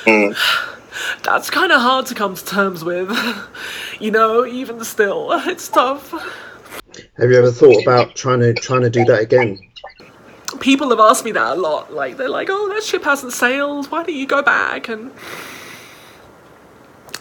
Mm. 0.06 0.36
That's 1.23 1.49
kind 1.49 1.72
of 1.72 1.82
hard 1.82 2.06
to 2.07 2.15
come 2.15 2.36
to 2.36 2.45
terms 2.45 2.84
with. 2.84 3.11
You 3.99 4.10
know, 4.10 4.48
even 4.48 4.84
still, 4.84 5.30
it's 5.32 5.68
tough. 5.68 6.11
Have 7.18 7.30
you 7.30 7.38
ever 7.38 7.52
thought 7.52 7.82
about 7.82 8.15
trying 8.15 8.40
to 8.40 8.53
trying 8.53 8.82
to 8.82 8.90
do 8.90 9.03
that 9.06 9.22
again? 9.22 9.60
People 10.60 10.90
have 10.90 10.99
asked 10.99 11.26
me 11.26 11.32
that 11.32 11.57
a 11.57 11.60
lot. 11.60 11.94
Like 11.94 12.18
they're 12.18 12.30
like, 12.30 12.49
"Oh, 12.49 12.69
that 12.73 12.84
ship 12.84 13.03
hasn't 13.03 13.34
sailed. 13.34 13.88
Why 13.88 14.03
don't 14.03 14.15
you 14.15 14.28
go 14.28 14.41
back?" 14.41 14.90
And 14.90 15.11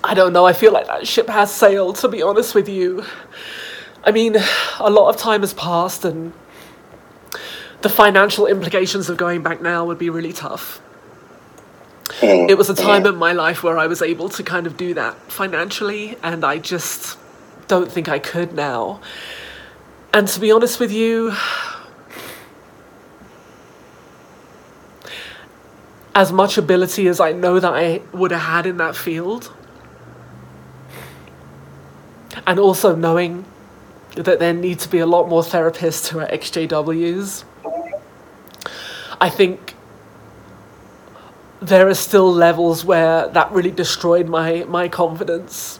I 0.02 0.15
don't 0.15 0.32
know. 0.32 0.47
I 0.47 0.52
feel 0.52 0.73
like 0.73 0.86
that 0.86 1.07
ship 1.07 1.28
has 1.28 1.52
sailed. 1.52 1.97
To 1.97 2.09
be 2.09 2.23
honest 2.23 2.55
with 2.55 2.69
you, 2.69 3.05
I 4.05 4.11
mean, 4.11 4.36
a 4.78 4.90
lot 4.90 5.09
of 5.09 5.16
time 5.16 5.40
has 5.40 5.55
passed, 5.55 6.05
and 6.05 6.32
the 7.82 7.89
financial 7.89 8.47
implications 8.47 9.09
of 9.09 9.16
going 9.16 9.43
back 9.43 9.61
now 9.61 9.85
would 9.85 9.98
be 9.98 10.11
really 10.11 10.32
tough. 10.32 10.81
It 12.23 12.59
was 12.59 12.69
a 12.69 12.74
mm, 12.74 12.82
time 12.82 13.07
in 13.07 13.16
my 13.16 13.32
life 13.32 13.62
where 13.62 13.78
I 13.78 13.86
was 13.86 14.02
able 14.02 14.28
to 14.31 14.43
kind 14.43 14.66
of 14.66 14.77
do 14.77 14.94
that 14.94 15.16
financially, 15.31 16.16
and 16.23 16.44
I 16.44 16.59
just 16.59 17.19
don't 17.69 17.90
think 17.90 18.09
I 18.09 18.19
could 18.19 18.52
now. 18.52 19.01
And 20.12 20.27
to 20.27 20.41
be 20.41 20.51
honest 20.51 20.81
with 20.81 20.91
you, 20.91 21.32
as 26.15 26.32
much 26.32 26.59
ability 26.59 27.07
as 27.07 27.20
I 27.20 27.32
know 27.32 27.61
that 27.61 27.73
I 27.73 28.03
would 28.12 28.32
have 28.32 28.41
had 28.41 28.66
in 28.66 28.77
that 28.78 28.97
field, 28.97 29.55
and 32.47 32.59
also 32.59 32.97
knowing 32.97 33.45
that 34.16 34.41
there 34.41 34.53
need 34.53 34.81
to 34.81 34.89
be 34.89 34.99
a 34.99 35.07
lot 35.07 35.28
more 35.28 35.43
therapists 35.43 36.09
who 36.09 36.19
are 36.19 36.27
XJWs, 36.27 37.45
I 39.20 39.31
think 39.31 39.74
there 41.61 41.87
are 41.89 41.95
still 41.95 42.32
levels 42.32 42.85
where 42.85 43.28
that 43.28 43.53
really 43.53 43.70
destroyed 43.70 44.28
my, 44.28 44.65
my 44.65 44.89
confidence 44.89 45.78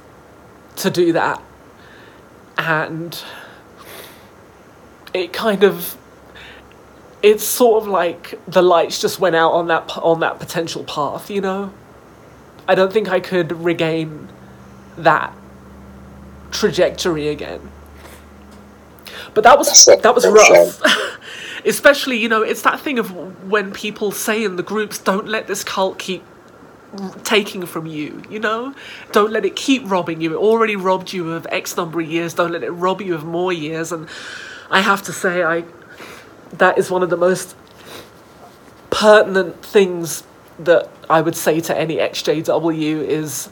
to 0.77 0.90
do 0.90 1.12
that. 1.15 1.43
And 2.59 3.20
it 5.12 5.32
kind 5.32 5.65
of 5.65 5.97
it's 7.23 7.45
sort 7.45 7.82
of 7.82 7.89
like 7.89 8.39
the 8.49 8.62
lights 8.62 9.01
just 9.01 9.20
went 9.20 9.37
out 9.37 9.53
on 9.53 9.66
that 9.69 9.97
on 9.99 10.20
that 10.20 10.39
potential 10.39 10.85
path, 10.85 11.31
you 11.31 11.41
know. 11.41 11.73
I 12.66 12.74
don't 12.74 12.93
think 12.93 13.09
I 13.09 13.20
could 13.20 13.53
regain 13.53 14.28
that 14.97 15.35
trajectory 16.51 17.28
again. 17.28 17.70
But 19.35 19.45
that 19.45 19.59
was 19.59 19.87
that 19.87 20.15
was 20.15 20.27
rough. 20.27 20.81
Especially, 21.65 22.16
you 22.16 22.28
know, 22.28 22.43
it's 22.43 22.62
that 22.62 22.81
thing 22.81 22.99
of 22.99 23.11
when 23.51 23.70
people 23.73 24.12
say 24.12 24.45
in 24.45 24.57
the 24.57 24.62
groups, 24.62 24.99
"Don't 24.99 25.28
let 25.28 25.47
this 25.47 25.62
cult 25.62 25.99
keep 25.99 26.24
taking 27.23 27.66
from 27.66 27.87
you, 27.87 28.23
you 28.28 28.41
know? 28.41 28.74
Don't 29.12 29.31
let 29.31 29.45
it 29.45 29.55
keep 29.55 29.89
robbing 29.89 30.20
you. 30.20 30.32
It 30.32 30.39
already 30.39 30.74
robbed 30.74 31.12
you 31.12 31.32
of 31.32 31.47
X 31.51 31.77
number 31.77 32.01
of 32.01 32.11
years. 32.11 32.35
Don't 32.35 32.51
let 32.51 32.65
it 32.65 32.70
rob 32.70 33.01
you 33.01 33.15
of 33.15 33.24
more 33.24 33.53
years." 33.53 33.93
And 33.93 34.09
I 34.70 34.80
have 34.80 35.02
to 35.02 35.12
say, 35.12 35.42
I 35.42 35.64
that 36.52 36.78
is 36.78 36.90
one 36.90 37.02
of 37.02 37.10
the 37.10 37.16
most 37.16 37.56
pertinent 38.90 39.64
things 39.64 40.24
that 40.59 40.90
I 41.09 41.20
would 41.20 41.36
say 41.36 41.60
to 41.60 41.76
any 41.76 41.97
XJW 41.97 43.06
is 43.06 43.48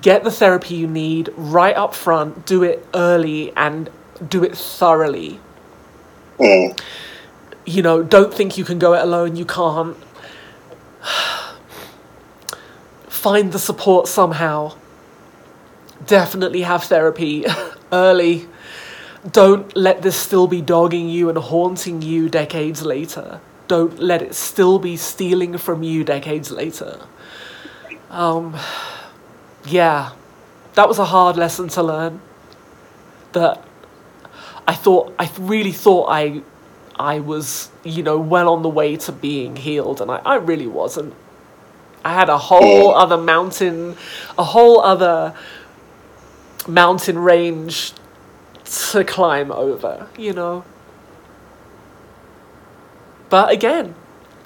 get 0.00 0.24
the 0.24 0.30
therapy 0.30 0.74
you 0.74 0.86
need 0.86 1.30
right 1.36 1.76
up 1.76 1.94
front, 1.94 2.46
do 2.46 2.62
it 2.62 2.86
early, 2.94 3.52
and 3.56 3.90
do 4.28 4.44
it 4.44 4.56
thoroughly. 4.56 5.40
Mm. 6.38 6.78
You 7.64 7.82
know, 7.82 8.02
don't 8.02 8.32
think 8.32 8.58
you 8.58 8.64
can 8.64 8.78
go 8.78 8.94
it 8.94 9.02
alone, 9.02 9.36
you 9.36 9.44
can't. 9.44 9.96
Find 13.08 13.52
the 13.52 13.58
support 13.58 14.06
somehow. 14.08 14.76
Definitely 16.04 16.62
have 16.62 16.84
therapy 16.84 17.44
early 17.92 18.46
don't 19.30 19.76
let 19.76 20.02
this 20.02 20.16
still 20.16 20.46
be 20.46 20.60
dogging 20.60 21.08
you 21.08 21.28
and 21.28 21.38
haunting 21.38 22.02
you 22.02 22.28
decades 22.28 22.82
later. 22.82 23.40
Don't 23.68 23.98
let 23.98 24.22
it 24.22 24.34
still 24.34 24.78
be 24.78 24.96
stealing 24.96 25.58
from 25.58 25.82
you 25.82 26.04
decades 26.04 26.50
later. 26.50 27.00
Um, 28.10 28.56
yeah, 29.66 30.12
that 30.74 30.88
was 30.88 30.98
a 30.98 31.04
hard 31.04 31.36
lesson 31.36 31.68
to 31.70 31.82
learn. 31.82 32.20
That 33.32 33.62
I 34.68 34.74
thought, 34.74 35.14
I 35.18 35.30
really 35.38 35.72
thought 35.72 36.06
I, 36.08 36.42
I 36.96 37.18
was, 37.18 37.70
you 37.82 38.02
know, 38.02 38.18
well 38.18 38.48
on 38.48 38.62
the 38.62 38.68
way 38.68 38.96
to 38.96 39.12
being 39.12 39.56
healed, 39.56 40.00
and 40.00 40.10
I, 40.10 40.16
I 40.24 40.36
really 40.36 40.68
wasn't. 40.68 41.14
I 42.04 42.14
had 42.14 42.28
a 42.28 42.38
whole 42.38 42.94
other 42.94 43.16
mountain, 43.16 43.96
a 44.38 44.44
whole 44.44 44.80
other 44.80 45.34
mountain 46.68 47.18
range 47.18 47.92
to 48.66 49.04
climb 49.04 49.50
over, 49.52 50.08
you 50.18 50.32
know. 50.32 50.64
But 53.28 53.52
again, 53.52 53.94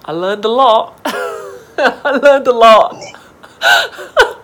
I 0.04 0.12
learned 0.12 0.44
a 0.44 0.48
lot. 0.48 1.00
I 1.04 2.18
learned 2.22 2.46
a 2.46 2.52
lot. 2.52 2.96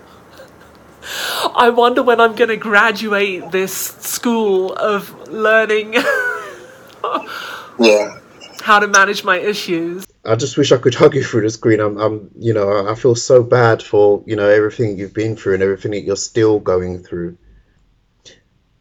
I 1.59 1.70
wonder 1.70 2.03
when 2.03 2.20
I'm 2.20 2.35
going 2.35 2.51
to 2.51 2.57
graduate 2.57 3.51
this 3.51 3.73
school 3.73 4.73
of 4.74 5.28
learning 5.28 5.94
yeah. 7.78 8.19
how 8.61 8.78
to 8.81 8.89
manage 8.89 9.24
my 9.24 9.39
issues. 9.39 10.05
I 10.24 10.35
just 10.35 10.59
wish 10.59 10.73
I 10.73 10.77
could 10.78 10.94
hug 10.94 11.15
you 11.15 11.23
through 11.23 11.43
the 11.43 11.51
screen. 11.51 11.81
I'm, 11.81 11.97
I'm, 11.98 12.31
you 12.36 12.53
know, 12.53 12.89
I 12.89 12.94
feel 12.97 13.15
so 13.15 13.43
bad 13.43 13.82
for, 13.82 14.23
you 14.27 14.35
know, 14.35 14.48
everything 14.48 14.98
you've 14.98 15.15
been 15.15 15.36
through 15.36 15.55
and 15.55 15.62
everything 15.62 15.93
that 15.93 16.03
you're 16.03 16.16
still 16.16 16.59
going 16.59 17.03
through 17.03 17.39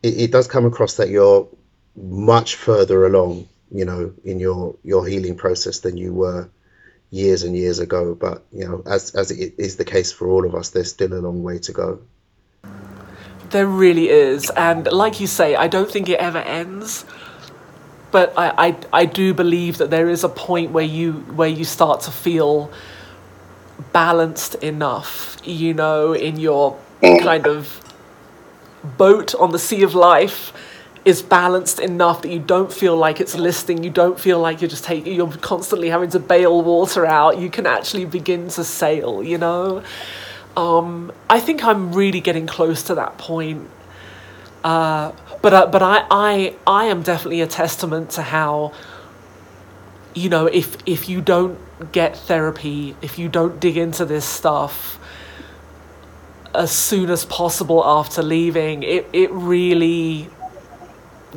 it, 0.06 0.22
it 0.22 0.32
does 0.32 0.48
come 0.48 0.66
across 0.66 0.98
that 0.98 1.10
you're 1.10 1.48
much 1.96 2.56
further 2.56 3.06
along, 3.06 3.48
you 3.72 3.86
know, 3.86 4.14
in 4.24 4.40
your 4.40 4.76
your 4.84 5.06
healing 5.06 5.36
process 5.36 5.80
than 5.80 5.98
you 5.98 6.14
were 6.14 6.50
years 7.10 7.44
and 7.44 7.58
years 7.58 7.80
ago. 7.80 8.14
But 8.14 8.44
you 8.52 8.68
know, 8.68 8.84
as 8.86 9.16
as 9.16 9.32
it 9.32 9.56
is 9.58 9.78
the 9.78 9.86
case 9.86 10.12
for 10.12 10.28
all 10.28 10.46
of 10.46 10.54
us, 10.54 10.70
there's 10.70 10.92
still 10.92 11.14
a 11.14 11.22
long 11.28 11.42
way 11.42 11.58
to 11.60 11.72
go. 11.72 12.00
There 13.50 13.68
really 13.68 14.10
is, 14.10 14.50
and 14.52 14.92
like 14.92 15.20
you 15.20 15.28
say, 15.28 15.56
I 15.56 15.68
don't 15.68 15.90
think 15.90 16.10
it 16.10 16.20
ever 16.20 16.40
ends. 16.40 17.06
But 18.12 18.34
I, 18.38 18.68
I, 18.68 18.78
I 19.02 19.06
do 19.06 19.34
believe 19.34 19.80
that 19.80 19.90
there 19.90 20.08
is 20.10 20.24
a 20.24 20.30
point 20.30 20.72
where 20.72 20.86
you 20.86 21.14
where 21.36 21.50
you 21.50 21.66
start 21.66 22.02
to 22.02 22.12
feel 22.12 22.72
balanced 23.92 24.56
enough, 24.56 25.38
you 25.44 25.74
know, 25.74 26.14
in 26.14 26.40
your 26.40 26.78
kind 27.02 27.46
of 27.46 27.82
boat 28.86 29.36
on 29.36 29.52
the 29.52 29.60
sea 29.60 29.84
of 29.84 29.94
life 29.96 30.54
is 31.04 31.22
balanced 31.22 31.80
enough 31.80 32.24
that 32.24 32.30
you 32.30 32.40
don't 32.40 32.74
feel 32.74 32.98
like 32.98 33.22
it's 33.22 33.36
listing, 33.36 33.84
you 33.84 33.92
don't 33.92 34.20
feel 34.20 34.40
like 34.40 34.60
you're 34.62 34.70
just 34.70 34.84
taking, 34.84 35.14
you're 35.14 35.32
constantly 35.38 35.90
having 35.90 36.10
to 36.10 36.20
bail 36.20 36.64
water 36.64 37.06
out. 37.06 37.38
You 37.38 37.50
can 37.50 37.68
actually 37.68 38.06
begin 38.06 38.48
to 38.50 38.64
sail, 38.64 39.22
you 39.22 39.38
know? 39.38 39.84
Um, 40.58 41.12
I 41.30 41.40
think 41.40 41.64
I'm 41.64 41.94
really 41.94 42.22
getting 42.22 42.48
close 42.48 42.84
to 42.84 42.96
that 42.96 43.18
point. 43.18 43.70
Uh, 44.64 45.12
but 45.44 45.54
uh, 45.54 45.68
but 45.68 45.84
I, 45.84 46.06
I 46.10 46.56
I 46.66 46.86
am 46.86 47.04
definitely 47.04 47.42
a 47.42 47.48
testament 47.48 48.10
to 48.12 48.24
how 48.24 48.74
you 50.16 50.28
know 50.28 50.48
if 50.48 50.78
if 50.88 51.08
you 51.08 51.22
don't 51.22 51.60
get 51.92 52.18
therapy, 52.18 52.96
if 53.04 53.20
you 53.20 53.30
don't 53.30 53.60
dig 53.60 53.78
into 53.78 54.06
this 54.06 54.26
stuff, 54.26 55.00
as 56.58 56.72
soon 56.72 57.10
as 57.10 57.26
possible 57.26 57.84
after 57.86 58.22
leaving. 58.22 58.84
It 58.84 59.08
it 59.14 59.32
really 59.32 60.30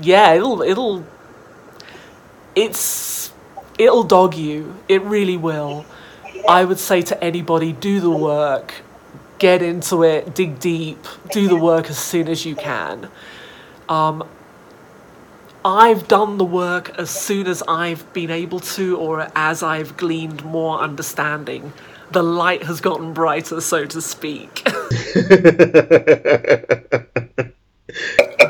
yeah, 0.00 0.32
it'll 0.34 0.62
it'll 0.62 1.04
it's 2.54 3.32
it'll 3.78 4.04
dog 4.04 4.34
you. 4.34 4.76
It 4.88 5.02
really 5.02 5.36
will. 5.36 5.84
I 6.48 6.64
would 6.64 6.78
say 6.78 7.02
to 7.02 7.24
anybody 7.24 7.72
do 7.72 8.00
the 8.00 8.10
work, 8.10 8.74
get 9.38 9.62
into 9.62 10.02
it, 10.02 10.34
dig 10.34 10.58
deep, 10.58 11.04
do 11.32 11.48
the 11.48 11.56
work 11.56 11.90
as 11.90 11.98
soon 11.98 12.28
as 12.28 12.44
you 12.46 12.54
can. 12.54 13.08
Um, 13.88 14.26
I've 15.64 16.08
done 16.08 16.38
the 16.38 16.44
work 16.44 16.98
as 16.98 17.10
soon 17.10 17.46
as 17.46 17.62
I've 17.66 18.10
been 18.12 18.30
able 18.30 18.60
to, 18.60 18.96
or 18.96 19.28
as 19.34 19.62
I've 19.62 19.96
gleaned 19.96 20.44
more 20.44 20.78
understanding 20.78 21.72
the 22.10 22.22
light 22.22 22.62
has 22.64 22.80
gotten 22.80 23.12
brighter, 23.12 23.60
so 23.60 23.84
to 23.86 24.00
speak. 24.00 24.62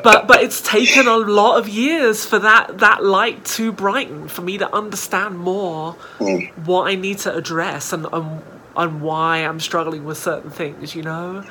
but 0.03 0.27
but 0.27 0.43
it's 0.43 0.61
taken 0.61 1.07
a 1.07 1.17
lot 1.17 1.59
of 1.59 1.69
years 1.69 2.25
for 2.25 2.39
that 2.39 2.79
that 2.79 3.05
light 3.05 3.45
to 3.45 3.73
brighten 3.73 4.29
for 4.29 4.43
me 4.43 4.59
to 4.59 4.75
understand 4.75 5.39
more 5.39 5.95
mm. 6.19 6.51
what 6.67 6.89
I 6.89 6.95
need 6.95 7.19
to 7.19 7.35
address 7.35 7.93
and, 7.93 8.07
and 8.13 8.43
and 8.77 9.01
why 9.01 9.39
I'm 9.39 9.61
struggling 9.61 10.05
with 10.05 10.19
certain 10.19 10.51
things. 10.51 10.95
You 10.95 11.03
know, 11.03 11.45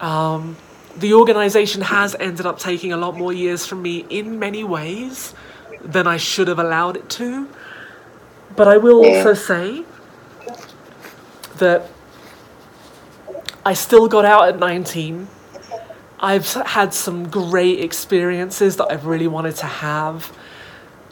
um, 0.00 0.56
the 0.96 1.14
organization 1.14 1.82
has 1.82 2.14
ended 2.18 2.46
up 2.46 2.58
taking 2.58 2.92
a 2.92 2.96
lot 2.96 3.16
more 3.16 3.32
years 3.32 3.66
from 3.66 3.82
me 3.82 4.04
in 4.10 4.38
many 4.38 4.64
ways 4.64 5.34
than 5.82 6.06
I 6.06 6.18
should 6.18 6.48
have 6.48 6.58
allowed 6.58 6.96
it 6.96 7.08
to. 7.10 7.48
But 8.56 8.68
I 8.68 8.76
will 8.76 9.04
also 9.04 9.34
say 9.34 9.84
that 11.60 11.88
I 13.64 13.72
still 13.72 14.08
got 14.08 14.24
out 14.24 14.48
at 14.48 14.58
19 14.58 15.28
I've 16.22 16.52
had 16.52 16.92
some 16.92 17.30
great 17.30 17.80
experiences 17.80 18.76
that 18.76 18.92
I've 18.92 19.06
really 19.06 19.26
wanted 19.26 19.56
to 19.56 19.66
have. 19.66 20.30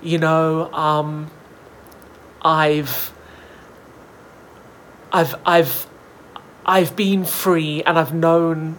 You 0.03 0.19
know, 0.19 0.70
um, 0.75 1.31
I've, 2.43 3.11
I've, 5.11 5.35
I've, 5.47 5.87
I've 6.66 6.95
been 6.95 7.25
free 7.25 7.83
and 7.85 7.99
I've 7.99 8.12
known 8.12 8.77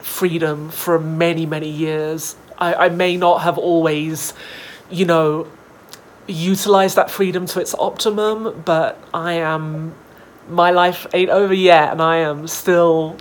freedom 0.00 0.70
for 0.70 0.98
many, 0.98 1.44
many 1.44 1.68
years. 1.68 2.36
I, 2.56 2.86
I 2.86 2.88
may 2.88 3.18
not 3.18 3.42
have 3.42 3.58
always, 3.58 4.32
you 4.90 5.04
know, 5.04 5.46
utilized 6.26 6.96
that 6.96 7.10
freedom 7.10 7.44
to 7.48 7.60
its 7.60 7.74
optimum, 7.74 8.62
but 8.64 8.98
I 9.12 9.34
am 9.34 9.94
my 10.48 10.70
life 10.70 11.06
ain't 11.12 11.30
over 11.30 11.54
yet 11.54 11.92
and 11.92 12.00
I 12.00 12.16
am 12.18 12.46
still 12.46 13.16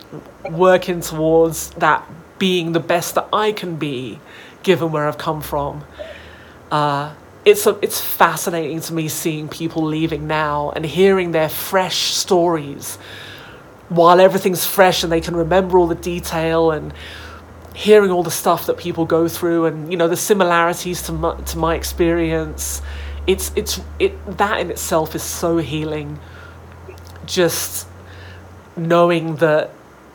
working 0.49 1.01
towards 1.01 1.69
that 1.71 2.07
being 2.37 2.73
the 2.73 2.79
best 2.79 3.15
that 3.15 3.27
I 3.31 3.51
can 3.51 3.77
be, 3.77 4.19
given 4.63 4.91
where 4.91 5.07
I've 5.07 5.17
come 5.17 5.41
from. 5.41 5.83
Uh, 6.71 7.13
it's 7.45 7.67
a, 7.67 7.77
it's 7.81 8.01
fascinating 8.01 8.81
to 8.81 8.93
me 8.93 9.07
seeing 9.07 9.47
people 9.47 9.83
leaving 9.83 10.27
now 10.27 10.71
and 10.71 10.85
hearing 10.85 11.31
their 11.31 11.49
fresh 11.49 12.13
stories 12.13 12.97
while 13.89 14.19
everything's 14.19 14.65
fresh 14.65 15.03
and 15.03 15.11
they 15.11 15.21
can 15.21 15.35
remember 15.35 15.77
all 15.77 15.87
the 15.87 15.95
detail 15.95 16.71
and 16.71 16.91
hearing 17.75 18.09
all 18.09 18.23
the 18.23 18.31
stuff 18.31 18.65
that 18.65 18.77
people 18.77 19.05
go 19.05 19.27
through 19.27 19.65
and 19.65 19.91
you 19.91 19.97
know 19.97 20.07
the 20.07 20.17
similarities 20.17 21.03
to 21.03 21.11
my, 21.11 21.35
to 21.41 21.57
my 21.57 21.75
experience 21.75 22.81
it's 23.27 23.51
it's 23.55 23.81
it 23.99 24.37
that 24.37 24.59
in 24.59 24.71
itself 24.71 25.13
is 25.13 25.21
so 25.21 25.57
healing 25.57 26.17
just 27.25 27.87
knowing 28.77 29.37
that 29.37 29.69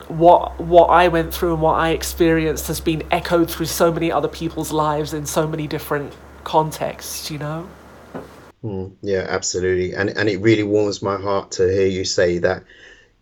what 0.08 0.60
what 0.60 0.86
I 0.86 1.08
went 1.08 1.32
through 1.32 1.54
and 1.54 1.62
what 1.62 1.74
I 1.74 1.90
experienced 1.90 2.66
has 2.66 2.80
been 2.80 3.02
echoed 3.10 3.50
through 3.50 3.66
so 3.66 3.92
many 3.92 4.10
other 4.10 4.28
people's 4.28 4.72
lives 4.72 5.14
in 5.14 5.26
so 5.26 5.46
many 5.46 5.66
different 5.66 6.12
contexts, 6.44 7.30
you 7.30 7.38
know. 7.38 7.68
Mm, 8.64 8.92
yeah, 9.02 9.24
absolutely, 9.28 9.94
and 9.94 10.10
and 10.10 10.28
it 10.28 10.40
really 10.40 10.64
warms 10.64 11.00
my 11.00 11.16
heart 11.16 11.52
to 11.52 11.72
hear 11.72 11.86
you 11.86 12.04
say 12.04 12.38
that. 12.38 12.64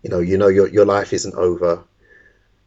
You 0.02 0.10
know, 0.10 0.20
you 0.20 0.38
know 0.38 0.48
your 0.48 0.68
your 0.68 0.86
life 0.86 1.12
isn't 1.12 1.34
over. 1.34 1.84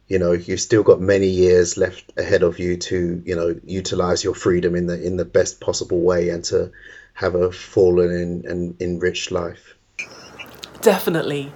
You 0.08 0.18
know, 0.18 0.32
you've 0.32 0.60
still 0.60 0.82
got 0.82 1.00
many 1.00 1.28
years 1.28 1.76
left 1.76 2.12
ahead 2.18 2.42
of 2.42 2.58
you 2.58 2.76
to 2.76 3.22
you 3.24 3.34
know 3.34 3.58
utilize 3.64 4.22
your 4.22 4.34
freedom 4.34 4.74
in 4.74 4.86
the 4.86 5.02
in 5.02 5.16
the 5.16 5.24
best 5.24 5.60
possible 5.60 6.00
way 6.00 6.28
and 6.28 6.44
to 6.44 6.70
have 7.14 7.34
a 7.34 7.50
full 7.52 8.00
and, 8.00 8.44
and 8.44 8.80
enriched 8.80 9.30
life. 9.32 9.74
Definitely. 10.82 11.52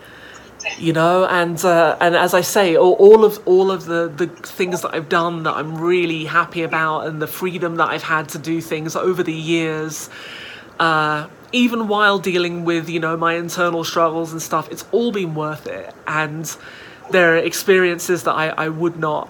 You 0.79 0.93
know 0.93 1.27
and 1.27 1.65
uh, 1.65 1.97
and 2.01 2.17
as 2.17 2.35
i 2.35 2.41
say 2.41 2.77
all, 2.77 2.95
all, 2.95 3.25
of 3.25 3.41
all 3.47 3.71
of 3.71 3.85
the 3.85 4.09
the 4.09 4.27
things 4.27 4.81
that 4.81 4.93
i've 4.95 5.09
done 5.09 5.45
that 5.45 5.55
i'm 5.55 5.77
really 5.79 6.25
happy 6.25 6.63
about 6.63 7.07
and 7.07 7.23
the 7.23 7.29
freedom 7.29 7.77
that 7.77 7.89
i've 7.89 8.03
had 8.03 8.29
to 8.31 8.39
do 8.39 8.61
things 8.61 8.97
over 8.97 9.23
the 9.23 9.33
years 9.33 10.11
uh, 10.81 11.29
even 11.53 11.89
while 11.89 12.19
dealing 12.19 12.65
with 12.65 12.89
you 12.89 13.01
know 13.01 13.17
my 13.17 13.35
internal 13.35 13.85
struggles 13.85 14.33
and 14.33 14.43
stuff 14.43 14.71
it's 14.71 14.85
all 14.93 15.13
been 15.13 15.35
worth 15.35 15.67
it. 15.67 15.95
And 16.07 16.55
there 17.11 17.35
are 17.35 17.39
experiences 17.39 18.25
that 18.25 18.33
i, 18.33 18.49
I 18.49 18.69
would 18.69 18.99
not 18.99 19.29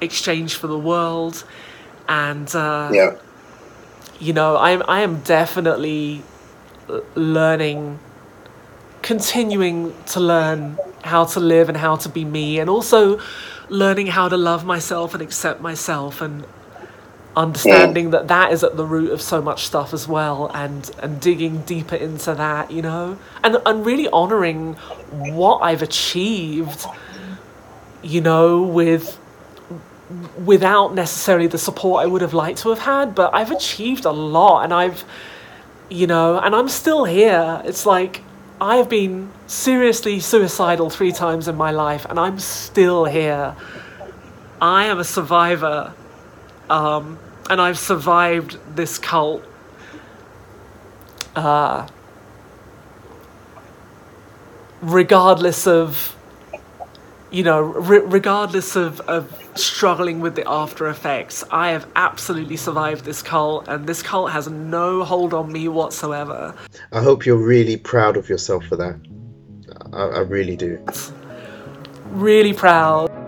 exchange 0.00 0.56
for 0.56 0.66
the 0.66 0.78
world. 0.78 1.44
And 2.08 2.54
uh, 2.54 2.90
yeah. 2.92 3.16
you 4.20 4.32
know 4.32 4.56
i'm 4.56 4.82
i 4.88 5.00
am 5.00 5.20
definitely 5.20 6.22
learning 7.14 7.98
continuing 9.06 9.94
to 10.04 10.18
learn 10.18 10.76
how 11.04 11.24
to 11.24 11.38
live 11.38 11.68
and 11.68 11.78
how 11.78 11.94
to 11.94 12.08
be 12.08 12.24
me, 12.24 12.58
and 12.58 12.68
also 12.68 13.20
learning 13.68 14.08
how 14.08 14.28
to 14.28 14.36
love 14.36 14.64
myself 14.64 15.14
and 15.14 15.22
accept 15.22 15.60
myself, 15.60 16.20
and 16.20 16.44
understanding 17.36 18.10
that 18.10 18.26
that 18.28 18.50
is 18.50 18.64
at 18.64 18.76
the 18.76 18.84
root 18.84 19.12
of 19.12 19.20
so 19.20 19.40
much 19.40 19.64
stuff 19.64 19.94
as 19.94 20.08
well, 20.08 20.50
and 20.54 20.90
and 21.02 21.20
digging 21.20 21.62
deeper 21.62 21.94
into 21.94 22.34
that, 22.34 22.70
you 22.72 22.82
know, 22.82 23.16
and 23.44 23.56
and 23.64 23.86
really 23.86 24.08
honoring 24.08 24.74
what 25.40 25.58
I've 25.68 25.82
achieved, 25.82 26.84
you 28.02 28.20
know, 28.20 28.62
with 28.62 29.18
without 30.44 30.94
necessarily 30.94 31.46
the 31.46 31.58
support 31.58 32.04
I 32.04 32.06
would 32.06 32.22
have 32.22 32.34
liked 32.34 32.58
to 32.62 32.70
have 32.70 32.80
had, 32.80 33.14
but 33.14 33.34
I've 33.34 33.52
achieved 33.52 34.04
a 34.04 34.12
lot 34.12 34.62
and 34.64 34.72
I've, 34.72 35.04
you 35.88 36.06
know, 36.06 36.38
and 36.38 36.54
I'm 36.54 36.68
still 36.68 37.04
here. 37.04 37.62
It's 37.64 37.86
like 37.86 38.22
I 38.60 38.76
have 38.76 38.88
been 38.88 39.30
seriously 39.46 40.18
suicidal 40.18 40.88
three 40.88 41.12
times 41.12 41.46
in 41.46 41.56
my 41.56 41.72
life, 41.72 42.06
and 42.08 42.18
I'm 42.18 42.38
still 42.38 43.04
here. 43.04 43.54
I 44.62 44.86
am 44.86 44.98
a 44.98 45.04
survivor, 45.04 45.92
um, 46.70 47.18
and 47.50 47.60
I've 47.60 47.78
survived 47.78 48.58
this 48.74 48.98
cult. 48.98 49.44
Uh, 51.34 51.86
regardless 54.80 55.66
of, 55.66 56.15
you 57.36 57.42
know, 57.42 57.60
re- 57.60 57.98
regardless 57.98 58.76
of, 58.76 58.98
of 59.02 59.30
struggling 59.56 60.20
with 60.20 60.36
the 60.36 60.48
after 60.48 60.88
effects. 60.88 61.44
I 61.50 61.68
have 61.68 61.86
absolutely 61.94 62.56
survived 62.56 63.04
this 63.04 63.20
cult, 63.20 63.68
and 63.68 63.86
this 63.86 64.02
cult 64.02 64.30
has 64.30 64.48
no 64.48 65.04
hold 65.04 65.34
on 65.34 65.52
me 65.52 65.68
whatsoever. 65.68 66.54
I 66.92 67.02
hope 67.02 67.26
you're 67.26 67.36
really 67.36 67.76
proud 67.76 68.16
of 68.16 68.30
yourself 68.30 68.64
for 68.64 68.76
that. 68.76 68.98
I, 69.92 70.04
I 70.04 70.20
really 70.20 70.56
do. 70.56 70.82
Really 72.06 72.54
proud. 72.54 73.25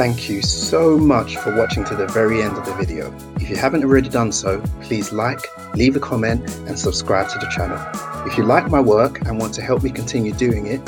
Thank 0.00 0.30
you 0.30 0.40
so 0.40 0.96
much 0.96 1.36
for 1.36 1.54
watching 1.54 1.84
to 1.84 1.94
the 1.94 2.06
very 2.06 2.40
end 2.40 2.56
of 2.56 2.64
the 2.64 2.72
video. 2.72 3.14
If 3.36 3.50
you 3.50 3.56
haven't 3.56 3.84
already 3.84 4.08
done 4.08 4.32
so, 4.32 4.62
please 4.80 5.12
like, 5.12 5.42
leave 5.74 5.94
a 5.94 6.00
comment, 6.00 6.40
and 6.66 6.78
subscribe 6.78 7.28
to 7.28 7.38
the 7.38 7.46
channel. 7.48 7.78
If 8.26 8.38
you 8.38 8.44
like 8.44 8.70
my 8.70 8.80
work 8.80 9.20
and 9.26 9.38
want 9.38 9.52
to 9.56 9.62
help 9.62 9.82
me 9.82 9.90
continue 9.90 10.32
doing 10.32 10.68
it, 10.68 10.80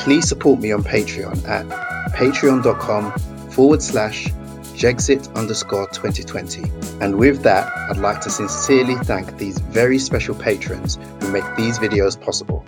please 0.00 0.26
support 0.26 0.60
me 0.60 0.72
on 0.72 0.82
Patreon 0.82 1.46
at 1.46 1.66
patreon.com 2.14 3.12
forward 3.50 3.82
slash 3.82 4.28
Jexit 4.72 5.30
underscore 5.34 5.86
2020. 5.88 6.62
And 7.02 7.16
with 7.16 7.42
that, 7.42 7.70
I'd 7.90 7.98
like 7.98 8.22
to 8.22 8.30
sincerely 8.30 8.94
thank 9.04 9.36
these 9.36 9.58
very 9.58 9.98
special 9.98 10.34
patrons 10.34 10.98
who 11.20 11.30
make 11.30 11.44
these 11.54 11.78
videos 11.78 12.18
possible. 12.18 12.64